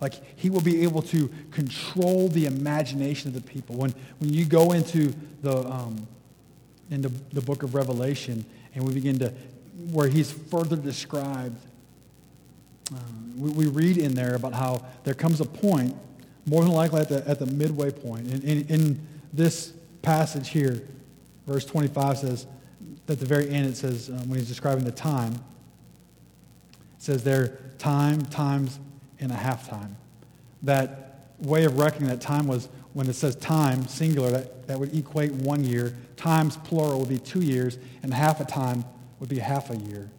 Like 0.00 0.14
he 0.38 0.50
will 0.50 0.60
be 0.60 0.82
able 0.82 1.02
to 1.02 1.30
control 1.50 2.28
the 2.28 2.46
imagination 2.46 3.28
of 3.28 3.34
the 3.34 3.50
people. 3.50 3.76
When, 3.76 3.94
when 4.18 4.32
you 4.32 4.44
go 4.44 4.72
into 4.72 5.14
the, 5.42 5.58
um, 5.66 6.06
into 6.90 7.10
the 7.32 7.40
book 7.40 7.62
of 7.62 7.74
Revelation 7.74 8.44
and 8.74 8.86
we 8.86 8.92
begin 8.92 9.18
to, 9.20 9.32
where 9.90 10.08
he's 10.08 10.30
further 10.30 10.76
described, 10.76 11.58
uh, 12.92 12.98
we, 13.36 13.50
we 13.50 13.66
read 13.66 13.96
in 13.96 14.14
there 14.14 14.34
about 14.34 14.52
how 14.52 14.84
there 15.04 15.14
comes 15.14 15.40
a 15.40 15.44
point 15.44 15.96
more 16.46 16.62
than 16.62 16.72
likely 16.72 17.00
at 17.00 17.08
the, 17.08 17.26
at 17.28 17.38
the 17.38 17.46
midway 17.46 17.90
point. 17.90 18.30
In, 18.30 18.42
in, 18.42 18.66
in 18.68 19.06
this 19.32 19.72
passage 20.02 20.48
here, 20.48 20.86
verse 21.46 21.64
25 21.64 22.18
says, 22.18 22.46
at 23.08 23.18
the 23.18 23.26
very 23.26 23.48
end 23.50 23.66
it 23.66 23.76
says, 23.76 24.10
um, 24.10 24.28
when 24.28 24.38
he's 24.38 24.48
describing 24.48 24.84
the 24.84 24.92
time, 24.92 25.34
it 25.34 25.40
says 26.98 27.24
there, 27.24 27.58
time, 27.78 28.22
times, 28.22 28.78
and 29.20 29.30
a 29.30 29.36
half 29.36 29.68
time. 29.68 29.96
That 30.62 31.18
way 31.38 31.64
of 31.64 31.78
reckoning 31.78 32.08
that 32.08 32.20
time 32.20 32.46
was 32.46 32.68
when 32.92 33.08
it 33.08 33.14
says 33.14 33.36
time, 33.36 33.86
singular, 33.86 34.30
that, 34.30 34.66
that 34.68 34.78
would 34.78 34.94
equate 34.94 35.32
one 35.32 35.64
year. 35.64 35.96
Times, 36.16 36.56
plural, 36.58 37.00
would 37.00 37.08
be 37.08 37.18
two 37.18 37.40
years, 37.40 37.78
and 38.02 38.14
half 38.14 38.40
a 38.40 38.44
time 38.44 38.84
would 39.18 39.28
be 39.28 39.38
half 39.38 39.70
a 39.70 39.76
year. 39.76 40.10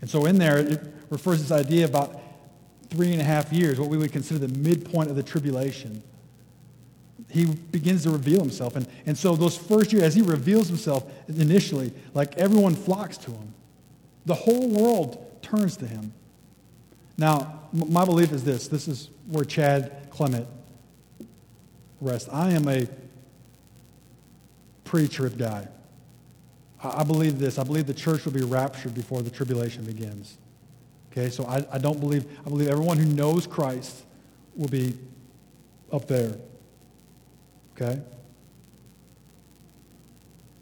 And 0.00 0.08
so 0.08 0.26
in 0.26 0.38
there, 0.38 0.58
it 0.58 0.80
refers 1.10 1.38
to 1.38 1.42
this 1.42 1.52
idea 1.52 1.84
about 1.84 2.19
three 2.90 3.12
and 3.12 3.20
a 3.20 3.24
half 3.24 3.52
years, 3.52 3.78
what 3.80 3.88
we 3.88 3.96
would 3.96 4.12
consider 4.12 4.46
the 4.46 4.58
midpoint 4.58 5.08
of 5.10 5.16
the 5.16 5.22
tribulation. 5.22 6.02
he 7.30 7.46
begins 7.46 8.02
to 8.02 8.10
reveal 8.10 8.40
himself. 8.40 8.76
And, 8.76 8.86
and 9.06 9.16
so 9.16 9.36
those 9.36 9.56
first 9.56 9.92
years, 9.92 10.02
as 10.02 10.14
he 10.14 10.22
reveals 10.22 10.68
himself 10.68 11.10
initially, 11.28 11.92
like 12.12 12.36
everyone 12.36 12.74
flocks 12.74 13.16
to 13.18 13.30
him. 13.30 13.54
The 14.26 14.34
whole 14.34 14.68
world 14.68 15.40
turns 15.40 15.76
to 15.78 15.86
him. 15.86 16.12
Now, 17.16 17.60
m- 17.72 17.92
my 17.92 18.04
belief 18.04 18.32
is 18.32 18.44
this. 18.44 18.68
This 18.68 18.88
is 18.88 19.10
where 19.28 19.44
Chad 19.44 20.08
Clement 20.10 20.46
rests. 22.00 22.28
I 22.32 22.50
am 22.50 22.68
a 22.68 22.88
pre-trib 24.84 25.38
guy. 25.38 25.68
I, 26.82 27.00
I 27.00 27.04
believe 27.04 27.38
this. 27.38 27.58
I 27.58 27.62
believe 27.62 27.86
the 27.86 27.94
church 27.94 28.24
will 28.24 28.32
be 28.32 28.42
raptured 28.42 28.94
before 28.94 29.22
the 29.22 29.30
tribulation 29.30 29.84
begins. 29.84 30.36
Okay, 31.12 31.28
so 31.28 31.44
I, 31.44 31.64
I 31.72 31.78
don't 31.78 31.98
believe, 31.98 32.24
I 32.46 32.48
believe 32.48 32.68
everyone 32.68 32.96
who 32.96 33.06
knows 33.06 33.46
Christ 33.46 34.04
will 34.54 34.68
be 34.68 34.96
up 35.92 36.06
there. 36.06 36.36
Okay? 37.74 38.00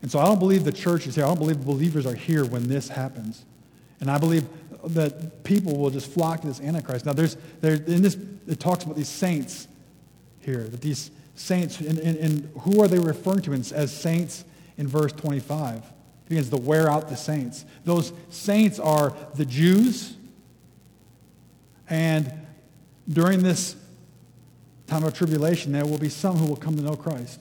And 0.01 0.11
so 0.11 0.19
I 0.19 0.25
don't 0.25 0.39
believe 0.39 0.65
the 0.65 0.73
church 0.73 1.07
is 1.07 1.17
here. 1.17 1.25
I 1.25 1.29
don't 1.29 1.39
believe 1.39 1.65
believers 1.65 2.07
are 2.07 2.15
here 2.15 2.45
when 2.45 2.69
this 2.69 2.89
happens. 2.89 3.45
And 4.01 4.11
I 4.11 4.19
believe 4.19 4.47
that 4.85 5.43
people 5.43 5.77
will 5.77 5.91
just 5.91 6.11
flock 6.11 6.43
to 6.43 6.47
this 6.47 6.61
Antichrist. 6.61 7.05
Now, 7.05 7.13
there's, 7.13 7.37
there, 7.61 7.75
in 7.75 8.03
this, 8.03 8.17
it 8.47 8.61
talks 8.61 8.85
about 8.85 8.97
these 8.97 9.09
saints 9.09 9.67
here, 10.41 10.63
that 10.65 10.81
these 10.81 11.11
saints, 11.35 11.81
and, 11.81 11.99
and, 11.99 12.17
and 12.17 12.51
who 12.61 12.83
are 12.83 12.89
they 12.89 12.99
referring 12.99 13.43
to 13.43 13.53
as 13.53 13.95
saints 13.95 14.45
in 14.77 14.87
verse 14.87 15.13
25? 15.13 15.79
It 15.79 15.85
begins 16.29 16.51
to 16.51 16.57
wear 16.57 16.89
out 16.89 17.09
the 17.09 17.17
saints. 17.17 17.65
Those 17.85 18.13
saints 18.31 18.79
are 18.79 19.15
the 19.35 19.45
Jews, 19.45 20.15
and 21.89 22.33
during 23.09 23.43
this 23.43 23.77
time 24.87 25.05
of 25.05 25.15
tribulation, 25.15 25.73
there 25.73 25.85
will 25.85 25.99
be 25.99 26.09
some 26.09 26.37
who 26.37 26.47
will 26.47 26.57
come 26.57 26.77
to 26.77 26.83
know 26.83 26.95
Christ. 26.95 27.41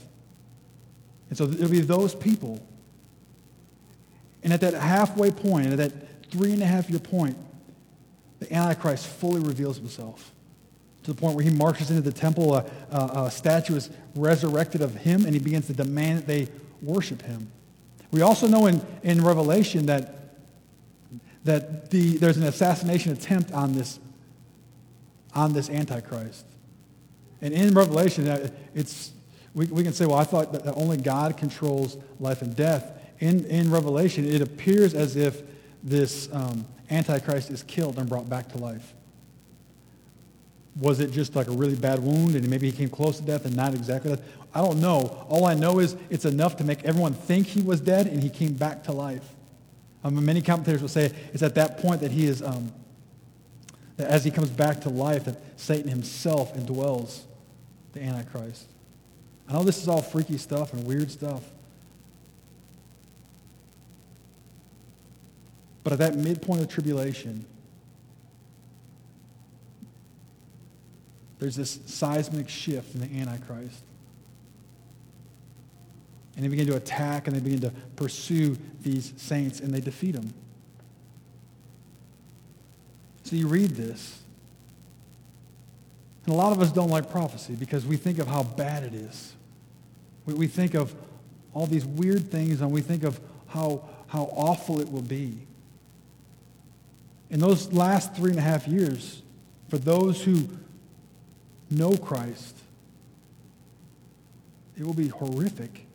And 1.30 1.38
so 1.38 1.45
it'll 1.45 1.70
be 1.70 1.82
those 1.82 2.16
people. 2.16 2.66
And 4.43 4.54
at 4.54 4.62
that 4.62 4.74
halfway 4.74 5.32
point, 5.32 5.68
at 5.68 5.78
that 5.78 5.91
three 6.32 6.54
and 6.54 6.62
a 6.62 6.66
half 6.66 6.89
year 6.89 7.00
point, 7.00 7.38
the 8.39 8.54
Antichrist 8.54 9.08
fully 9.08 9.41
reveals 9.41 9.78
himself 9.78 10.32
to 11.04 11.14
the 11.14 11.20
point 11.20 11.36
where 11.36 11.43
he 11.43 11.52
marches 11.52 11.89
into 11.89 12.02
the 12.02 12.12
temple. 12.12 12.56
A, 12.56 12.66
a, 12.91 13.24
a, 13.24 13.32
statue 13.32 13.76
is 13.76 13.89
resurrected 14.16 14.82
of 14.82 14.93
him, 14.93 15.26
and 15.26 15.34
he 15.34 15.39
begins 15.39 15.68
to 15.68 15.74
demand 15.74 16.20
that 16.20 16.28
they 16.28 16.48
worship 16.82 17.22
him. 17.22 17.52
We 18.12 18.22
also 18.22 18.48
know 18.48 18.68
in, 18.68 18.86
in 19.04 19.24
Revelation 19.24 19.88
that, 19.88 20.36
that 21.45 21.89
the, 21.91 22.18
there's 22.18 22.38
an 22.38 22.43
assassination 22.43 23.12
attempt 23.12 23.52
on 23.52 23.74
this, 23.74 24.00
on 25.34 25.54
this 25.54 25.70
Antichrist. 25.70 26.46
And 27.42 27.54
in 27.54 27.74
Revelation, 27.74 28.28
uh, 28.28 28.50
it's, 28.74 29.12
we, 29.54 29.66
we 29.68 29.84
can 29.84 29.94
say, 29.94 30.06
well, 30.06 30.18
I 30.18 30.24
thought 30.24 30.54
that 30.54 30.74
only 30.76 30.98
God 30.98 31.38
controls 31.38 31.98
life 32.20 32.42
and 32.42 32.56
death. 32.56 32.92
In, 33.20 33.46
in 33.46 33.72
Revelation, 33.72 34.26
it 34.26 34.42
appears 34.42 34.94
as 34.94 35.16
if 35.16 35.44
this 35.84 36.30
um, 36.34 36.66
Antichrist 36.90 37.50
is 37.50 37.64
killed 37.64 37.98
and 37.98 38.10
brought 38.10 38.30
back 38.30 38.50
to 38.50 38.58
life. 38.58 38.94
Was 40.80 41.00
it 41.00 41.12
just 41.12 41.36
like 41.36 41.48
a 41.48 41.52
really 41.52 41.76
bad 41.76 42.00
wound 42.00 42.36
and 42.36 42.48
maybe 42.48 42.70
he 42.70 42.78
came 42.78 42.90
close 42.90 43.18
to 43.20 43.26
death 43.26 43.46
and 43.46 43.56
not 43.56 43.74
exactly 43.74 44.16
death? 44.16 44.22
I 44.54 44.62
don't 44.62 44.80
know. 44.80 45.26
All 45.30 45.46
I 45.46 45.56
know 45.56 45.80
is 45.80 45.96
it's 46.10 46.26
enough 46.26 46.58
to 46.58 46.64
make 46.64 46.84
everyone 46.84 47.14
think 47.14 47.48
he 47.48 47.62
was 47.62 47.82
dead 47.82 48.08
and 48.08 48.22
he 48.22 48.30
came 48.30 48.54
back 48.54 48.84
to 48.84 48.92
life. 48.92 49.28
Um, 50.04 50.24
many 50.24 50.42
commentators 50.42 50.82
will 50.82 50.90
say 50.90 51.12
it's 51.34 51.44
at 51.44 51.56
that 51.56 51.80
point 51.80 52.02
that 52.02 52.12
he 52.12 52.26
is, 52.26 52.42
um, 52.42 52.72
that 53.98 54.10
as 54.10 54.24
he 54.24 54.32
comes 54.32 54.50
back 54.50 54.82
to 54.82 54.89
life, 54.89 55.26
that 55.26 55.38
Satan 55.60 55.89
himself 55.89 56.56
indwells 56.56 57.22
the 57.93 58.02
Antichrist. 58.02 58.68
I 59.50 59.54
know 59.54 59.64
this 59.64 59.82
is 59.82 59.88
all 59.88 60.02
freaky 60.02 60.38
stuff 60.38 60.74
and 60.74 60.86
weird 60.86 61.10
stuff. 61.10 61.43
But 65.84 65.93
at 65.93 66.00
that 66.00 66.16
midpoint 66.16 66.62
of 66.62 66.68
tribulation, 66.68 67.45
there's 71.39 71.56
this 71.56 71.80
seismic 71.86 72.50
shift 72.50 72.93
in 72.93 73.02
the 73.02 73.22
Antichrist. 73.22 73.84
And 76.36 76.43
they 76.43 76.50
begin 76.50 76.68
to 76.68 76.76
attack 76.76 77.28
and 77.28 77.36
they 77.36 77.39
begin 77.39 77.62
to 77.62 77.72
pursue 77.95 78.58
these 78.82 79.14
saints 79.18 79.60
and 79.60 79.74
they 79.74 79.80
defeat 79.80 80.12
them. 80.12 80.34
So 83.28 83.36
you 83.36 83.50
read 83.50 83.72
this. 83.72 84.22
And 86.26 86.34
a 86.34 86.38
lot 86.38 86.54
of 86.54 86.62
us 86.62 86.72
don't 86.72 86.88
like 86.88 87.12
prophecy 87.12 87.56
because 87.56 87.86
we 87.86 87.98
think 87.98 88.20
of 88.20 88.28
how 88.28 88.44
bad 88.44 88.84
it 88.84 88.94
is. 88.94 89.34
We, 90.26 90.34
we 90.34 90.48
think 90.48 90.76
of 90.76 90.96
all 91.54 91.66
these 91.68 91.86
weird 91.86 92.32
things 92.32 92.62
and 92.62 92.72
we 92.72 92.80
think 92.80 93.04
of 93.04 93.20
how, 93.48 93.84
how 94.08 94.30
awful 94.32 94.80
it 94.80 94.90
will 94.90 95.02
be. 95.02 95.40
In 97.30 97.42
those 97.42 97.74
last 97.74 98.16
three 98.16 98.30
and 98.30 98.40
a 98.40 98.44
half 98.44 98.66
years, 98.66 99.22
for 99.68 99.78
those 99.78 100.24
who 100.24 100.48
know 101.70 101.98
Christ, 101.98 102.58
it 104.78 104.86
will 104.86 104.94
be 104.94 105.10
horrific. 105.10 105.86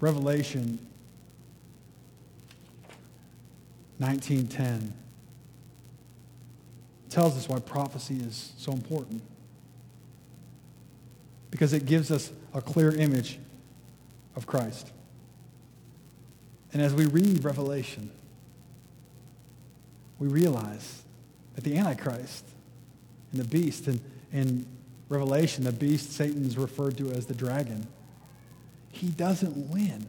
Revelation 0.00 0.78
19:10 4.00 4.92
tells 7.08 7.36
us 7.36 7.48
why 7.48 7.58
prophecy 7.58 8.16
is 8.16 8.52
so 8.58 8.72
important. 8.72 9.22
Because 11.50 11.72
it 11.72 11.86
gives 11.86 12.10
us 12.10 12.30
a 12.52 12.60
clear 12.60 12.94
image 12.94 13.38
of 14.36 14.46
Christ. 14.46 14.92
And 16.72 16.82
as 16.82 16.92
we 16.92 17.06
read 17.06 17.44
Revelation, 17.44 18.10
we 20.18 20.28
realize 20.28 21.02
that 21.54 21.64
the 21.64 21.76
Antichrist 21.76 22.44
and 23.32 23.40
the 23.40 23.48
beast, 23.48 23.86
and 23.86 24.00
in 24.32 24.66
Revelation, 25.08 25.64
the 25.64 25.72
beast 25.72 26.12
Satan 26.12 26.44
is 26.44 26.58
referred 26.58 26.96
to 26.98 27.10
as 27.10 27.26
the 27.26 27.34
dragon, 27.34 27.86
he 28.90 29.08
doesn't 29.08 29.70
win. 29.70 30.06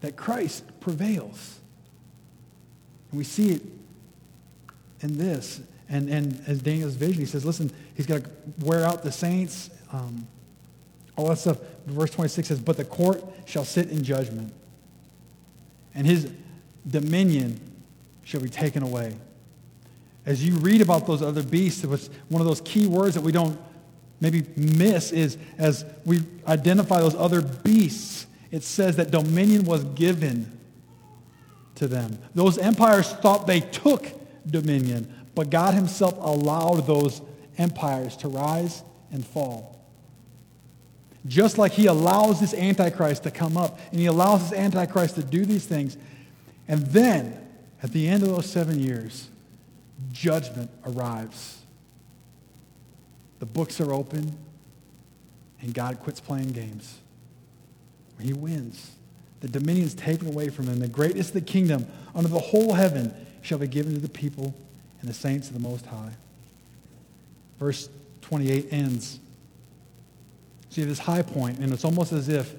That 0.00 0.16
Christ 0.16 0.64
prevails. 0.80 1.60
And 3.10 3.18
we 3.18 3.24
see 3.24 3.50
it 3.50 3.62
in 5.00 5.16
this. 5.18 5.60
And, 5.88 6.08
and 6.08 6.42
as 6.46 6.60
Daniel's 6.60 6.94
vision, 6.94 7.20
he 7.20 7.26
says, 7.26 7.44
listen, 7.44 7.70
he's 7.94 8.06
going 8.06 8.22
to 8.22 8.30
wear 8.60 8.84
out 8.84 9.02
the 9.02 9.12
saints, 9.12 9.70
um, 9.92 10.26
all 11.16 11.28
that 11.28 11.38
stuff. 11.38 11.58
Verse 11.86 12.10
26 12.10 12.48
says, 12.48 12.60
but 12.60 12.76
the 12.76 12.84
court 12.84 13.24
shall 13.46 13.64
sit 13.64 13.88
in 13.88 14.04
judgment, 14.04 14.52
and 15.94 16.06
his 16.06 16.30
dominion 16.86 17.58
shall 18.22 18.42
be 18.42 18.50
taken 18.50 18.82
away. 18.82 19.16
As 20.26 20.44
you 20.44 20.56
read 20.56 20.82
about 20.82 21.06
those 21.06 21.22
other 21.22 21.42
beasts, 21.42 21.82
it 21.84 21.86
was 21.88 22.10
one 22.28 22.42
of 22.42 22.46
those 22.46 22.60
key 22.60 22.86
words 22.86 23.14
that 23.14 23.22
we 23.22 23.32
don't 23.32 23.58
maybe 24.20 24.44
miss 24.56 25.12
is 25.12 25.38
as 25.56 25.84
we 26.04 26.20
identify 26.46 27.00
those 27.00 27.14
other 27.14 27.40
beasts, 27.40 28.26
it 28.50 28.62
says 28.62 28.96
that 28.96 29.10
dominion 29.10 29.64
was 29.64 29.84
given 29.84 30.57
to 31.78 31.88
them. 31.88 32.18
Those 32.34 32.58
empires 32.58 33.12
thought 33.12 33.46
they 33.46 33.60
took 33.60 34.06
dominion, 34.46 35.12
but 35.34 35.50
God 35.50 35.74
himself 35.74 36.14
allowed 36.18 36.86
those 36.86 37.22
empires 37.56 38.16
to 38.18 38.28
rise 38.28 38.82
and 39.10 39.26
fall. 39.26 39.74
Just 41.26 41.58
like 41.58 41.72
he 41.72 41.86
allows 41.86 42.40
this 42.40 42.54
Antichrist 42.54 43.24
to 43.24 43.30
come 43.30 43.56
up 43.56 43.78
and 43.90 44.00
he 44.00 44.06
allows 44.06 44.48
this 44.50 44.58
Antichrist 44.58 45.16
to 45.16 45.22
do 45.22 45.44
these 45.44 45.66
things. 45.66 45.96
And 46.68 46.86
then 46.86 47.46
at 47.82 47.92
the 47.92 48.08
end 48.08 48.22
of 48.22 48.28
those 48.28 48.46
seven 48.46 48.78
years, 48.78 49.28
judgment 50.12 50.70
arrives. 50.86 51.58
The 53.38 53.46
books 53.46 53.80
are 53.80 53.92
open, 53.92 54.36
and 55.60 55.72
God 55.72 56.00
quits 56.00 56.20
playing 56.20 56.50
games. 56.50 56.98
He 58.20 58.32
wins. 58.32 58.97
The 59.40 59.48
dominion 59.48 59.86
is 59.86 59.94
taken 59.94 60.28
away 60.28 60.48
from 60.48 60.66
him. 60.66 60.80
The 60.80 60.88
greatest 60.88 61.30
of 61.30 61.34
the 61.34 61.40
kingdom 61.40 61.86
under 62.14 62.28
the 62.28 62.38
whole 62.38 62.74
heaven 62.74 63.14
shall 63.42 63.58
be 63.58 63.68
given 63.68 63.94
to 63.94 64.00
the 64.00 64.08
people 64.08 64.54
and 65.00 65.08
the 65.08 65.14
saints 65.14 65.48
of 65.48 65.54
the 65.54 65.60
Most 65.60 65.86
High. 65.86 66.12
Verse 67.58 67.88
28 68.22 68.72
ends. 68.72 69.20
See 70.70 70.82
this 70.82 70.98
high 70.98 71.22
point, 71.22 71.58
and 71.58 71.72
it's 71.72 71.84
almost 71.84 72.12
as 72.12 72.28
if 72.28 72.54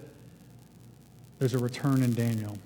there's 1.38 1.54
a 1.54 1.60
return 1.60 2.02
in 2.02 2.14
Daniel 2.14 2.58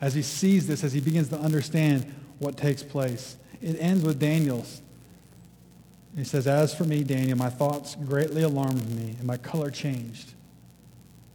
as 0.00 0.14
he 0.14 0.22
sees 0.22 0.66
this, 0.66 0.84
as 0.84 0.92
he 0.92 1.00
begins 1.00 1.28
to 1.28 1.38
understand 1.38 2.12
what 2.38 2.56
takes 2.56 2.82
place. 2.82 3.36
It 3.60 3.76
ends 3.80 4.04
with 4.04 4.18
Daniel's. 4.18 4.80
He 6.16 6.24
says, 6.24 6.46
As 6.46 6.74
for 6.74 6.84
me, 6.84 7.02
Daniel, 7.02 7.36
my 7.36 7.50
thoughts 7.50 7.96
greatly 7.96 8.42
alarmed 8.42 8.88
me, 8.94 9.16
and 9.18 9.24
my 9.24 9.36
color 9.36 9.70
changed. 9.70 10.34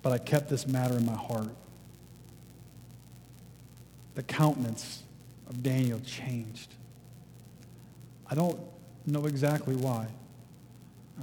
But 0.01 0.13
I 0.13 0.17
kept 0.17 0.49
this 0.49 0.65
matter 0.65 0.97
in 0.97 1.05
my 1.05 1.15
heart. 1.15 1.49
The 4.15 4.23
countenance 4.23 5.03
of 5.49 5.63
Daniel 5.63 5.99
changed. 5.99 6.73
I 8.29 8.35
don't 8.35 8.59
know 9.05 9.25
exactly 9.25 9.75
why. 9.75 10.07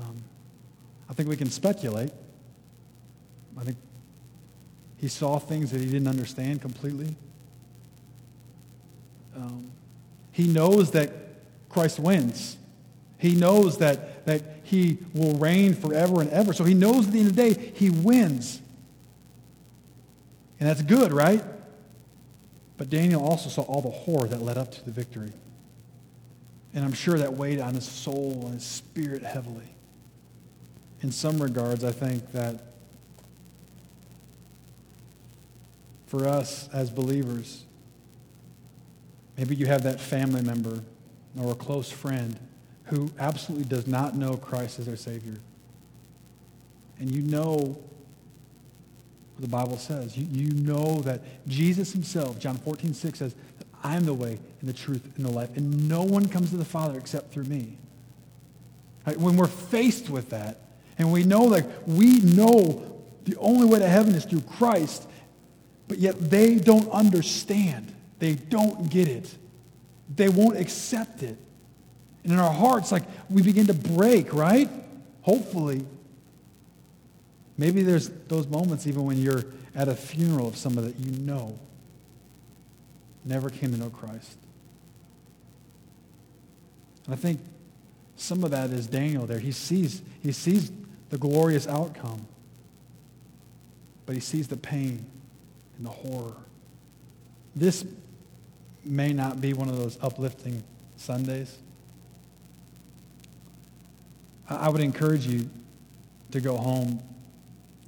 Um, 0.01 0.16
I 1.09 1.12
think 1.12 1.28
we 1.28 1.36
can 1.36 1.51
speculate. 1.51 2.12
I 3.59 3.64
think 3.64 3.76
he 4.99 5.09
saw 5.09 5.38
things 5.38 5.70
that 5.70 5.80
he 5.80 5.86
didn't 5.86 6.09
understand 6.09 6.61
completely. 6.61 7.16
Um, 9.34 9.70
he 10.32 10.47
knows 10.47 10.91
that 10.93 11.12
Christ 11.68 11.99
wins. 11.99 12.57
He 13.18 13.34
knows 13.34 13.78
that, 13.78 14.24
that 14.26 14.43
he 14.62 14.99
will 15.14 15.34
reign 15.34 15.74
forever 15.74 16.20
and 16.20 16.30
ever. 16.30 16.53
So 16.53 16.64
he 16.64 16.74
knows 16.74 17.07
at 17.07 17.12
the 17.12 17.20
end 17.20 17.30
of 17.30 17.36
the 17.36 17.55
day, 17.55 17.72
he 17.74 17.91
wins. 17.91 18.61
And 20.59 20.68
that's 20.68 20.82
good, 20.82 21.12
right? 21.12 21.43
But 22.81 22.89
Daniel 22.89 23.22
also 23.22 23.51
saw 23.51 23.61
all 23.64 23.83
the 23.83 23.91
horror 23.91 24.26
that 24.28 24.41
led 24.41 24.57
up 24.57 24.72
to 24.72 24.83
the 24.83 24.91
victory. 24.91 25.35
And 26.72 26.83
I'm 26.83 26.95
sure 26.95 27.18
that 27.18 27.35
weighed 27.35 27.61
on 27.61 27.74
his 27.74 27.87
soul 27.87 28.41
and 28.47 28.55
his 28.55 28.64
spirit 28.64 29.22
heavily. 29.22 29.74
In 31.03 31.12
some 31.12 31.43
regards, 31.43 31.85
I 31.85 31.93
think 31.93 32.33
that 32.33 32.72
for 36.07 36.26
us 36.26 36.70
as 36.72 36.89
believers, 36.89 37.64
maybe 39.37 39.57
you 39.57 39.66
have 39.66 39.83
that 39.83 40.01
family 40.01 40.41
member 40.41 40.83
or 41.39 41.53
a 41.53 41.57
close 41.57 41.91
friend 41.91 42.41
who 42.85 43.11
absolutely 43.18 43.66
does 43.66 43.87
not 43.87 44.16
know 44.16 44.39
Christ 44.39 44.78
as 44.78 44.87
their 44.87 44.97
Savior. 44.97 45.37
And 46.99 47.11
you 47.11 47.20
know 47.20 47.78
the 49.41 49.49
Bible 49.49 49.78
says. 49.78 50.16
You, 50.16 50.26
you 50.30 50.51
know 50.62 51.01
that 51.01 51.22
Jesus 51.49 51.93
himself, 51.93 52.38
John 52.38 52.57
14, 52.57 52.95
6 52.95 53.18
says, 53.18 53.34
I 53.82 53.97
am 53.97 54.05
the 54.05 54.14
way 54.14 54.38
and 54.61 54.68
the 54.68 54.74
truth 54.74 55.05
and 55.16 55.24
the 55.24 55.30
life, 55.30 55.57
and 55.57 55.88
no 55.88 56.03
one 56.03 56.28
comes 56.28 56.51
to 56.51 56.57
the 56.57 56.64
Father 56.64 56.99
except 56.99 57.32
through 57.32 57.45
me. 57.45 57.78
Right? 59.07 59.16
When 59.16 59.36
we're 59.36 59.47
faced 59.47 60.11
with 60.11 60.30
that, 60.30 60.61
and 60.99 61.11
we 61.12 61.24
know 61.24 61.49
that 61.51 61.88
we 61.88 62.20
know 62.20 63.03
the 63.24 63.36
only 63.36 63.66
way 63.66 63.78
to 63.78 63.88
heaven 63.88 64.14
is 64.14 64.24
through 64.24 64.43
Christ, 64.43 65.09
but 65.88 65.99
yet 65.99 66.30
they 66.30 66.57
don't 66.57 66.91
understand. 66.91 67.95
They 68.18 68.34
don't 68.34 68.91
get 68.91 69.09
it. 69.09 69.34
They 70.14 70.28
won't 70.28 70.59
accept 70.59 71.22
it. 71.22 71.38
And 72.22 72.32
in 72.32 72.38
our 72.38 72.53
hearts, 72.53 72.93
like 72.93 73.05
we 73.30 73.43
begin 73.43 73.66
to 73.68 73.74
break, 73.74 74.34
right? 74.34 74.68
Hopefully. 75.22 75.86
Maybe 77.61 77.83
there's 77.83 78.09
those 78.27 78.47
moments 78.49 78.87
even 78.87 79.05
when 79.05 79.19
you're 79.19 79.45
at 79.75 79.87
a 79.87 79.95
funeral 79.95 80.49
of 80.49 80.57
someone 80.57 80.87
that 80.87 80.99
you 80.99 81.11
know 81.21 81.59
never 83.23 83.51
came 83.51 83.71
to 83.73 83.77
know 83.77 83.91
Christ. 83.91 84.39
And 87.05 87.13
I 87.13 87.19
think 87.19 87.39
some 88.17 88.45
of 88.45 88.51
that 88.53 88.71
is 88.71 88.87
Daniel 88.87 89.27
there. 89.27 89.39
He 89.39 89.53
sees, 89.53 90.01
he 90.23 90.33
sees 90.33 90.73
the 91.11 91.19
glorious 91.19 91.69
outcome, 91.69 92.27
but 94.07 94.15
he 94.15 94.23
sees 94.23 94.49
the 94.49 94.57
pain 94.57 95.05
and 95.77 95.85
the 95.85 95.91
horror. 95.91 96.37
This 97.55 97.85
may 98.87 99.13
not 99.13 99.43
be 99.43 99.53
one 99.53 99.69
of 99.69 99.77
those 99.77 99.99
uplifting 100.01 100.63
Sundays. 100.97 101.59
I 104.49 104.71
would 104.71 104.81
encourage 104.81 105.27
you 105.27 105.51
to 106.31 106.41
go 106.41 106.57
home 106.57 107.03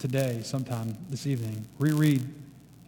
today, 0.03 0.41
sometime 0.43 0.99
this 1.11 1.29
evening, 1.29 1.65
reread 1.79 2.29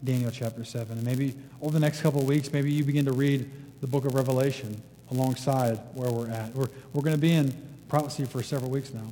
Daniel 0.02 0.32
chapter 0.32 0.64
7. 0.64 0.98
And 0.98 1.06
maybe 1.06 1.36
over 1.62 1.72
the 1.72 1.78
next 1.78 2.00
couple 2.00 2.20
of 2.20 2.26
weeks, 2.26 2.52
maybe 2.52 2.72
you 2.72 2.82
begin 2.82 3.04
to 3.04 3.12
read 3.12 3.48
the 3.80 3.86
book 3.86 4.04
of 4.04 4.16
Revelation 4.16 4.82
alongside 5.12 5.78
where 5.94 6.10
we're 6.10 6.28
at. 6.28 6.52
We're, 6.56 6.66
we're 6.92 7.02
going 7.02 7.14
to 7.14 7.22
be 7.22 7.32
in 7.32 7.54
prophecy 7.88 8.24
for 8.24 8.42
several 8.42 8.68
weeks 8.68 8.92
now. 8.92 9.06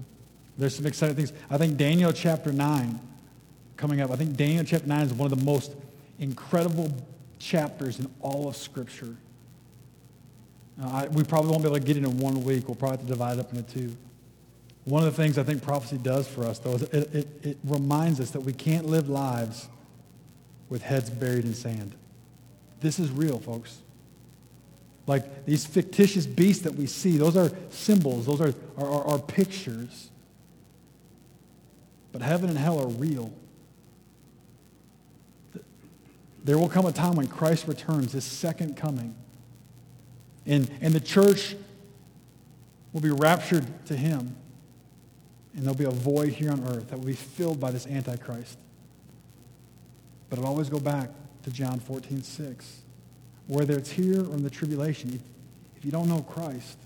There's 0.59 0.75
some 0.75 0.85
exciting 0.85 1.15
things. 1.15 1.33
I 1.49 1.59
think 1.59 1.77
Daniel 1.77 2.13
chapter 2.13 2.53
9 2.53 2.99
coming 3.77 4.01
up, 4.01 4.11
I 4.11 4.17
think 4.17 4.37
Daniel 4.37 4.65
chapter 4.65 4.89
9 4.89 5.01
is 5.03 5.13
one 5.13 5.31
of 5.31 5.39
the 5.39 5.45
most 5.45 5.77
incredible 6.19 6.93
chapters 7.39 8.01
in 8.01 8.11
all 8.21 8.49
of 8.49 8.57
Scripture. 8.57 9.15
Uh, 10.83 10.89
I, 10.89 11.07
we 11.07 11.23
probably 11.23 11.53
won't 11.53 11.63
be 11.63 11.69
able 11.69 11.79
to 11.79 11.87
get 11.87 11.97
it 11.97 12.03
in 12.03 12.19
one 12.19 12.43
week. 12.43 12.67
We'll 12.67 12.75
probably 12.75 12.97
have 12.97 13.07
to 13.07 13.13
divide 13.13 13.39
it 13.39 13.41
up 13.41 13.55
into 13.55 13.73
two. 13.73 13.97
One 14.85 15.05
of 15.05 15.15
the 15.15 15.23
things 15.23 15.39
I 15.39 15.45
think 15.45 15.63
prophecy 15.63 15.99
does 15.99 16.27
for 16.27 16.45
us, 16.45 16.59
though, 16.59 16.75
is 16.75 16.83
it, 16.83 17.15
it, 17.15 17.29
it 17.43 17.59
reminds 17.65 18.21
us 18.21 18.31
that 18.31 18.41
we 18.41 18.53
can't 18.53 18.87
live 18.87 19.09
lives 19.09 19.69
with 20.69 20.83
heads 20.83 21.09
buried 21.09 21.45
in 21.45 21.55
sand. 21.55 21.95
This 22.81 22.99
is 22.99 23.11
real, 23.11 23.39
folks. 23.39 23.79
Like 25.07 25.47
these 25.47 25.65
fictitious 25.65 26.27
beasts 26.27 26.65
that 26.65 26.75
we 26.75 26.87
see, 26.87 27.17
those 27.17 27.37
are 27.37 27.51
symbols, 27.71 28.27
those 28.27 28.41
are, 28.41 28.55
are, 28.77 28.89
are, 28.89 29.07
are 29.09 29.19
pictures. 29.19 30.11
But 32.11 32.23
heaven 32.23 32.51
and 32.51 32.59
hell 32.59 32.81
are 32.81 32.89
real. 32.89 33.33
There 36.45 36.59
will 36.59 36.69
come 36.69 36.87
a 36.87 36.93
time 36.93 37.15
when 37.15 37.29
Christ 37.29 37.69
returns, 37.69 38.13
his 38.13 38.25
second 38.25 38.77
coming. 38.77 39.15
And, 40.45 40.69
and 40.81 40.93
the 40.93 41.01
church 41.01 41.55
will 42.93 43.01
be 43.01 43.11
raptured 43.11 43.87
to 43.87 43.97
him. 43.97 44.37
And 45.55 45.65
there'll 45.65 45.77
be 45.77 45.85
a 45.85 45.91
void 45.91 46.33
here 46.33 46.51
on 46.51 46.67
earth 46.69 46.91
that 46.91 46.99
will 46.99 47.07
be 47.07 47.13
filled 47.13 47.61
by 47.61 47.71
this 47.71 47.87
Antichrist. 47.87 48.59
But 50.31 50.39
I'll 50.39 50.47
always 50.47 50.71
go 50.71 50.81
back 50.81 51.11
to 51.43 51.51
John 51.51 51.79
14, 51.79 52.23
6. 52.23 52.83
Whether 53.49 53.77
it's 53.77 53.91
here 53.91 54.21
or 54.21 54.35
in 54.35 54.43
the 54.43 54.51
tribulation, 54.51 55.21
if, 55.77 55.85
you 55.85 55.91
don't 55.91 56.09
know 56.09 56.23
Christ, 56.23 56.79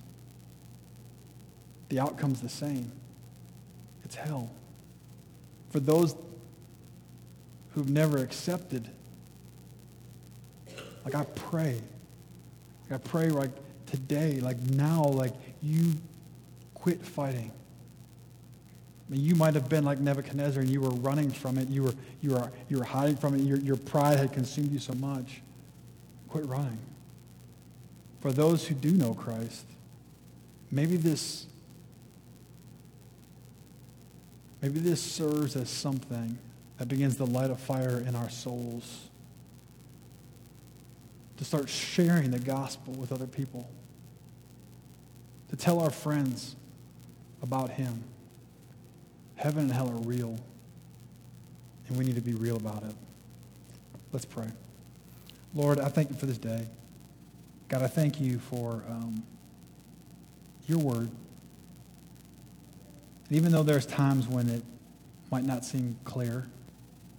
the 1.90 2.00
outcome's 2.00 2.40
the 2.40 2.48
same. 2.48 2.90
It's 4.04 4.14
hell. 4.14 4.50
For 5.70 5.80
those 5.80 6.16
who've 7.74 7.90
never 7.90 8.18
accepted, 8.18 8.90
like 11.04 11.14
I 11.14 11.24
pray, 11.36 11.80
like 12.90 13.00
I 13.00 13.08
pray 13.08 13.28
like 13.28 13.50
today, 13.84 14.40
like 14.40 14.60
now, 14.60 15.04
like 15.04 15.34
you 15.62 15.92
quit 16.74 17.04
fighting 17.04 17.52
I 19.06 19.12
mean, 19.12 19.20
you 19.20 19.34
might 19.34 19.54
have 19.54 19.68
been 19.68 19.84
like 19.84 20.00
Nebuchadnezzar 20.00 20.62
and 20.62 20.70
you 20.70 20.80
were 20.80 20.90
running 20.90 21.30
from 21.30 21.58
it. 21.58 21.68
You 21.68 21.84
were, 21.84 21.94
you 22.20 22.30
were, 22.30 22.50
you 22.68 22.78
were 22.78 22.84
hiding 22.84 23.16
from 23.16 23.34
it. 23.34 23.42
Your, 23.42 23.58
your 23.58 23.76
pride 23.76 24.18
had 24.18 24.32
consumed 24.32 24.72
you 24.72 24.80
so 24.80 24.94
much. 24.94 25.42
Quit 26.28 26.44
running. 26.46 26.78
For 28.20 28.32
those 28.32 28.66
who 28.66 28.74
do 28.74 28.90
know 28.90 29.14
Christ, 29.14 29.66
maybe 30.72 30.96
this, 30.96 31.46
maybe 34.60 34.80
this 34.80 35.00
serves 35.00 35.54
as 35.54 35.70
something 35.70 36.36
that 36.78 36.88
begins 36.88 37.16
to 37.16 37.24
light 37.24 37.50
a 37.50 37.54
fire 37.54 38.02
in 38.06 38.16
our 38.16 38.28
souls 38.28 39.08
to 41.36 41.44
start 41.44 41.68
sharing 41.68 42.30
the 42.30 42.38
gospel 42.38 42.94
with 42.94 43.12
other 43.12 43.26
people, 43.26 43.68
to 45.50 45.56
tell 45.56 45.80
our 45.80 45.90
friends 45.90 46.56
about 47.42 47.70
him. 47.70 48.02
Heaven 49.36 49.64
and 49.64 49.72
hell 49.72 49.88
are 49.90 50.08
real, 50.08 50.38
and 51.88 51.96
we 51.96 52.04
need 52.04 52.16
to 52.16 52.20
be 52.20 52.34
real 52.34 52.56
about 52.56 52.82
it. 52.82 52.94
Let's 54.12 54.24
pray. 54.24 54.48
Lord, 55.54 55.78
I 55.78 55.88
thank 55.88 56.10
you 56.10 56.16
for 56.16 56.26
this 56.26 56.38
day. 56.38 56.66
God, 57.68 57.82
I 57.82 57.86
thank 57.86 58.20
you 58.20 58.38
for 58.38 58.82
um, 58.88 59.22
your 60.66 60.78
word. 60.78 61.10
And 63.28 63.36
even 63.36 63.52
though 63.52 63.62
there's 63.62 63.86
times 63.86 64.28
when 64.28 64.48
it 64.48 64.62
might 65.30 65.44
not 65.44 65.64
seem 65.64 65.96
clear, 66.04 66.46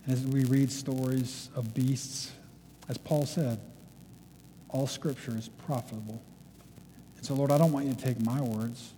and 0.06 0.14
as 0.14 0.26
we 0.26 0.46
read 0.46 0.72
stories 0.72 1.50
of 1.56 1.74
beasts, 1.74 2.32
as 2.88 2.98
Paul 2.98 3.26
said, 3.26 3.60
all 4.70 4.88
scripture 4.88 5.38
is 5.38 5.50
profitable. 5.50 6.22
And 7.18 7.26
so, 7.26 7.34
Lord, 7.34 7.52
I 7.52 7.58
don't 7.58 7.72
want 7.72 7.86
you 7.88 7.94
to 7.94 8.04
take 8.04 8.20
my 8.24 8.42
words. 8.42 8.94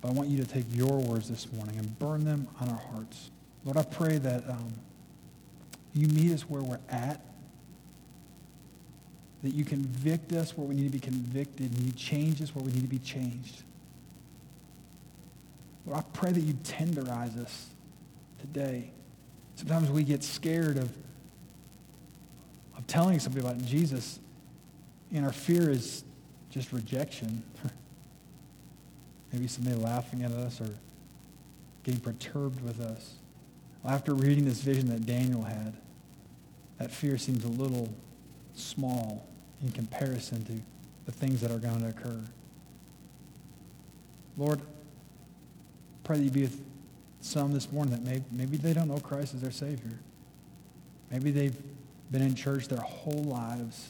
But 0.00 0.10
I 0.10 0.12
want 0.12 0.28
you 0.28 0.38
to 0.38 0.46
take 0.46 0.64
your 0.70 0.98
words 0.98 1.28
this 1.28 1.52
morning 1.52 1.76
and 1.76 1.98
burn 1.98 2.24
them 2.24 2.48
on 2.60 2.68
our 2.68 2.80
hearts. 2.92 3.30
Lord, 3.64 3.76
I 3.76 3.82
pray 3.82 4.18
that 4.18 4.48
um, 4.48 4.72
you 5.92 6.06
meet 6.08 6.32
us 6.32 6.42
where 6.42 6.62
we're 6.62 6.78
at, 6.88 7.24
that 9.42 9.54
you 9.54 9.64
convict 9.64 10.32
us 10.32 10.56
where 10.56 10.66
we 10.66 10.74
need 10.74 10.84
to 10.84 10.98
be 10.98 11.00
convicted, 11.00 11.72
and 11.76 11.80
you 11.84 11.92
change 11.92 12.40
us 12.40 12.54
where 12.54 12.64
we 12.64 12.72
need 12.72 12.82
to 12.82 12.88
be 12.88 12.98
changed. 12.98 13.62
Lord, 15.84 15.98
I 15.98 16.02
pray 16.12 16.32
that 16.32 16.40
you 16.40 16.54
tenderize 16.54 17.40
us 17.42 17.68
today. 18.38 18.92
Sometimes 19.56 19.90
we 19.90 20.04
get 20.04 20.22
scared 20.22 20.76
of, 20.76 20.92
of 22.76 22.86
telling 22.86 23.18
somebody 23.18 23.44
about 23.44 23.64
Jesus, 23.64 24.20
and 25.12 25.24
our 25.24 25.32
fear 25.32 25.70
is 25.70 26.04
just 26.50 26.72
rejection. 26.72 27.42
Maybe 29.32 29.46
somebody 29.46 29.76
laughing 29.76 30.22
at 30.22 30.32
us 30.32 30.60
or 30.60 30.70
getting 31.84 32.00
perturbed 32.00 32.62
with 32.62 32.80
us. 32.80 33.14
After 33.84 34.14
reading 34.14 34.44
this 34.44 34.60
vision 34.60 34.88
that 34.88 35.06
Daniel 35.06 35.42
had, 35.42 35.74
that 36.78 36.90
fear 36.90 37.18
seems 37.18 37.44
a 37.44 37.48
little 37.48 37.92
small 38.54 39.26
in 39.62 39.70
comparison 39.72 40.44
to 40.44 40.52
the 41.06 41.12
things 41.12 41.40
that 41.40 41.50
are 41.50 41.58
going 41.58 41.80
to 41.80 41.88
occur. 41.88 42.22
Lord, 44.36 44.60
pray 46.04 46.18
that 46.18 46.24
you 46.24 46.30
be 46.30 46.42
with 46.42 46.60
some 47.20 47.52
this 47.52 47.72
morning 47.72 47.92
that 47.92 48.04
may, 48.04 48.22
maybe 48.30 48.56
they 48.56 48.72
don't 48.72 48.88
know 48.88 48.98
Christ 48.98 49.34
as 49.34 49.42
their 49.42 49.50
Savior. 49.50 49.98
Maybe 51.10 51.30
they've 51.30 51.56
been 52.10 52.22
in 52.22 52.34
church 52.34 52.68
their 52.68 52.80
whole 52.80 53.24
lives. 53.24 53.88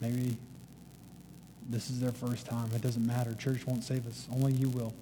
Maybe 0.00 0.36
this 1.70 1.90
is 1.90 2.00
their 2.00 2.12
first 2.12 2.46
time. 2.46 2.68
It 2.74 2.82
doesn't 2.82 3.06
matter. 3.06 3.32
Church 3.34 3.66
won't 3.66 3.84
save 3.84 4.06
us. 4.06 4.26
Only 4.32 4.52
you 4.52 4.68
will. 4.68 4.92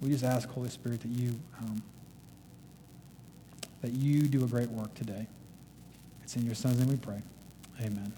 We 0.00 0.10
just 0.10 0.24
ask, 0.24 0.48
Holy 0.48 0.68
Spirit, 0.70 1.00
that 1.00 1.08
you, 1.08 1.38
um, 1.58 1.82
that 3.82 3.92
you 3.92 4.22
do 4.22 4.44
a 4.44 4.46
great 4.46 4.70
work 4.70 4.94
today. 4.94 5.26
It's 6.22 6.36
in 6.36 6.46
your 6.46 6.54
son's 6.54 6.78
name 6.78 6.88
we 6.88 6.96
pray. 6.96 7.20
Amen. 7.80 8.12